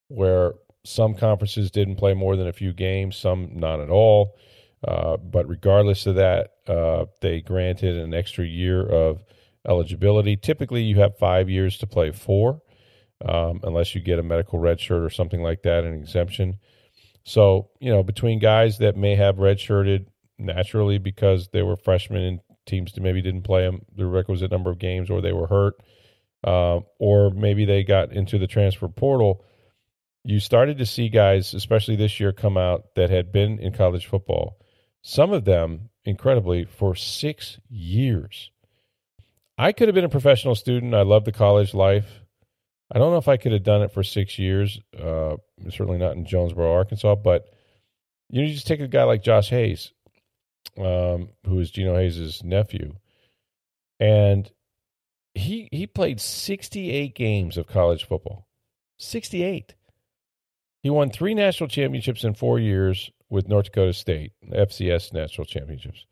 where 0.09 0.55
some 0.85 1.15
conferences 1.15 1.71
didn't 1.71 1.97
play 1.97 2.15
more 2.15 2.37
than 2.37 2.49
a 2.49 2.53
few 2.53 2.73
games, 2.73 3.17
some 3.17 3.51
not 3.55 3.81
at 3.81 3.91
all. 3.91 4.37
Uh, 4.87 5.17
but 5.17 5.49
regardless 5.49 6.07
of 6.07 6.17
that, 6.17 6.53
uh, 6.67 7.07
they 7.23 7.41
granted 7.41 7.97
an 7.97 8.13
extra 8.13 8.45
year 8.45 8.87
of 8.87 9.25
eligibility. 9.67 10.37
Typically, 10.37 10.83
you 10.83 11.01
have 11.01 11.17
five 11.17 11.49
years 11.49 11.79
to 11.79 11.87
play 11.87 12.11
four, 12.11 12.61
um, 13.27 13.61
unless 13.63 13.95
you 13.95 14.01
get 14.03 14.19
a 14.19 14.23
medical 14.23 14.59
red 14.59 14.79
shirt 14.79 15.03
or 15.03 15.09
something 15.09 15.43
like 15.43 15.63
that, 15.63 15.85
an 15.85 15.95
exemption. 15.95 16.59
So, 17.25 17.71
you 17.81 17.91
know, 17.91 18.03
between 18.03 18.39
guys 18.39 18.79
that 18.79 18.97
may 18.97 19.15
have 19.15 19.37
redshirted 19.37 20.07
naturally 20.39 20.99
because 20.99 21.49
they 21.53 21.63
were 21.63 21.77
freshmen 21.77 22.23
and 22.23 22.41
teams 22.67 22.93
that 22.93 23.01
maybe 23.01 23.23
didn't 23.23 23.43
play 23.43 23.63
them 23.63 23.83
the 23.97 24.07
requisite 24.07 24.51
number 24.51 24.71
of 24.71 24.79
games 24.79 25.09
or 25.09 25.23
they 25.23 25.33
were 25.33 25.47
hurt, 25.47 25.83
uh, 26.45 26.81
or 26.99 27.31
maybe 27.31 27.65
they 27.65 27.83
got 27.83 28.13
into 28.13 28.39
the 28.39 28.47
transfer 28.47 28.89
portal, 28.89 29.45
you 30.25 30.41
started 30.41 30.79
to 30.79 30.87
see 30.87 31.09
guys, 31.09 31.55
especially 31.55 31.97
this 31.97 32.19
year, 32.19 32.33
come 32.33 32.57
out 32.57 32.95
that 32.97 33.11
had 33.11 33.31
been 33.31 33.59
in 33.59 33.73
college 33.73 34.07
football 34.07 34.59
some 35.05 35.33
of 35.33 35.45
them 35.45 35.91
incredibly 36.05 36.65
for 36.65 36.95
six 36.95 37.61
years. 37.69 38.51
I 39.59 39.73
could 39.73 39.87
have 39.87 39.95
been 39.95 40.05
a 40.05 40.09
professional 40.09 40.55
student. 40.55 40.95
I 40.95 41.03
love 41.03 41.27
the 41.27 41.31
college 41.31 41.75
life. 41.75 42.23
I 42.91 42.99
don't 42.99 43.13
know 43.13 43.19
if 43.19 43.29
I 43.29 43.37
could 43.37 43.53
have 43.53 43.63
done 43.63 43.83
it 43.83 43.93
for 43.93 44.03
six 44.03 44.39
years. 44.39 44.81
Uh, 44.99 45.37
certainly 45.69 45.99
not 45.99 46.17
in 46.17 46.25
Jonesboro, 46.25 46.73
Arkansas. 46.73 47.17
But 47.17 47.47
you, 48.31 48.47
just 48.47 48.67
take 48.67 48.81
a 48.81 48.89
guy 48.89 49.05
like 49.05 49.23
Josh 49.23 49.51
Hayes, 49.51 49.93
um, 50.79 51.29
who 51.47 51.61
is 51.61 51.71
Geno 51.71 51.97
Hayes' 51.97 52.43
nephew, 52.43 52.95
and 54.01 54.51
he 55.35 55.69
he 55.71 55.87
played 55.87 56.21
68 56.21 57.15
games 57.15 57.59
of 57.59 57.67
college 57.67 58.05
football. 58.05 58.49
68. 58.97 59.75
He 60.85 60.91
won 60.91 61.09
three 61.09 61.33
national 61.33 61.71
championships 61.71 62.25
in 62.25 62.35
four 62.35 62.59
years 62.59 63.11
with 63.31 63.49
North 63.49 63.65
Dakota 63.65 63.95
State, 63.95 64.33
FCS 64.53 65.15
national 65.15 65.47
championships. 65.47 66.05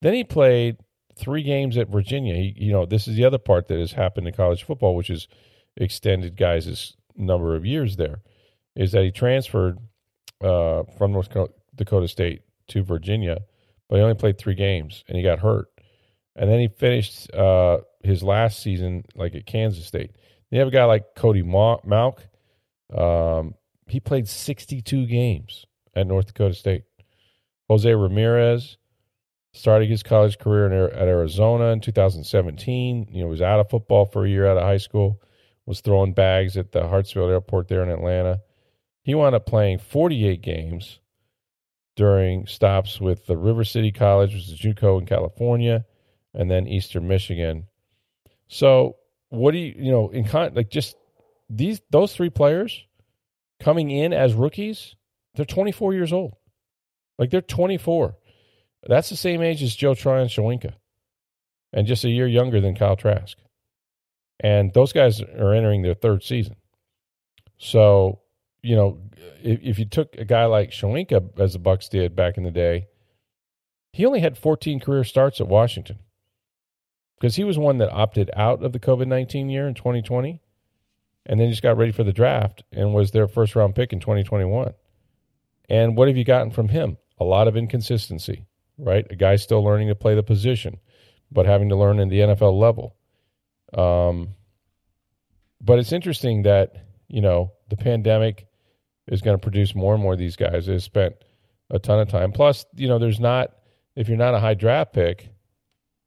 Then 0.00 0.14
he 0.14 0.22
played 0.22 0.76
three 1.18 1.42
games 1.42 1.76
at 1.76 1.88
Virginia. 1.88 2.36
He, 2.36 2.54
you 2.56 2.70
know, 2.70 2.86
this 2.86 3.08
is 3.08 3.16
the 3.16 3.24
other 3.24 3.38
part 3.38 3.66
that 3.66 3.80
has 3.80 3.90
happened 3.90 4.28
in 4.28 4.32
college 4.32 4.62
football, 4.62 4.94
which 4.94 5.10
is 5.10 5.26
extended 5.76 6.36
guys' 6.36 6.96
number 7.16 7.56
of 7.56 7.66
years 7.66 7.96
there, 7.96 8.20
is 8.76 8.92
that 8.92 9.02
he 9.02 9.10
transferred 9.10 9.80
uh, 10.40 10.84
from 10.96 11.10
North 11.10 11.30
Dakota 11.74 12.06
State 12.06 12.42
to 12.68 12.84
Virginia, 12.84 13.40
but 13.88 13.96
he 13.96 14.02
only 14.02 14.14
played 14.14 14.38
three 14.38 14.54
games 14.54 15.02
and 15.08 15.16
he 15.16 15.24
got 15.24 15.40
hurt. 15.40 15.66
And 16.36 16.48
then 16.48 16.60
he 16.60 16.68
finished 16.68 17.34
uh, 17.34 17.78
his 18.04 18.22
last 18.22 18.62
season 18.62 19.04
like 19.16 19.34
at 19.34 19.46
Kansas 19.46 19.84
State. 19.84 20.12
You 20.52 20.60
have 20.60 20.68
a 20.68 20.70
guy 20.70 20.84
like 20.84 21.16
Cody 21.16 21.42
Mauch. 21.42 22.20
Um, 22.96 23.54
he 23.86 24.00
played 24.00 24.28
62 24.28 25.06
games 25.06 25.66
at 25.94 26.06
North 26.06 26.26
Dakota 26.26 26.54
State. 26.54 26.84
Jose 27.68 27.92
Ramirez 27.92 28.76
started 29.52 29.88
his 29.88 30.02
college 30.02 30.38
career 30.38 30.66
in, 30.66 30.72
at 30.72 31.08
Arizona 31.08 31.66
in 31.66 31.80
2017. 31.80 33.08
You 33.10 33.22
know, 33.22 33.28
was 33.28 33.42
out 33.42 33.60
of 33.60 33.70
football 33.70 34.04
for 34.04 34.24
a 34.24 34.28
year 34.28 34.46
out 34.46 34.56
of 34.56 34.62
high 34.62 34.76
school. 34.76 35.20
Was 35.64 35.80
throwing 35.80 36.12
bags 36.12 36.56
at 36.56 36.70
the 36.70 36.82
Hartsfield 36.82 37.30
Airport 37.30 37.66
there 37.66 37.82
in 37.82 37.90
Atlanta. 37.90 38.40
He 39.02 39.16
wound 39.16 39.34
up 39.34 39.46
playing 39.46 39.78
48 39.78 40.40
games 40.40 41.00
during 41.96 42.46
stops 42.46 43.00
with 43.00 43.26
the 43.26 43.36
River 43.36 43.64
City 43.64 43.90
College, 43.90 44.32
which 44.34 44.48
is 44.48 44.60
JUCO 44.60 45.00
in 45.00 45.06
California, 45.06 45.84
and 46.34 46.48
then 46.48 46.68
Eastern 46.68 47.08
Michigan. 47.08 47.66
So, 48.46 48.96
what 49.30 49.52
do 49.52 49.58
you 49.58 49.74
you 49.76 49.90
know 49.90 50.08
in 50.10 50.24
con- 50.24 50.54
like 50.54 50.70
just 50.70 50.96
these 51.50 51.80
those 51.90 52.14
three 52.14 52.30
players 52.30 52.84
coming 53.60 53.90
in 53.90 54.12
as 54.12 54.34
rookies? 54.34 54.94
They're 55.34 55.44
24 55.44 55.94
years 55.94 56.12
old. 56.12 56.34
Like 57.18 57.30
they're 57.30 57.40
24. 57.40 58.16
That's 58.88 59.10
the 59.10 59.16
same 59.16 59.42
age 59.42 59.62
as 59.62 59.74
Joe 59.74 59.94
Tryon 59.94 60.28
Shoyinka, 60.28 60.74
and 61.72 61.86
just 61.86 62.04
a 62.04 62.10
year 62.10 62.26
younger 62.26 62.60
than 62.60 62.76
Kyle 62.76 62.96
Trask. 62.96 63.36
And 64.38 64.72
those 64.72 64.92
guys 64.92 65.20
are 65.20 65.54
entering 65.54 65.82
their 65.82 65.94
third 65.94 66.22
season. 66.22 66.56
So, 67.58 68.20
you 68.62 68.76
know, 68.76 69.00
if, 69.42 69.60
if 69.62 69.78
you 69.78 69.86
took 69.86 70.14
a 70.16 70.24
guy 70.24 70.44
like 70.44 70.70
Shoyinka, 70.70 71.40
as 71.40 71.54
the 71.54 71.58
Bucs 71.58 71.88
did 71.88 72.14
back 72.14 72.36
in 72.36 72.44
the 72.44 72.50
day, 72.50 72.86
he 73.92 74.04
only 74.04 74.20
had 74.20 74.36
14 74.36 74.78
career 74.78 75.04
starts 75.04 75.40
at 75.40 75.48
Washington 75.48 75.98
because 77.18 77.36
he 77.36 77.44
was 77.44 77.58
one 77.58 77.78
that 77.78 77.90
opted 77.90 78.30
out 78.36 78.62
of 78.62 78.72
the 78.72 78.78
COVID 78.78 79.08
19 79.08 79.48
year 79.48 79.66
in 79.66 79.74
2020 79.74 80.40
and 81.26 81.38
then 81.40 81.50
just 81.50 81.62
got 81.62 81.76
ready 81.76 81.92
for 81.92 82.04
the 82.04 82.12
draft 82.12 82.62
and 82.72 82.94
was 82.94 83.10
their 83.10 83.28
first 83.28 83.56
round 83.56 83.74
pick 83.74 83.92
in 83.92 84.00
2021. 84.00 84.72
And 85.68 85.96
what 85.96 86.08
have 86.08 86.16
you 86.16 86.24
gotten 86.24 86.52
from 86.52 86.68
him? 86.68 86.96
A 87.18 87.24
lot 87.24 87.48
of 87.48 87.56
inconsistency, 87.56 88.46
right? 88.78 89.04
A 89.10 89.16
guy 89.16 89.36
still 89.36 89.62
learning 89.62 89.88
to 89.88 89.96
play 89.96 90.14
the 90.14 90.22
position, 90.22 90.78
but 91.30 91.46
having 91.46 91.68
to 91.70 91.76
learn 91.76 91.98
in 91.98 92.08
the 92.08 92.20
NFL 92.20 92.58
level. 92.58 92.94
Um, 93.76 94.34
but 95.60 95.80
it's 95.80 95.92
interesting 95.92 96.42
that, 96.42 96.76
you 97.08 97.20
know, 97.20 97.52
the 97.68 97.76
pandemic 97.76 98.46
is 99.08 99.22
going 99.22 99.36
to 99.36 99.42
produce 99.42 99.74
more 99.74 99.94
and 99.94 100.02
more 100.02 100.12
of 100.12 100.18
these 100.18 100.36
guys. 100.36 100.66
They 100.66 100.78
spent 100.78 101.16
a 101.70 101.80
ton 101.80 101.98
of 101.98 102.08
time. 102.08 102.30
Plus, 102.30 102.64
you 102.74 102.86
know, 102.86 103.00
there's 103.00 103.18
not, 103.18 103.50
if 103.96 104.08
you're 104.08 104.16
not 104.16 104.34
a 104.34 104.40
high 104.40 104.54
draft 104.54 104.92
pick, 104.92 105.28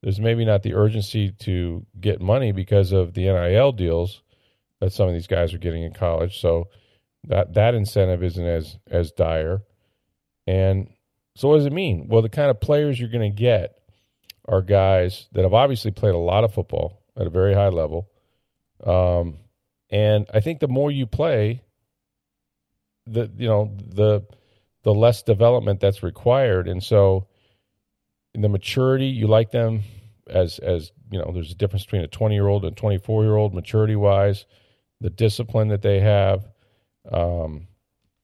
there's 0.02 0.20
maybe 0.22 0.46
not 0.46 0.64
the 0.64 0.76
urgency 0.76 1.32
to 1.40 1.86
get 2.00 2.22
money 2.22 2.54
because 2.54 2.94
of 2.94 3.14
the 3.14 3.24
NIL 3.24 3.74
deals 3.74 4.22
that 4.80 4.94
some 4.94 5.08
of 5.08 5.14
these 5.14 5.28
guys 5.28 5.54
are 5.54 5.60
getting 5.60 5.84
in 5.84 5.94
college. 5.94 6.40
So 6.40 6.70
that 7.28 7.54
that 7.56 7.76
incentive 7.76 8.24
isn't 8.24 8.46
as 8.46 8.78
as 8.90 9.12
dire. 9.12 9.62
And 10.48 10.90
so 11.36 11.50
what 11.50 11.58
does 11.58 11.66
it 11.66 11.74
mean? 11.74 12.08
Well, 12.08 12.22
the 12.22 12.30
kind 12.30 12.50
of 12.50 12.60
players 12.60 13.00
you're 13.00 13.10
going 13.10 13.32
to 13.32 13.36
get 13.36 13.76
are 14.48 14.62
guys 14.62 15.28
that 15.34 15.44
have 15.44 15.54
obviously 15.54 15.92
played 15.92 16.16
a 16.16 16.18
lot 16.18 16.44
of 16.44 16.54
football 16.54 17.04
at 17.16 17.28
a 17.28 17.30
very 17.30 17.54
high 17.54 17.70
level. 17.70 18.10
Um, 18.84 19.38
and 19.90 20.26
I 20.34 20.40
think 20.40 20.60
the 20.60 20.68
more 20.68 20.92
you 20.92 21.06
play, 21.06 21.64
the 23.06 23.30
you 23.38 23.48
know 23.48 23.76
the 23.88 24.26
the 24.84 24.94
less 24.94 25.24
development 25.24 25.80
that's 25.80 26.04
required. 26.04 26.68
And 26.68 26.84
so 26.84 27.28
the 28.34 28.50
maturity, 28.50 29.08
you 29.08 29.28
like 29.28 29.52
them 29.52 29.84
as 30.28 30.60
as 30.60 30.92
you 31.12 31.20
know. 31.20 31.32
There's 31.34 31.52
a 31.52 31.56
difference 31.56 31.86
between 31.86 32.04
a 32.04 32.08
20 32.08 32.36
year 32.36 32.48
old 32.48 32.66
and 32.66 32.78
24 32.78 33.24
year 33.24 33.36
old 33.36 33.54
maturity 33.54 33.96
wise. 33.96 34.46
The 35.02 35.10
discipline 35.10 35.70
that 35.70 35.82
they 35.82 36.00
have, 36.00 36.46
um, 37.12 37.68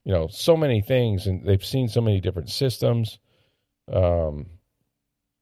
you 0.04 0.14
know, 0.14 0.28
so 0.28 0.58
many 0.58 0.82
things, 0.82 1.28
and 1.28 1.46
they've 1.46 1.64
seen 1.64 1.88
so 1.88 2.02
many 2.02 2.20
different 2.20 2.50
systems, 2.50 3.20
um, 3.92 4.48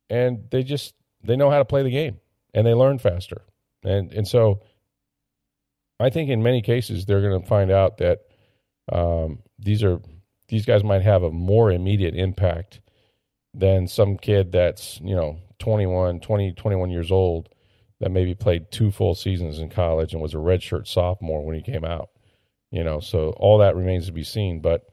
and 0.10 0.46
they 0.52 0.64
just 0.64 0.94
they 1.24 1.36
know 1.36 1.50
how 1.50 1.58
to 1.58 1.66
play 1.66 1.84
the 1.84 1.92
game, 1.92 2.20
and 2.54 2.66
they 2.66 2.74
learn 2.74 3.00
faster, 3.00 3.42
and 3.84 4.12
and 4.14 4.28
so 4.28 4.62
I 6.00 6.10
think 6.10 6.30
in 6.30 6.44
many 6.44 6.62
cases 6.62 7.06
they're 7.06 7.22
going 7.22 7.42
to 7.42 7.48
find 7.48 7.72
out 7.72 7.98
that 7.98 8.20
um, 8.92 9.40
these 9.60 9.84
are 9.84 10.00
these 10.48 10.66
guys 10.66 10.84
might 10.84 11.02
have 11.02 11.24
a 11.24 11.32
more 11.32 11.72
immediate 11.72 12.16
impact 12.16 12.82
than 13.54 13.88
some 13.88 14.18
kid 14.18 14.52
that's 14.52 15.00
you 15.02 15.16
know 15.16 15.38
21 15.60 16.20
20 16.20 16.54
21 16.54 16.90
years 16.90 17.12
old 17.12 17.50
that 18.04 18.12
maybe 18.12 18.36
played 18.36 18.70
two 18.70 18.92
full 18.92 19.16
seasons 19.16 19.60
in 19.60 19.70
college 19.70 20.14
and 20.14 20.22
was 20.22 20.34
a 20.34 20.38
redshirt 20.38 20.88
sophomore 20.88 21.46
when 21.46 21.56
he 21.56 21.62
came 21.62 21.86
out 21.86 22.10
you 22.74 22.84
know 22.84 23.00
so 23.00 23.30
all 23.38 23.60
that 23.60 23.76
remains 23.78 24.08
to 24.08 24.12
be 24.12 24.24
seen. 24.24 24.60
But 24.60 24.90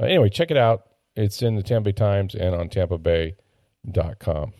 uh, 0.00 0.06
anyway 0.06 0.30
check 0.30 0.50
it 0.50 0.56
out. 0.56 0.86
It's 1.14 1.42
in 1.42 1.54
the 1.54 1.62
tampa 1.62 1.90
bay 1.90 1.92
times 1.92 2.34
and 2.34 2.54
on 2.54 2.68
tampa 2.68 2.98
bay.com 2.98 4.52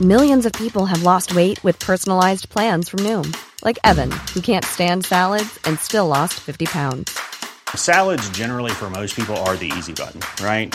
millions 0.00 0.44
of 0.44 0.52
people 0.52 0.86
have 0.86 1.02
lost 1.02 1.34
weight 1.34 1.62
with 1.62 1.78
personalized 1.78 2.48
plans 2.48 2.88
from 2.88 3.00
noom 3.00 3.36
like 3.64 3.78
evan 3.84 4.10
who 4.32 4.40
can't 4.40 4.64
stand 4.64 5.04
salads 5.04 5.58
and 5.64 5.78
still 5.78 6.06
lost 6.06 6.34
50 6.34 6.66
pounds. 6.66 7.18
Salads 7.74 8.28
generally 8.30 8.72
for 8.72 8.90
most 8.90 9.16
people 9.16 9.36
are 9.38 9.56
the 9.56 9.72
easy 9.76 9.92
button 9.92 10.20
right 10.44 10.74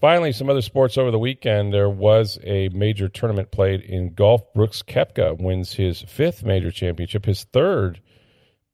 Finally, 0.00 0.32
some 0.32 0.48
other 0.48 0.62
sports 0.62 0.96
over 0.96 1.10
the 1.10 1.18
weekend. 1.18 1.74
There 1.74 1.90
was 1.90 2.38
a 2.42 2.70
major 2.70 3.08
tournament 3.08 3.50
played 3.50 3.82
in 3.82 4.14
golf. 4.14 4.42
Brooks 4.54 4.82
Koepka 4.82 5.38
wins 5.38 5.74
his 5.74 6.00
fifth 6.02 6.42
major 6.42 6.70
championship, 6.70 7.26
his 7.26 7.44
third 7.44 8.00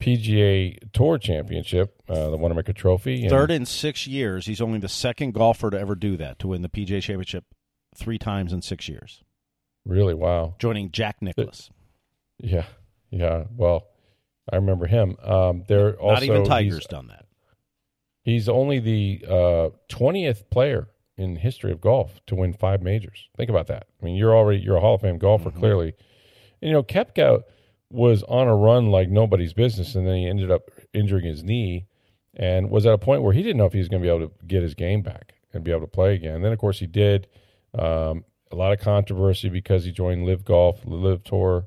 PGA 0.01 0.79
Tour 0.93 1.18
championship, 1.18 2.01
uh, 2.09 2.31
the 2.31 2.37
Wanamaker 2.37 2.72
Trophy. 2.72 3.22
And 3.22 3.31
third 3.31 3.51
in 3.51 3.66
six 3.66 4.07
years. 4.07 4.47
He's 4.47 4.61
only 4.61 4.79
the 4.79 4.89
second 4.89 5.35
golfer 5.35 5.70
to 5.70 5.79
ever 5.79 5.97
do 5.97 6.16
that, 6.18 6.39
to 6.41 6.49
win 6.49 6.62
the 6.62 6.68
PGA 6.68 7.03
Championship 7.03 7.45
three 7.97 8.18
times 8.18 8.53
in 8.53 8.62
six 8.62 8.89
years. 8.89 9.24
Really? 9.85 10.14
Wow. 10.14 10.55
Joining 10.59 10.93
Jack 10.93 11.22
Nicklaus. 11.22 11.70
Yeah. 12.39 12.66
Yeah. 13.11 13.45
Well, 13.57 13.87
I 14.53 14.57
remember 14.57 14.87
him. 14.87 15.16
Um, 15.22 15.64
there 15.66 15.95
also, 15.95 16.14
Not 16.14 16.22
even 16.22 16.45
Tiger's 16.45 16.87
done 16.87 17.09
that. 17.09 17.27
He's 18.22 18.49
only 18.49 18.81
the 18.81 19.24
uh, 19.27 19.70
20th 19.89 20.51
player 20.51 20.89
in 21.16 21.36
history 21.36 21.72
of 21.72 21.80
golf 21.80 22.20
to 22.26 22.34
win 22.34 22.52
five 22.52 22.82
majors. 22.82 23.28
Think 23.36 23.50
about 23.50 23.66
that. 23.68 23.86
I 24.00 24.04
mean, 24.04 24.16
you're 24.16 24.36
already 24.36 24.60
you're 24.60 24.76
a 24.76 24.80
Hall 24.80 24.94
of 24.94 25.00
Fame 25.00 25.18
golfer 25.18 25.50
mm-hmm. 25.50 25.58
clearly. 25.58 25.94
And, 26.60 26.68
you 26.68 26.72
know, 26.72 26.82
Koepka 26.82 27.42
was 27.90 28.22
on 28.24 28.48
a 28.48 28.56
run 28.56 28.90
like 28.90 29.08
nobody's 29.08 29.52
business, 29.52 29.94
and 29.94 30.06
then 30.06 30.16
he 30.16 30.28
ended 30.28 30.50
up 30.50 30.70
injuring 30.92 31.24
his 31.24 31.42
knee, 31.42 31.86
and 32.34 32.70
was 32.70 32.86
at 32.86 32.92
a 32.92 32.98
point 32.98 33.22
where 33.22 33.32
he 33.32 33.42
didn't 33.42 33.58
know 33.58 33.66
if 33.66 33.72
he 33.72 33.78
was 33.78 33.88
going 33.88 34.02
to 34.02 34.06
be 34.06 34.14
able 34.14 34.28
to 34.28 34.46
get 34.46 34.62
his 34.62 34.74
game 34.74 35.02
back 35.02 35.34
and 35.52 35.64
be 35.64 35.70
able 35.70 35.82
to 35.82 35.86
play 35.86 36.14
again. 36.14 36.36
And 36.36 36.44
then, 36.44 36.52
of 36.52 36.58
course, 36.58 36.78
he 36.78 36.86
did. 36.86 37.28
Um, 37.78 38.24
a 38.52 38.56
lot 38.56 38.72
of 38.72 38.80
controversy 38.80 39.48
because 39.48 39.84
he 39.84 39.92
joined 39.92 40.24
LIV 40.24 40.44
Golf. 40.44 40.80
LIV 40.84 41.24
Tour 41.24 41.66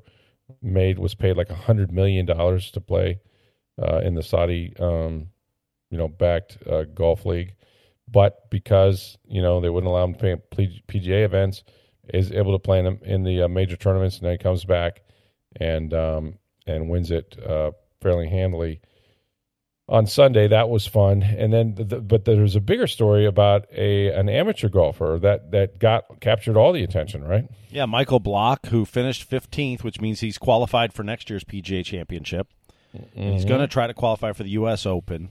made 0.62 0.98
was 0.98 1.14
paid 1.14 1.36
like 1.36 1.50
a 1.50 1.54
hundred 1.54 1.92
million 1.92 2.26
dollars 2.26 2.70
to 2.72 2.80
play 2.80 3.20
uh, 3.80 3.98
in 3.98 4.14
the 4.14 4.22
Saudi, 4.22 4.74
um, 4.78 5.28
you 5.90 5.98
know, 5.98 6.08
backed 6.08 6.58
uh, 6.66 6.84
golf 6.84 7.24
league. 7.24 7.54
But 8.10 8.50
because 8.50 9.16
you 9.28 9.40
know 9.42 9.60
they 9.60 9.70
wouldn't 9.70 9.90
allow 9.90 10.04
him 10.04 10.14
to 10.14 10.36
play 10.50 10.82
PGA 10.88 11.24
events, 11.24 11.62
is 12.12 12.32
able 12.32 12.52
to 12.52 12.58
play 12.58 12.78
in, 12.78 12.84
them, 12.84 12.98
in 13.02 13.24
the 13.24 13.42
uh, 13.42 13.48
major 13.48 13.76
tournaments, 13.76 14.18
and 14.18 14.26
then 14.26 14.32
he 14.32 14.38
comes 14.38 14.64
back 14.64 15.02
and 15.56 15.92
um, 15.94 16.38
and 16.66 16.88
wins 16.88 17.10
it 17.10 17.36
uh, 17.44 17.72
fairly 18.00 18.28
handily 18.28 18.80
on 19.88 20.06
Sunday. 20.06 20.48
That 20.48 20.68
was 20.68 20.86
fun, 20.86 21.22
and 21.22 21.52
then 21.52 21.74
the, 21.74 22.00
but 22.00 22.24
there 22.24 22.40
was 22.40 22.56
a 22.56 22.60
bigger 22.60 22.86
story 22.86 23.26
about 23.26 23.66
a 23.72 24.08
an 24.08 24.28
amateur 24.28 24.68
golfer 24.68 25.18
that 25.22 25.50
that 25.50 25.78
got 25.78 26.20
captured 26.20 26.56
all 26.56 26.72
the 26.72 26.82
attention, 26.82 27.24
right? 27.24 27.44
Yeah, 27.70 27.86
Michael 27.86 28.20
Block, 28.20 28.66
who 28.66 28.84
finished 28.84 29.30
15th, 29.30 29.84
which 29.84 30.00
means 30.00 30.20
he's 30.20 30.38
qualified 30.38 30.92
for 30.92 31.04
next 31.04 31.30
year's 31.30 31.44
PGA 31.44 31.84
Championship. 31.84 32.48
Mm-hmm. 32.96 33.32
He's 33.32 33.44
going 33.44 33.60
to 33.60 33.68
try 33.68 33.86
to 33.86 33.94
qualify 33.94 34.32
for 34.32 34.42
the 34.42 34.50
U.S. 34.50 34.84
Open, 34.86 35.28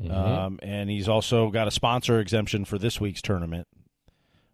mm-hmm. 0.00 0.12
um, 0.12 0.58
and 0.62 0.90
he's 0.90 1.08
also 1.08 1.50
got 1.50 1.68
a 1.68 1.70
sponsor 1.70 2.20
exemption 2.20 2.64
for 2.64 2.78
this 2.78 3.00
week's 3.00 3.22
tournament, 3.22 3.66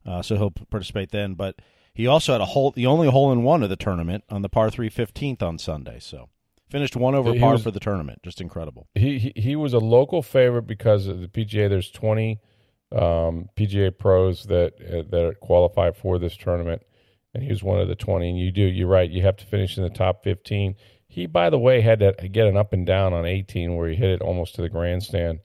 uh, 0.06 0.22
so 0.22 0.36
he'll 0.36 0.50
participate 0.50 1.10
then. 1.10 1.34
But 1.34 1.56
he 1.92 2.06
also 2.06 2.32
had 2.32 2.40
a 2.40 2.46
hole, 2.46 2.70
the 2.70 2.86
only 2.86 3.10
hole 3.10 3.32
in 3.32 3.42
one 3.42 3.62
of 3.62 3.68
the 3.68 3.76
tournament 3.76 4.24
on 4.30 4.42
the 4.42 4.48
par 4.48 4.70
three 4.70 4.90
15th 4.90 5.42
on 5.42 5.58
Sunday. 5.58 5.98
So 6.00 6.28
Finished 6.74 6.96
one 6.96 7.14
over 7.14 7.38
par 7.38 7.52
was, 7.52 7.62
for 7.62 7.70
the 7.70 7.78
tournament. 7.78 8.20
Just 8.24 8.40
incredible. 8.40 8.88
He, 8.96 9.18
he, 9.18 9.32
he 9.36 9.54
was 9.54 9.74
a 9.74 9.78
local 9.78 10.22
favorite 10.22 10.62
because 10.62 11.06
of 11.06 11.20
the 11.20 11.28
PGA. 11.28 11.68
There's 11.68 11.88
20 11.88 12.40
um, 12.90 13.48
PGA 13.56 13.96
pros 13.96 14.44
that 14.46 14.72
uh, 14.80 15.08
that 15.10 15.36
qualify 15.40 15.92
for 15.92 16.18
this 16.18 16.36
tournament, 16.36 16.82
and 17.32 17.44
he 17.44 17.50
was 17.50 17.62
one 17.62 17.78
of 17.78 17.86
the 17.86 17.94
20. 17.94 18.28
And 18.28 18.38
you 18.38 18.50
do 18.50 18.62
you're 18.62 18.88
right. 18.88 19.08
You 19.08 19.22
have 19.22 19.36
to 19.36 19.46
finish 19.46 19.76
in 19.76 19.84
the 19.84 19.90
top 19.90 20.24
15. 20.24 20.74
He, 21.14 21.26
by 21.26 21.48
the 21.48 21.60
way, 21.60 21.80
had 21.80 22.00
to 22.00 22.12
get 22.28 22.48
an 22.48 22.56
up 22.56 22.72
and 22.72 22.84
down 22.84 23.12
on 23.12 23.24
18 23.24 23.76
where 23.76 23.88
he 23.88 23.94
hit 23.94 24.10
it 24.10 24.20
almost 24.20 24.56
to 24.56 24.62
the 24.62 24.68
grandstand 24.68 25.38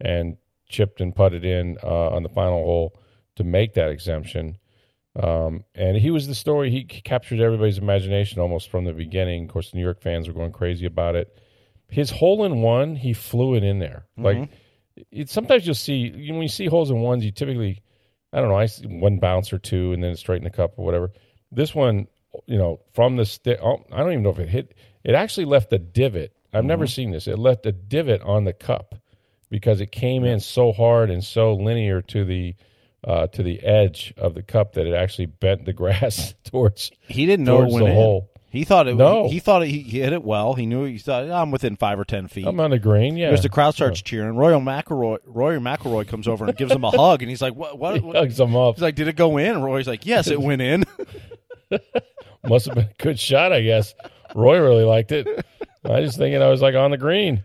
and 0.00 0.38
chipped 0.66 1.02
and 1.02 1.14
putted 1.14 1.44
in 1.44 1.76
uh, 1.82 2.08
on 2.08 2.22
the 2.22 2.30
final 2.30 2.64
hole 2.64 2.98
to 3.36 3.44
make 3.44 3.74
that 3.74 3.90
exemption. 3.90 4.56
Um, 5.22 5.64
and 5.74 5.98
he 5.98 6.10
was 6.10 6.26
the 6.26 6.34
story. 6.34 6.70
He 6.70 6.84
captured 6.84 7.38
everybody's 7.38 7.76
imagination 7.76 8.40
almost 8.40 8.70
from 8.70 8.86
the 8.86 8.94
beginning. 8.94 9.44
Of 9.44 9.50
course, 9.50 9.70
the 9.70 9.76
New 9.76 9.84
York 9.84 10.00
fans 10.00 10.26
were 10.26 10.32
going 10.32 10.52
crazy 10.52 10.86
about 10.86 11.16
it. 11.16 11.38
His 11.90 12.08
hole 12.08 12.46
in 12.46 12.62
one, 12.62 12.96
he 12.96 13.12
flew 13.12 13.56
it 13.56 13.62
in 13.62 13.78
there. 13.78 14.06
Mm-hmm. 14.18 14.24
Like 14.24 14.50
it, 15.12 15.28
sometimes 15.28 15.66
you'll 15.66 15.74
see 15.74 15.96
you 16.16 16.28
know, 16.28 16.38
when 16.38 16.44
you 16.44 16.48
see 16.48 16.64
holes 16.64 16.90
in 16.90 17.00
ones, 17.00 17.26
you 17.26 17.30
typically, 17.30 17.82
I 18.32 18.40
don't 18.40 18.48
know, 18.48 18.56
I 18.56 18.64
see 18.64 18.86
one 18.86 19.18
bounce 19.18 19.52
or 19.52 19.58
two, 19.58 19.92
and 19.92 20.02
then 20.02 20.12
it's 20.12 20.20
straight 20.20 20.38
in 20.38 20.44
the 20.44 20.50
cup 20.50 20.78
or 20.78 20.86
whatever. 20.86 21.12
This 21.52 21.74
one, 21.74 22.06
you 22.46 22.56
know, 22.56 22.80
from 22.94 23.16
the 23.16 23.26
stick, 23.26 23.58
oh, 23.62 23.84
I 23.92 23.98
don't 23.98 24.12
even 24.12 24.22
know 24.22 24.30
if 24.30 24.38
it 24.38 24.48
hit. 24.48 24.72
It 25.04 25.14
actually 25.14 25.46
left 25.46 25.72
a 25.72 25.78
divot. 25.78 26.32
I've 26.52 26.60
mm-hmm. 26.60 26.68
never 26.68 26.86
seen 26.86 27.10
this. 27.10 27.26
It 27.26 27.38
left 27.38 27.66
a 27.66 27.72
divot 27.72 28.22
on 28.22 28.44
the 28.44 28.52
cup 28.52 28.94
because 29.50 29.80
it 29.80 29.92
came 29.92 30.24
in 30.24 30.40
so 30.40 30.72
hard 30.72 31.10
and 31.10 31.22
so 31.24 31.54
linear 31.54 32.02
to 32.02 32.24
the 32.24 32.54
uh, 33.02 33.26
to 33.28 33.42
the 33.42 33.60
edge 33.62 34.12
of 34.18 34.34
the 34.34 34.42
cup 34.42 34.74
that 34.74 34.86
it 34.86 34.94
actually 34.94 35.26
bent 35.26 35.64
the 35.64 35.72
grass 35.74 36.34
towards. 36.44 36.90
He 37.00 37.26
didn't 37.26 37.44
know 37.44 37.62
it 37.62 37.72
went 37.72 37.86
the 37.86 37.90
in. 37.90 37.96
hole. 37.96 38.30
He 38.50 38.64
thought 38.64 38.88
it. 38.88 38.96
No. 38.96 39.28
He, 39.28 39.34
he 39.34 39.38
thought 39.38 39.62
it, 39.62 39.68
he 39.68 39.82
hit 39.82 40.12
it 40.12 40.24
well. 40.24 40.54
He 40.54 40.66
knew. 40.66 40.84
He 40.84 40.98
thought 40.98 41.30
I'm 41.30 41.52
within 41.52 41.76
five 41.76 42.00
or 42.00 42.04
ten 42.04 42.26
feet. 42.26 42.46
I'm 42.46 42.58
on 42.58 42.70
the 42.70 42.80
green. 42.80 43.16
Yeah. 43.16 43.28
There's 43.28 43.42
the 43.42 43.48
crowd 43.48 43.74
starts 43.74 44.00
yeah. 44.00 44.04
cheering. 44.04 44.34
Rory 44.34 44.54
McIlroy. 44.54 45.18
Rory 45.24 45.58
McIlroy 45.60 46.08
comes 46.08 46.26
over 46.26 46.46
and 46.46 46.56
gives 46.56 46.72
him 46.72 46.82
a 46.82 46.90
hug, 46.96 47.22
and 47.22 47.30
he's 47.30 47.40
like, 47.40 47.54
"What? 47.54 47.78
What?" 47.78 48.02
what? 48.02 48.16
hugs 48.16 48.40
him 48.40 48.56
up. 48.56 48.74
He's 48.74 48.82
like, 48.82 48.96
"Did 48.96 49.06
it 49.06 49.14
go 49.14 49.36
in?" 49.36 49.54
And 49.54 49.64
Rory's 49.64 49.86
like, 49.86 50.04
"Yes, 50.04 50.26
it 50.28 50.40
went 50.40 50.62
in." 50.62 50.84
Must 52.44 52.66
have 52.66 52.74
been 52.74 52.86
a 52.86 53.02
good 53.02 53.20
shot, 53.20 53.52
I 53.52 53.60
guess. 53.60 53.94
Rory 54.34 54.60
really 54.60 54.84
liked 54.84 55.12
it. 55.12 55.26
I 55.84 56.00
just 56.00 56.18
thinking 56.18 56.42
I 56.42 56.48
was 56.48 56.62
like 56.62 56.74
on 56.74 56.90
the 56.90 56.98
green. 56.98 57.44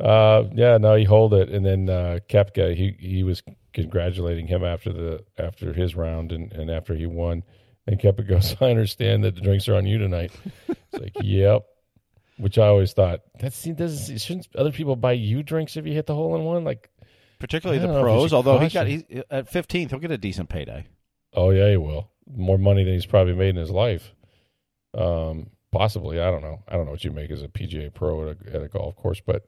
Uh, 0.00 0.44
yeah, 0.54 0.78
no, 0.78 0.94
he 0.96 1.04
hold 1.04 1.34
it, 1.34 1.48
and 1.48 1.64
then 1.64 1.88
uh, 1.88 2.18
Koepka, 2.28 2.74
he 2.74 2.96
he 2.98 3.22
was 3.22 3.42
congratulating 3.72 4.46
him 4.46 4.64
after 4.64 4.92
the 4.92 5.24
after 5.38 5.72
his 5.72 5.94
round 5.94 6.32
and, 6.32 6.52
and 6.52 6.70
after 6.70 6.94
he 6.94 7.06
won. 7.06 7.42
And 7.86 7.98
Koepka 7.98 8.26
goes, 8.28 8.56
I 8.60 8.70
understand 8.70 9.24
that 9.24 9.34
the 9.34 9.40
drinks 9.40 9.68
are 9.68 9.74
on 9.74 9.86
you 9.86 9.98
tonight. 9.98 10.32
It's 10.68 10.78
like, 10.92 11.12
yep. 11.22 11.66
Which 12.38 12.58
I 12.58 12.66
always 12.66 12.92
thought 12.92 13.20
that 13.40 13.52
doesn't 13.76 14.18
shouldn't 14.18 14.48
other 14.56 14.72
people 14.72 14.96
buy 14.96 15.12
you 15.12 15.42
drinks 15.42 15.76
if 15.76 15.86
you 15.86 15.92
hit 15.92 16.06
the 16.06 16.14
hole 16.14 16.34
in 16.34 16.42
one 16.44 16.64
like 16.64 16.90
particularly 17.38 17.78
the 17.78 18.00
pros. 18.00 18.32
Although 18.32 18.58
he 18.58 18.68
got 18.68 18.86
he, 18.86 19.04
at 19.30 19.48
fifteenth, 19.48 19.90
he'll 19.90 20.00
get 20.00 20.10
a 20.10 20.18
decent 20.18 20.48
payday. 20.48 20.86
Oh 21.34 21.50
yeah, 21.50 21.70
he 21.70 21.76
will. 21.76 22.10
More 22.26 22.58
money 22.58 22.84
than 22.84 22.94
he's 22.94 23.06
probably 23.06 23.34
made 23.34 23.50
in 23.50 23.56
his 23.56 23.70
life. 23.70 24.12
Um, 24.94 25.50
possibly, 25.72 26.20
I 26.20 26.30
don't 26.30 26.42
know. 26.42 26.62
I 26.68 26.76
don't 26.76 26.84
know 26.84 26.92
what 26.92 27.04
you 27.04 27.10
make 27.10 27.30
as 27.30 27.42
a 27.42 27.48
PGA 27.48 27.92
pro 27.92 28.30
at 28.30 28.36
a, 28.46 28.56
at 28.56 28.62
a 28.62 28.68
golf 28.68 28.94
course, 28.96 29.20
but 29.24 29.46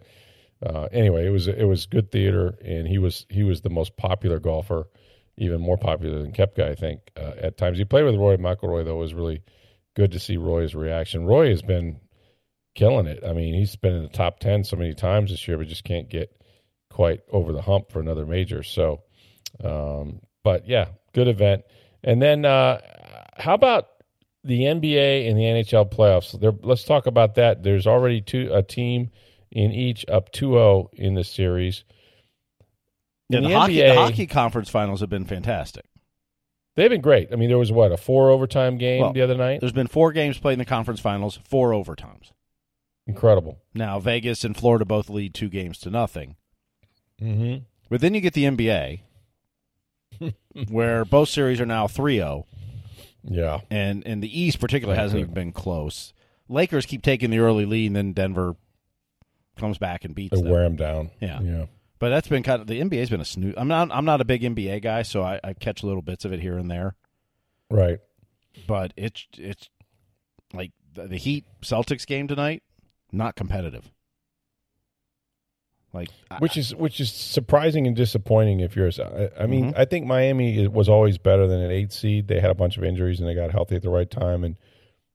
uh, 0.65 0.89
anyway, 0.93 1.27
it 1.27 1.31
was 1.31 1.47
it 1.47 1.65
was 1.65 1.87
good 1.87 2.11
theater, 2.11 2.59
and 2.65 2.89
he 2.89 2.99
was 2.99 3.27
he 3.29 3.43
was 3.43 3.61
the 3.61 3.71
most 3.71 3.97
popular 3.97 4.41
golfer, 4.41 4.89
even 5.37 5.61
more 5.61 5.77
popular 5.77 6.23
than 6.23 6.33
Koepka, 6.33 6.69
I 6.71 6.75
think. 6.75 7.01
Uh, 7.17 7.33
at 7.41 7.57
times, 7.59 7.79
he 7.79 7.85
played 7.85 8.05
with 8.05 8.17
Rory 8.17 8.39
McIlroy 8.39 8.85
though. 8.85 8.97
It 8.97 9.05
was 9.05 9.15
really 9.15 9.43
good 9.95 10.13
to 10.13 10.19
see 10.19 10.37
Rory's 10.37 10.75
reaction. 10.75 11.27
Rory 11.27 11.51
has 11.51 11.63
been 11.63 12.01
killing 12.75 13.07
it. 13.07 13.23
I 13.25 13.33
mean, 13.33 13.55
he's 13.55 13.77
been 13.77 13.95
in 13.95 14.03
the 14.03 14.09
top 14.09 14.41
ten 14.41 14.65
so 14.65 14.77
many 14.77 14.95
times 14.95 15.31
this 15.31 15.47
year, 15.47 15.59
but 15.59 15.69
just 15.69 15.85
can't 15.85 16.09
get 16.09 16.35
quite 16.91 17.21
over 17.31 17.53
the 17.53 17.63
hump 17.63 17.91
for 17.91 18.01
another 18.01 18.25
major. 18.25 18.63
So, 18.63 19.03
um, 19.63 20.21
but 20.43 20.67
yeah, 20.67 20.87
good 21.13 21.29
event. 21.29 21.65
And 22.03 22.23
then, 22.23 22.45
uh, 22.45 22.81
how 23.37 23.55
about 23.55 23.89
the 24.45 24.61
NBA 24.63 25.29
and 25.29 25.39
the 25.39 25.43
NHL 25.43 25.91
playoffs? 25.91 26.39
There, 26.39 26.53
let's 26.63 26.85
talk 26.85 27.07
about 27.07 27.35
that. 27.37 27.63
There's 27.63 27.87
already 27.87 28.21
two 28.21 28.51
a 28.53 28.63
team 28.63 29.11
in 29.51 29.73
each, 29.73 30.05
up 30.09 30.33
2-0 30.33 30.89
in 30.95 31.15
the 31.15 31.25
series. 31.25 31.85
Yeah, 33.29 33.41
the, 33.41 33.49
the, 33.49 33.55
hockey, 33.55 33.77
NBA, 33.77 33.89
the 33.89 33.95
hockey 33.95 34.27
conference 34.27 34.69
finals 34.69 35.01
have 35.01 35.09
been 35.09 35.25
fantastic. 35.25 35.87
They've 36.77 36.91
been 36.91 37.01
great. 37.01 37.33
I 37.33 37.37
mean, 37.37 37.49
there 37.49 37.59
was 37.59 37.71
what 37.71 37.93
a 37.93 37.97
four 37.97 38.31
overtime 38.31 38.79
game 38.79 39.01
well, 39.01 39.13
the 39.13 39.23
other 39.23 39.37
night. 39.37 39.61
There's 39.61 39.73
been 39.73 39.87
four 39.87 40.13
games 40.13 40.39
played 40.39 40.55
in 40.55 40.59
the 40.59 40.65
conference 40.65 41.01
finals, 41.01 41.39
four 41.49 41.71
overtimes. 41.71 42.33
Incredible. 43.07 43.59
Now 43.75 44.01
Vegas 44.01 44.45
and 44.45 44.57
Florida 44.57 44.85
both 44.85 45.09
lead 45.09 45.35
two 45.35 45.49
games 45.49 45.79
to 45.79 45.91
nothing. 45.91 46.37
Mm-hmm. 47.23 47.65
But 47.89 48.01
then 48.01 48.15
you 48.15 48.21
get 48.21 48.35
the 48.35 48.45
NBA, 48.45 49.01
where 50.69 51.05
both 51.05 51.29
series 51.29 51.61
are 51.61 51.67
now 51.67 51.87
3-0. 51.87 52.45
Yeah, 53.27 53.61
and 53.71 54.07
and 54.07 54.23
the 54.23 54.41
East 54.41 54.61
particularly 54.61 54.99
hasn't 54.99 55.21
even 55.21 55.35
been 55.35 55.53
close. 55.53 56.13
Lakers 56.49 56.87
keep 56.87 57.03
taking 57.03 57.31
the 57.31 57.39
early 57.39 57.65
lead, 57.65 57.87
and 57.87 57.97
then 57.97 58.13
Denver 58.13 58.55
comes 59.57 59.79
back 59.79 60.05
and 60.05 60.15
beats 60.15 60.37
they 60.37 60.43
them. 60.43 60.51
wear 60.51 60.63
them 60.65 60.77
down. 60.77 61.11
Yeah, 61.21 61.41
yeah. 61.41 61.67
But 61.99 62.11
that's 62.11 62.29
been 62.29 62.43
kind 62.43 62.61
of 62.61 62.67
the 62.67 62.81
NBA's 62.81 63.09
been 63.09 63.21
a 63.21 63.25
snooze. 63.25 63.55
I'm 63.57 63.69
not 63.69 63.91
I'm 63.91 64.05
not 64.05 64.21
a 64.21 64.25
big 64.25 64.43
NBA 64.43 64.83
guy, 64.83 65.03
so 65.03 65.23
I, 65.23 65.41
I 65.43 65.53
catch 65.55 65.83
little 65.83 66.03
bits 66.03 66.25
of 66.25 66.33
it 66.33 66.41
here 66.41 66.59
and 66.59 66.71
there. 66.71 66.97
Right. 67.71 67.99
But 68.67 68.93
it's 68.97 69.27
it's 69.39 69.71
like 70.53 70.73
the, 70.93 71.09
the 71.09 71.17
Heat 71.17 71.45
Celtics 71.63 72.07
game 72.07 72.29
tonight, 72.29 72.63
not 73.11 73.37
competitive. 73.37 73.91
Like 75.95 76.09
which 76.41 76.57
is 76.57 76.75
which 76.75 77.01
is 77.01 77.13
surprising 77.13 77.87
and 77.87 77.95
disappointing 77.95 78.61
if 78.61 78.75
you're. 78.75 78.91
I, 78.99 79.31
I 79.45 79.47
mean, 79.47 79.67
mm-hmm. 79.67 79.81
I 79.81 79.85
think 79.85 80.07
Miami 80.07 80.67
was 80.67 80.89
always 80.89 81.19
better 81.19 81.47
than 81.47 81.61
an 81.61 81.71
eight 81.71 81.93
seed. 81.93 82.27
They 82.27 82.41
had 82.41 82.51
a 82.51 82.55
bunch 82.55 82.77
of 82.77 82.83
injuries 82.83 83.21
and 83.21 83.29
they 83.29 83.35
got 83.35 83.53
healthy 83.53 83.77
at 83.77 83.83
the 83.83 83.91
right 83.91 84.11
time. 84.11 84.43
And 84.43 84.57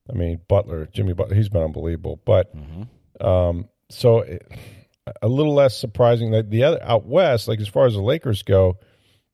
I 0.10 0.14
mean, 0.14 0.40
Butler, 0.48 0.88
Jimmy 0.94 1.12
Butler, 1.12 1.36
he's 1.36 1.50
been 1.50 1.64
unbelievable. 1.64 2.22
But 2.24 2.56
mm-hmm. 2.56 3.26
um, 3.26 3.68
so 3.90 4.24
a 5.22 5.28
little 5.28 5.54
less 5.54 5.78
surprising 5.78 6.32
that 6.32 6.50
the 6.50 6.64
other 6.64 6.82
out 6.82 7.06
west, 7.06 7.50
like 7.50 7.60
as 7.60 7.68
far 7.68 7.86
as 7.86 7.94
the 7.94 8.02
Lakers 8.02 8.44
go, 8.44 8.78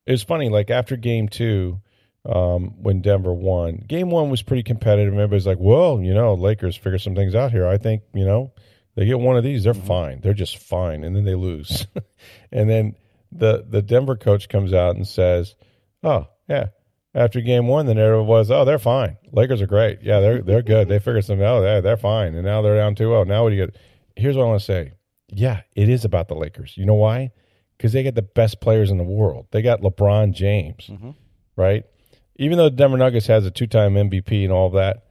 it's 0.07 0.23
funny. 0.23 0.49
Like 0.49 0.71
after 0.71 0.97
Game 0.97 1.29
Two, 1.29 1.79
um, 2.25 2.81
when 2.81 3.01
Denver 3.01 3.35
won, 3.35 3.83
Game 3.87 4.09
One 4.09 4.31
was 4.31 4.41
pretty 4.41 4.63
competitive. 4.63 5.13
Everybody's 5.13 5.45
like, 5.45 5.59
"Well, 5.59 6.01
you 6.01 6.15
know, 6.15 6.33
Lakers 6.33 6.75
figure 6.75 6.97
some 6.97 7.13
things 7.13 7.35
out 7.35 7.51
here." 7.51 7.67
I 7.67 7.77
think 7.77 8.01
you 8.15 8.25
know 8.25 8.51
they 8.95 9.05
get 9.05 9.19
one 9.19 9.37
of 9.37 9.43
these, 9.43 9.63
they're 9.63 9.73
mm-hmm. 9.73 9.87
fine. 9.87 10.21
They're 10.21 10.33
just 10.33 10.57
fine, 10.57 11.03
and 11.03 11.15
then 11.15 11.25
they 11.25 11.35
lose, 11.35 11.87
and 12.51 12.69
then 12.69 12.95
the 13.31 13.65
the 13.67 13.81
Denver 13.81 14.15
coach 14.15 14.49
comes 14.49 14.73
out 14.73 14.95
and 14.95 15.07
says, 15.07 15.55
"Oh 16.03 16.27
yeah." 16.47 16.67
After 17.13 17.39
game 17.39 17.67
one, 17.67 17.85
the 17.85 17.95
narrative 17.95 18.25
was, 18.25 18.51
"Oh, 18.51 18.65
they're 18.65 18.77
fine. 18.77 19.15
Lakers 19.31 19.61
are 19.61 19.67
great. 19.67 19.99
Yeah, 20.01 20.19
they're 20.19 20.41
they're 20.41 20.61
good. 20.61 20.89
They 20.89 20.99
figured 20.99 21.23
something 21.23 21.45
out. 21.45 21.61
They're, 21.61 21.81
they're 21.81 21.95
fine." 21.95 22.35
And 22.35 22.45
now 22.45 22.61
they're 22.61 22.75
down 22.75 22.93
2-0. 22.93 23.25
Now 23.25 23.43
what 23.43 23.51
do 23.51 23.55
you 23.55 23.65
get? 23.65 23.77
here's 24.15 24.35
what 24.35 24.43
I 24.43 24.47
want 24.47 24.59
to 24.61 24.65
say. 24.65 24.93
Yeah, 25.27 25.61
it 25.75 25.89
is 25.89 26.05
about 26.05 26.27
the 26.27 26.35
Lakers. 26.35 26.73
You 26.77 26.85
know 26.85 26.95
why? 26.95 27.31
Because 27.77 27.93
they 27.93 28.03
get 28.03 28.15
the 28.15 28.21
best 28.21 28.61
players 28.61 28.91
in 28.91 28.97
the 28.97 29.03
world. 29.03 29.47
They 29.51 29.61
got 29.61 29.81
LeBron 29.81 30.33
James, 30.33 30.87
mm-hmm. 30.87 31.11
right? 31.55 31.83
Even 32.37 32.57
though 32.57 32.69
Denver 32.69 32.97
Nuggets 32.97 33.27
has 33.27 33.45
a 33.45 33.51
two-time 33.51 33.95
MVP 33.95 34.43
and 34.43 34.51
all 34.51 34.69
that, 34.71 35.05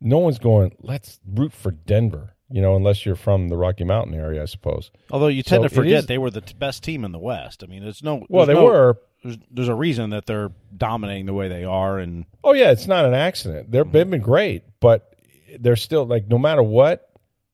no 0.00 0.18
one's 0.18 0.38
going. 0.38 0.74
Let's 0.80 1.20
root 1.26 1.52
for 1.52 1.70
Denver. 1.70 2.34
You 2.50 2.60
know, 2.60 2.74
unless 2.74 3.06
you're 3.06 3.16
from 3.16 3.48
the 3.48 3.56
Rocky 3.56 3.84
Mountain 3.84 4.14
area, 4.14 4.42
I 4.42 4.46
suppose. 4.46 4.90
Although 5.10 5.28
you 5.28 5.42
tend 5.42 5.62
so 5.62 5.68
to 5.68 5.74
forget 5.74 6.00
is, 6.00 6.06
they 6.06 6.18
were 6.18 6.30
the 6.30 6.42
best 6.58 6.82
team 6.82 7.04
in 7.04 7.12
the 7.12 7.18
West. 7.18 7.62
I 7.62 7.66
mean, 7.66 7.82
there's 7.82 8.02
no. 8.02 8.18
There's 8.18 8.26
well, 8.28 8.46
they 8.46 8.54
no, 8.54 8.64
were, 8.64 8.98
there's, 9.22 9.38
there's 9.50 9.68
a 9.68 9.74
reason 9.74 10.10
that 10.10 10.26
they're 10.26 10.50
dominating 10.76 11.26
the 11.26 11.34
way 11.34 11.48
they 11.48 11.64
are, 11.64 11.98
and 11.98 12.26
Oh 12.42 12.52
yeah, 12.52 12.70
it's 12.72 12.86
not 12.86 13.04
an 13.04 13.14
accident. 13.14 13.70
They're, 13.70 13.84
mm-hmm. 13.84 13.92
They've 13.92 14.10
been 14.10 14.20
great, 14.20 14.64
but 14.80 15.14
they're 15.58 15.76
still 15.76 16.04
like 16.06 16.26
no 16.28 16.38
matter 16.38 16.62
what, 16.62 17.10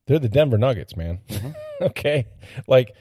they're 0.07 0.19
the 0.19 0.29
Denver 0.29 0.59
Nuggets, 0.59 0.97
man. 0.97 1.21
Mm-hmm. 1.29 1.51
okay, 1.83 2.27
like 2.67 2.95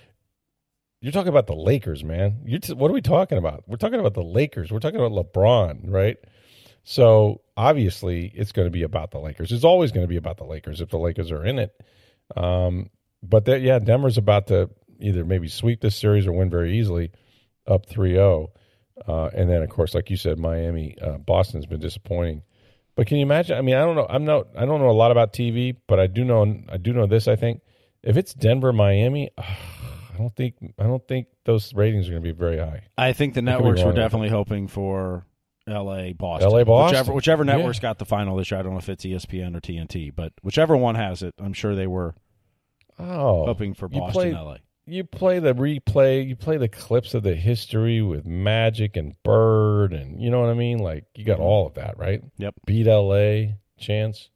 you're 1.01 1.11
talking 1.11 1.29
about 1.29 1.47
the 1.47 1.55
Lakers, 1.55 2.03
man. 2.03 2.41
You 2.45 2.59
t- 2.59 2.73
what 2.73 2.89
are 2.89 2.93
we 2.93 3.01
talking 3.01 3.37
about? 3.37 3.63
We're 3.67 3.77
talking 3.77 3.99
about 3.99 4.15
the 4.15 4.23
Lakers. 4.23 4.71
We're 4.71 4.79
talking 4.79 4.99
about 4.99 5.11
LeBron, 5.11 5.91
right? 5.91 6.17
So 6.85 7.41
obviously, 7.57 8.31
it's 8.35 8.51
going 8.51 8.67
to 8.67 8.71
be 8.71 8.83
about 8.83 9.11
the 9.11 9.19
Lakers. 9.19 9.51
It's 9.51 9.63
always 9.63 9.91
going 9.91 10.03
to 10.03 10.07
be 10.07 10.17
about 10.17 10.37
the 10.37 10.45
Lakers 10.45 10.81
if 10.81 10.89
the 10.89 10.99
Lakers 10.99 11.31
are 11.31 11.43
in 11.43 11.57
it. 11.59 11.75
Um, 12.37 12.91
but 13.23 13.45
that, 13.45 13.61
yeah, 13.61 13.79
Denver's 13.79 14.19
about 14.19 14.47
to 14.47 14.69
either 14.99 15.25
maybe 15.25 15.47
sweep 15.47 15.81
this 15.81 15.95
series 15.95 16.27
or 16.27 16.31
win 16.31 16.49
very 16.49 16.77
easily, 16.77 17.11
up 17.67 17.87
3-0. 17.87 18.49
Uh, 19.07 19.25
and 19.33 19.49
then, 19.49 19.63
of 19.63 19.69
course, 19.69 19.95
like 19.95 20.11
you 20.11 20.15
said, 20.15 20.37
Miami, 20.37 20.95
uh, 21.01 21.17
Boston's 21.17 21.65
been 21.65 21.79
disappointing. 21.79 22.43
But 22.95 23.07
can 23.07 23.17
you 23.17 23.23
imagine? 23.23 23.57
I 23.57 23.61
mean, 23.61 23.75
I 23.75 23.79
don't 23.79 23.95
know. 23.95 24.07
I'm 24.07 24.23
not. 24.23 24.47
I 24.55 24.65
don't 24.65 24.79
know 24.79 24.89
a 24.89 24.91
lot 24.91 25.11
about 25.11 25.33
TV, 25.33 25.75
but 25.85 25.99
I 25.99 26.07
do 26.07 26.23
know. 26.23 26.61
I 26.69 26.77
do 26.77 26.93
know 26.93 27.07
this. 27.07 27.27
I 27.27 27.35
think 27.35 27.61
if 28.03 28.15
it's 28.15 28.33
Denver, 28.33 28.71
Miami, 28.71 29.31
uh, 29.37 29.41
I 30.13 30.17
don't 30.17 30.33
think. 30.33 30.55
I 30.79 30.83
don't 30.83 31.05
think 31.05 31.27
those 31.43 31.73
ratings 31.73 32.07
are 32.07 32.11
going 32.11 32.23
to 32.23 32.33
be 32.33 32.37
very 32.37 32.57
high. 32.57 32.83
I 32.97 33.11
think 33.11 33.33
the 33.33 33.41
I 33.41 33.43
could 33.43 33.45
be 33.45 33.51
networks 33.51 33.83
were 33.83 33.91
definitely 33.91 34.29
hoping 34.29 34.69
for 34.69 35.25
L.A. 35.67 36.13
Boston, 36.13 36.51
LA, 36.51 36.63
Boston. 36.63 36.97
whichever 36.97 37.13
whichever 37.13 37.45
Yeah. 37.45 37.71
got 37.81 37.97
the 37.97 38.05
final 38.05 38.35
this 38.37 38.51
year. 38.51 38.59
I 38.59 38.63
don't 38.63 38.73
know 38.73 38.79
if 38.79 38.89
it's 38.89 39.03
ESPN 39.05 39.55
or 39.55 39.59
TNT, 39.59 40.11
but 40.15 40.33
whichever 40.43 40.77
one 40.77 40.95
has 40.95 41.23
it, 41.23 41.33
I'm 41.39 41.53
sure 41.53 41.75
they 41.75 41.87
were 41.87 42.13
Oh, 42.99 43.45
hoping 43.45 43.73
for 43.73 43.87
Boston, 43.87 44.11
play- 44.13 44.33
L.A. 44.33 44.59
you 44.85 45.03
play 45.03 45.39
the 45.39 45.53
replay, 45.53 46.25
you 46.27 46.35
play 46.35 46.57
the 46.57 46.69
clips 46.69 47.13
of 47.13 47.23
the 47.23 47.35
history 47.35 48.01
with 48.01 48.25
Magic 48.25 48.95
and 48.95 49.21
Bird, 49.23 49.91
and 49.91 50.21
you 50.21 50.29
know 50.29 50.39
what 50.39 50.49
I 50.49 50.53
mean. 50.53 50.77
Like 50.77 51.05
you 51.15 51.25
got 51.25 51.35
mm-hmm. 51.35 51.43
all 51.43 51.67
of 51.67 51.73
that, 51.73 51.97
right? 51.97 52.23
Yep. 52.37 52.53
Beat 52.65 52.87
LA 52.87 53.55
chance 53.77 54.29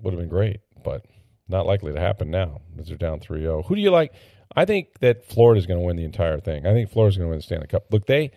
would 0.00 0.14
have 0.14 0.20
been 0.20 0.30
great, 0.30 0.60
but 0.82 1.04
not 1.48 1.66
likely 1.66 1.92
to 1.92 2.00
happen 2.00 2.30
now 2.30 2.60
as 2.78 2.88
they're 2.88 2.96
down 2.96 3.20
3-0. 3.20 3.66
Who 3.66 3.74
do 3.74 3.80
you 3.82 3.90
like? 3.90 4.12
I 4.54 4.64
think 4.64 4.98
that 5.00 5.24
Florida's 5.26 5.66
going 5.66 5.80
to 5.80 5.86
win 5.86 5.96
the 5.96 6.04
entire 6.04 6.40
thing. 6.40 6.66
I 6.66 6.72
think 6.72 6.90
Florida's 6.90 7.16
going 7.18 7.26
to 7.26 7.30
win 7.30 7.38
the 7.38 7.42
Stanley 7.42 7.66
Cup. 7.66 7.84
Look, 7.90 8.06
they 8.06 8.30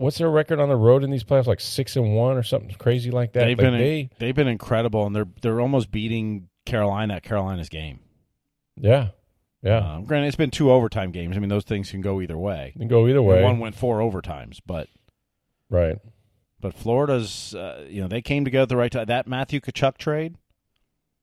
what's 0.00 0.18
their 0.18 0.30
record 0.30 0.58
on 0.60 0.68
the 0.68 0.76
road 0.76 1.04
in 1.04 1.10
these 1.10 1.24
playoffs? 1.24 1.46
Like 1.46 1.60
six 1.60 1.94
and 1.96 2.14
one 2.14 2.36
or 2.36 2.42
something 2.42 2.74
crazy 2.78 3.10
like 3.10 3.32
that. 3.34 3.44
They've 3.44 3.58
Like, 3.58 3.64
been 3.70 3.78
they, 3.78 4.10
they've 4.18 4.34
been 4.34 4.48
incredible, 4.48 5.06
and 5.06 5.14
they're 5.14 5.28
they're 5.42 5.60
almost 5.60 5.90
beating 5.90 6.48
Carolina 6.66 7.14
at 7.14 7.22
Carolina's 7.22 7.68
game. 7.68 8.00
yeah, 8.76 9.08
yeah. 9.62 9.94
Um, 9.96 10.04
granted, 10.04 10.28
it's 10.28 10.36
been 10.36 10.50
two 10.50 10.70
overtime 10.70 11.10
games. 11.12 11.36
I 11.36 11.40
mean, 11.40 11.48
those 11.50 11.64
things 11.64 11.90
can 11.90 12.00
go 12.00 12.20
either 12.20 12.38
way. 12.38 12.74
Can 12.76 12.88
go 12.88 13.06
either 13.06 13.18
And 13.18 13.26
way, 13.26 13.42
One 13.42 13.58
went 13.58 13.74
four 13.74 13.98
overtimes, 14.00 14.58
but 14.66 14.88
right? 15.68 15.98
but 16.60 16.74
Florida's 16.74 17.54
uh, 17.54 17.86
you 17.88 18.00
know 18.00 18.08
they 18.08 18.22
came 18.22 18.44
together 18.44 18.62
at 18.64 18.68
the 18.68 18.76
right 18.76 18.92
time. 18.92 19.06
That 19.06 19.26
Matthew 19.26 19.60
Tkachuk 19.60 19.96
trade 19.98 20.36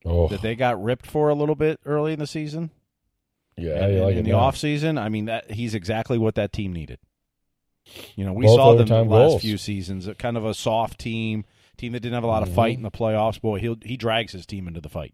Oh, 0.05 0.27
that 0.29 0.41
they 0.41 0.55
got 0.55 0.81
ripped 0.81 1.05
for 1.07 1.29
a 1.29 1.35
little 1.35 1.55
bit 1.55 1.79
early 1.85 2.13
in 2.13 2.19
the 2.19 2.27
season. 2.27 2.69
yeah. 3.57 3.87
in, 3.87 4.03
like 4.03 4.15
in 4.15 4.23
the 4.23 4.31
now. 4.31 4.37
off 4.39 4.55
season, 4.55 4.97
I 4.97 5.09
mean 5.09 5.25
that 5.25 5.51
he's 5.51 5.73
exactly 5.75 6.17
what 6.17 6.35
that 6.35 6.53
team 6.53 6.71
needed. 6.71 6.99
You 8.15 8.25
know, 8.25 8.33
we 8.33 8.45
Both 8.45 8.55
saw 8.57 8.75
them 8.75 8.87
the 8.87 8.95
last 9.03 9.07
goals. 9.07 9.41
few 9.41 9.57
seasons, 9.57 10.09
kind 10.17 10.37
of 10.37 10.45
a 10.45 10.53
soft 10.53 10.99
team, 10.99 11.45
team 11.77 11.91
that 11.93 11.99
didn't 12.01 12.15
have 12.15 12.23
a 12.23 12.27
lot 12.27 12.43
of 12.43 12.49
Mhm. 12.49 12.55
fight 12.55 12.75
in 12.77 12.83
the 12.83 12.91
playoffs. 12.91 13.39
Boy, 13.41 13.59
he 13.59 13.75
he 13.83 13.97
drags 13.97 14.33
his 14.33 14.45
team 14.45 14.67
into 14.67 14.81
the 14.81 14.89
fight, 14.89 15.13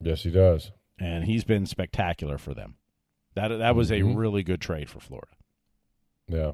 Yes, 0.00 0.22
he 0.22 0.30
does. 0.30 0.72
and 0.98 1.24
he's 1.24 1.44
been 1.44 1.66
spectacular 1.66 2.38
for 2.38 2.54
them. 2.54 2.76
That 3.34 3.48
that 3.48 3.74
was 3.76 3.90
Mhm. 3.90 4.12
a 4.14 4.16
really 4.16 4.42
good 4.42 4.60
trade 4.60 4.88
for 4.90 5.00
Florida. 5.00 5.32
Yeah. 6.28 6.52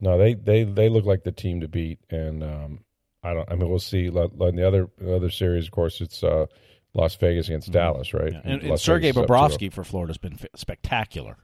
No, 0.00 0.16
they 0.18 0.34
they 0.34 0.64
they 0.64 0.88
look 0.88 1.04
like 1.04 1.24
the 1.24 1.32
team 1.32 1.60
to 1.60 1.68
beat, 1.68 1.98
and 2.10 2.42
um, 2.44 2.84
I 3.22 3.34
don't. 3.34 3.50
I 3.50 3.54
mean, 3.56 3.68
we'll 3.68 3.78
see. 3.80 4.06
In 4.06 4.12
the 4.12 4.64
other 4.66 4.88
other 5.04 5.30
series, 5.30 5.64
of 5.64 5.72
course, 5.72 6.00
it's 6.00 6.22
uh, 6.22 6.46
Las 6.94 7.16
Vegas 7.16 7.48
against 7.48 7.72
Dallas, 7.72 8.14
right? 8.14 8.32
Yeah. 8.32 8.40
And, 8.44 8.60
and 8.60 8.70
Las 8.70 8.82
Sergei 8.82 9.08
Vegas 9.10 9.16
is 9.16 9.22
up 9.24 9.28
Bobrovsky 9.28 9.72
for 9.72 9.82
Florida 9.82 10.10
has 10.10 10.18
been 10.18 10.34
f- 10.34 10.46
spectacular. 10.54 11.36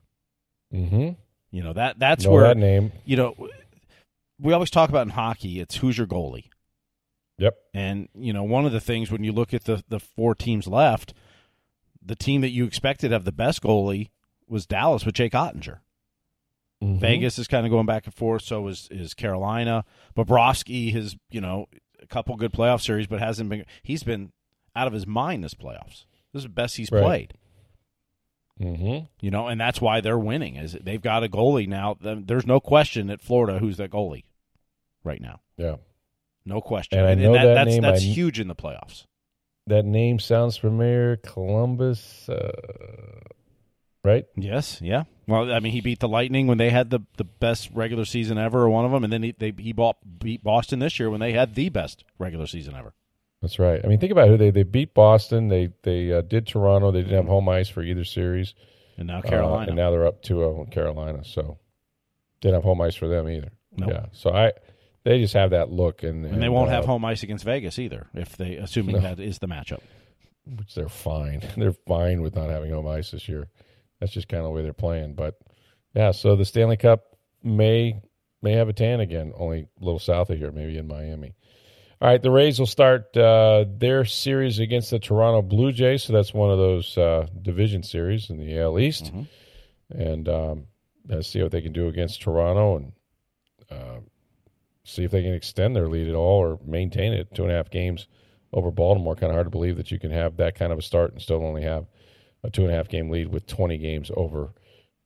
2-0. 0.72 1.16
You 1.54 1.62
know 1.62 1.72
that 1.72 1.98
that's 2.00 2.24
know 2.24 2.32
where 2.32 2.48
that 2.48 2.56
name. 2.56 2.90
you 3.04 3.16
know 3.16 3.48
we 4.40 4.52
always 4.52 4.70
talk 4.70 4.88
about 4.90 5.06
in 5.06 5.10
hockey. 5.10 5.60
It's 5.60 5.76
who's 5.76 5.96
your 5.96 6.06
goalie. 6.08 6.48
Yep. 7.38 7.54
And 7.72 8.08
you 8.14 8.32
know, 8.32 8.42
one 8.42 8.66
of 8.66 8.72
the 8.72 8.80
things 8.80 9.10
when 9.10 9.22
you 9.22 9.30
look 9.32 9.54
at 9.54 9.64
the 9.64 9.84
the 9.88 10.00
four 10.00 10.34
teams 10.34 10.66
left, 10.66 11.14
the 12.04 12.16
team 12.16 12.40
that 12.40 12.50
you 12.50 12.64
expected 12.64 13.08
to 13.10 13.14
have 13.14 13.24
the 13.24 13.30
best 13.32 13.62
goalie 13.62 14.08
was 14.48 14.66
Dallas 14.66 15.06
with 15.06 15.14
Jake 15.14 15.32
Oettinger. 15.32 15.78
Mhm. 16.82 16.98
Vegas 16.98 17.38
is 17.38 17.46
kind 17.46 17.64
of 17.64 17.70
going 17.70 17.86
back 17.86 18.04
and 18.06 18.14
forth. 18.14 18.42
So 18.42 18.66
is 18.66 18.88
is 18.90 19.14
Carolina. 19.14 19.84
Bobrovsky 20.16 20.92
has 20.92 21.16
you 21.30 21.40
know 21.40 21.66
a 22.02 22.06
couple 22.06 22.34
good 22.36 22.52
playoff 22.52 22.82
series, 22.82 23.06
but 23.06 23.20
hasn't 23.20 23.48
been. 23.48 23.64
He's 23.84 24.02
been 24.02 24.32
out 24.74 24.88
of 24.88 24.92
his 24.92 25.06
mind 25.06 25.44
this 25.44 25.54
playoffs. 25.54 26.04
This 26.32 26.40
is 26.40 26.42
the 26.44 26.48
best 26.48 26.76
he's 26.78 26.90
Right. 26.90 27.02
played. 27.04 27.34
Mhm. 28.60 29.08
You 29.20 29.30
know, 29.30 29.48
and 29.48 29.60
that's 29.60 29.80
why 29.80 30.00
they're 30.00 30.18
winning. 30.18 30.56
Is 30.56 30.76
they've 30.80 31.02
got 31.02 31.24
a 31.24 31.28
goalie 31.28 31.66
now. 31.68 31.96
There's 32.00 32.46
no 32.46 32.60
question 32.60 33.10
at 33.10 33.20
Florida 33.20 33.58
who's 33.58 33.78
that 33.78 33.90
goalie 33.90 34.24
right 35.02 35.20
now. 35.20 35.40
Yeah. 35.56 35.76
No 36.46 36.60
question. 36.60 36.98
And 36.98 37.08
I 37.08 37.14
know 37.14 37.32
that 37.32 37.54
that's 37.54 37.70
name, 37.70 37.82
that's 37.82 38.02
I- 38.02 38.06
huge 38.06 38.38
in 38.38 38.48
the 38.48 38.54
playoffs. 38.54 39.06
That 39.66 39.84
name 39.86 40.18
sounds 40.18 40.58
familiar. 40.58 41.16
Columbus, 41.16 42.28
uh, 42.28 42.52
right? 44.04 44.26
Yes, 44.36 44.78
yeah. 44.82 45.04
Well, 45.26 45.50
I 45.50 45.60
mean, 45.60 45.72
he 45.72 45.80
beat 45.80 46.00
the 46.00 46.08
Lightning 46.08 46.46
when 46.46 46.58
they 46.58 46.68
had 46.68 46.90
the, 46.90 47.00
the 47.16 47.24
best 47.24 47.70
regular 47.72 48.04
season 48.04 48.36
ever, 48.36 48.60
or 48.60 48.68
one 48.68 48.84
of 48.84 48.90
them, 48.90 49.04
and 49.04 49.12
then 49.12 49.22
he 49.22 49.32
they, 49.32 49.54
he 49.56 49.72
bought, 49.72 49.96
beat 50.18 50.44
Boston 50.44 50.80
this 50.80 51.00
year 51.00 51.08
when 51.08 51.20
they 51.20 51.32
had 51.32 51.54
the 51.54 51.70
best 51.70 52.04
regular 52.18 52.46
season 52.46 52.74
ever. 52.76 52.92
That's 53.44 53.58
right. 53.58 53.80
I 53.84 53.88
mean, 53.88 54.00
think 54.00 54.10
about 54.12 54.28
who 54.28 54.36
they 54.38 54.50
they 54.50 54.62
beat 54.62 54.94
Boston. 54.94 55.48
They 55.48 55.68
they 55.82 56.10
uh, 56.12 56.22
did 56.22 56.46
Toronto. 56.46 56.90
They 56.90 57.02
didn't 57.02 57.16
have 57.16 57.26
home 57.26 57.46
ice 57.48 57.68
for 57.68 57.82
either 57.82 58.04
series. 58.04 58.54
And 58.96 59.06
now 59.08 59.18
Uh, 59.18 59.22
Carolina. 59.22 59.66
and 59.68 59.76
now 59.76 59.90
they're 59.90 60.06
up 60.06 60.22
2-0 60.22 60.60
in 60.64 60.70
Carolina. 60.70 61.24
So 61.24 61.58
didn't 62.40 62.54
have 62.54 62.64
home 62.64 62.80
ice 62.80 62.94
for 62.94 63.08
them 63.08 63.28
either. 63.28 63.50
Nope. 63.76 63.90
Yeah. 63.90 64.06
So 64.12 64.30
I 64.30 64.52
they 65.04 65.18
just 65.20 65.34
have 65.34 65.50
that 65.50 65.70
look 65.70 66.02
and 66.02 66.24
and 66.24 66.42
they 66.42 66.48
won't 66.48 66.70
uh, 66.70 66.72
have 66.72 66.86
home 66.86 67.04
ice 67.04 67.22
against 67.22 67.44
Vegas 67.44 67.78
either, 67.78 68.06
if 68.14 68.36
they 68.36 68.54
assuming 68.54 68.96
No. 68.96 69.02
that 69.02 69.20
is 69.20 69.38
the 69.40 69.48
matchup. 69.48 69.80
which 70.46 70.74
they're 70.74 70.88
fine. 70.88 71.42
They're 71.56 71.72
fine 71.86 72.22
with 72.22 72.34
not 72.34 72.50
having 72.50 72.70
home 72.70 72.86
ice 72.86 73.10
this 73.10 73.28
year. 73.28 73.48
That's 74.00 74.12
just 74.12 74.28
kind 74.28 74.40
of 74.40 74.44
the 74.44 74.50
way 74.50 74.62
they're 74.62 74.72
playing. 74.72 75.14
But 75.14 75.38
yeah, 75.94 76.10
so 76.12 76.36
the 76.36 76.44
Stanley 76.44 76.76
Cup 76.76 77.02
may 77.42 78.00
may 78.42 78.52
have 78.52 78.68
a 78.68 78.72
tan 78.74 79.00
again, 79.00 79.32
only 79.36 79.66
a 79.80 79.84
little 79.84 79.98
south 79.98 80.28
of 80.30 80.38
here, 80.38 80.52
maybe 80.52 80.76
in 80.78 80.86
Miami. 80.86 81.34
All 82.04 82.10
right, 82.10 82.20
the 82.22 82.30
Rays 82.30 82.58
will 82.58 82.66
start 82.66 83.16
uh, 83.16 83.64
their 83.78 84.04
series 84.04 84.58
against 84.58 84.90
the 84.90 84.98
Toronto 84.98 85.40
Blue 85.40 85.72
Jays. 85.72 86.02
So 86.02 86.12
that's 86.12 86.34
one 86.34 86.50
of 86.50 86.58
those 86.58 86.98
uh, 86.98 87.28
division 87.40 87.82
series 87.82 88.28
in 88.28 88.36
the 88.36 88.58
AL 88.58 88.78
East, 88.78 89.04
Mhm. 89.04 89.26
and 89.88 90.28
um, 90.28 90.66
let's 91.08 91.28
see 91.28 91.42
what 91.42 91.50
they 91.50 91.62
can 91.62 91.72
do 91.72 91.88
against 91.88 92.20
Toronto 92.20 92.76
and 92.76 92.92
uh, 93.70 94.00
see 94.84 95.02
if 95.04 95.12
they 95.12 95.22
can 95.22 95.32
extend 95.32 95.74
their 95.74 95.88
lead 95.88 96.06
at 96.06 96.14
all 96.14 96.42
or 96.42 96.58
maintain 96.62 97.14
it. 97.14 97.34
Two 97.34 97.44
and 97.44 97.52
a 97.52 97.54
half 97.54 97.70
games 97.70 98.06
over 98.52 98.70
Baltimore. 98.70 99.16
Kind 99.16 99.30
of 99.30 99.36
hard 99.36 99.46
to 99.46 99.50
believe 99.50 99.78
that 99.78 99.90
you 99.90 99.98
can 99.98 100.10
have 100.10 100.36
that 100.36 100.56
kind 100.56 100.72
of 100.72 100.78
a 100.78 100.82
start 100.82 101.12
and 101.12 101.22
still 101.22 101.42
only 101.42 101.62
have 101.62 101.86
a 102.42 102.50
two 102.50 102.64
and 102.64 102.70
a 102.70 102.76
half 102.76 102.88
game 102.88 103.08
lead 103.08 103.28
with 103.28 103.46
20 103.46 103.78
games 103.78 104.10
over 104.14 104.52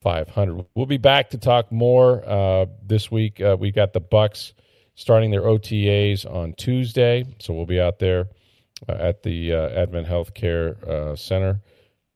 500. 0.02 0.66
We'll 0.74 0.86
be 0.86 0.96
back 0.96 1.30
to 1.30 1.38
talk 1.38 1.70
more 1.70 2.28
uh, 2.28 2.66
this 2.84 3.08
week. 3.08 3.40
Uh, 3.40 3.56
we 3.56 3.70
got 3.70 3.92
the 3.92 4.00
Bucs 4.00 4.52
starting 4.98 5.30
their 5.30 5.42
OTAs 5.42 6.26
on 6.26 6.52
Tuesday, 6.54 7.24
so 7.38 7.54
we'll 7.54 7.64
be 7.64 7.80
out 7.80 8.00
there 8.00 8.26
uh, 8.88 8.94
at 8.94 9.22
the 9.22 9.52
uh, 9.52 9.68
Advent 9.68 10.08
Healthcare 10.08 10.82
uh, 10.88 11.14
Center 11.14 11.60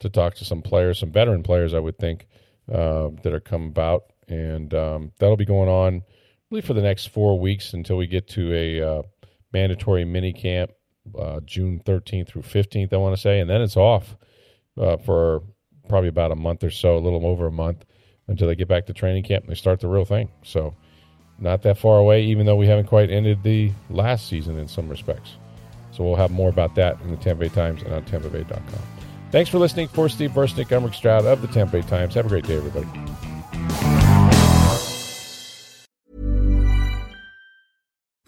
to 0.01 0.11
talk 0.11 0.35
to 0.35 0.45
some 0.45 0.61
players, 0.61 0.99
some 0.99 1.13
veteran 1.13 1.45
players, 1.45 1.75
I 1.75 1.79
would 1.79 1.97
think, 1.97 2.27
uh, 2.69 3.11
that 3.23 3.33
are 3.33 3.39
coming 3.39 3.69
about, 3.69 4.07
and 4.27 4.75
um, 4.75 5.13
that'll 5.21 5.37
be 5.37 5.45
going 5.45 5.69
on 5.69 6.03
really 6.51 6.61
for 6.61 6.75
the 6.75 6.83
next 6.83 7.07
four 7.07 7.39
weeks 7.39 7.73
until 7.73 7.97
we 7.97 8.09
get 8.09 8.27
to 8.31 8.53
a 8.53 8.83
uh, 8.83 9.03
mandatory 9.53 10.05
mini 10.05 10.33
camp 10.33 10.73
uh, 11.17 11.39
June 11.45 11.81
13th 11.87 12.27
through 12.27 12.43
15th, 12.43 12.93
I 12.93 12.97
want 12.97 13.15
to 13.15 13.21
say, 13.21 13.39
and 13.39 13.49
then 13.49 13.63
it's 13.63 13.77
off 13.77 14.17
uh, 14.77 14.97
for 14.97 15.45
probably 15.89 16.09
about 16.09 16.33
a 16.33 16.37
month 16.37 16.65
or 16.65 16.71
so, 16.71 16.97
a 16.97 16.99
little 16.99 17.27
over 17.27 17.47
a 17.47 17.53
month, 17.53 17.85
until 18.27 18.49
they 18.49 18.57
get 18.57 18.67
back 18.67 18.87
to 18.87 18.93
training 18.93 19.23
camp 19.23 19.45
and 19.45 19.53
they 19.53 19.57
start 19.57 19.79
the 19.79 19.87
real 19.87 20.05
thing. 20.05 20.33
So, 20.43 20.75
not 21.43 21.63
that 21.63 21.77
far 21.77 21.99
away, 21.99 22.25
even 22.25 22.47
though 22.47 22.57
we 22.57 22.67
haven't 22.67 22.87
quite 22.87 23.11
ended 23.11 23.43
the 23.43 23.73
last 23.91 24.29
season 24.29 24.59
in 24.59 24.69
some 24.69 24.89
respects. 24.89 25.33
So, 25.93 26.05
we'll 26.05 26.17
have 26.17 26.31
more 26.31 26.49
about 26.49 26.75
that 26.77 26.99
in 27.03 27.11
the 27.11 27.19
Tampa 27.19 27.41
Bay 27.41 27.49
Times 27.51 27.83
and 27.83 27.93
on 27.93 28.03
TampaBay.com. 28.05 28.63
Thanks 29.31 29.51
for 29.51 29.59
listening. 29.59 29.89
For 29.89 30.09
Steve 30.09 30.31
Versnick, 30.31 30.75
I'm 30.75 30.85
Rick 30.85 30.95
Stroud 30.95 31.27
of 31.27 31.43
the 31.43 31.49
Tampa 31.49 31.81
Bay 31.81 31.83
Times. 31.87 32.15
Have 32.15 32.27
a 32.27 32.29
great 32.29 32.47
day, 32.47 32.57
everybody. 32.57 32.87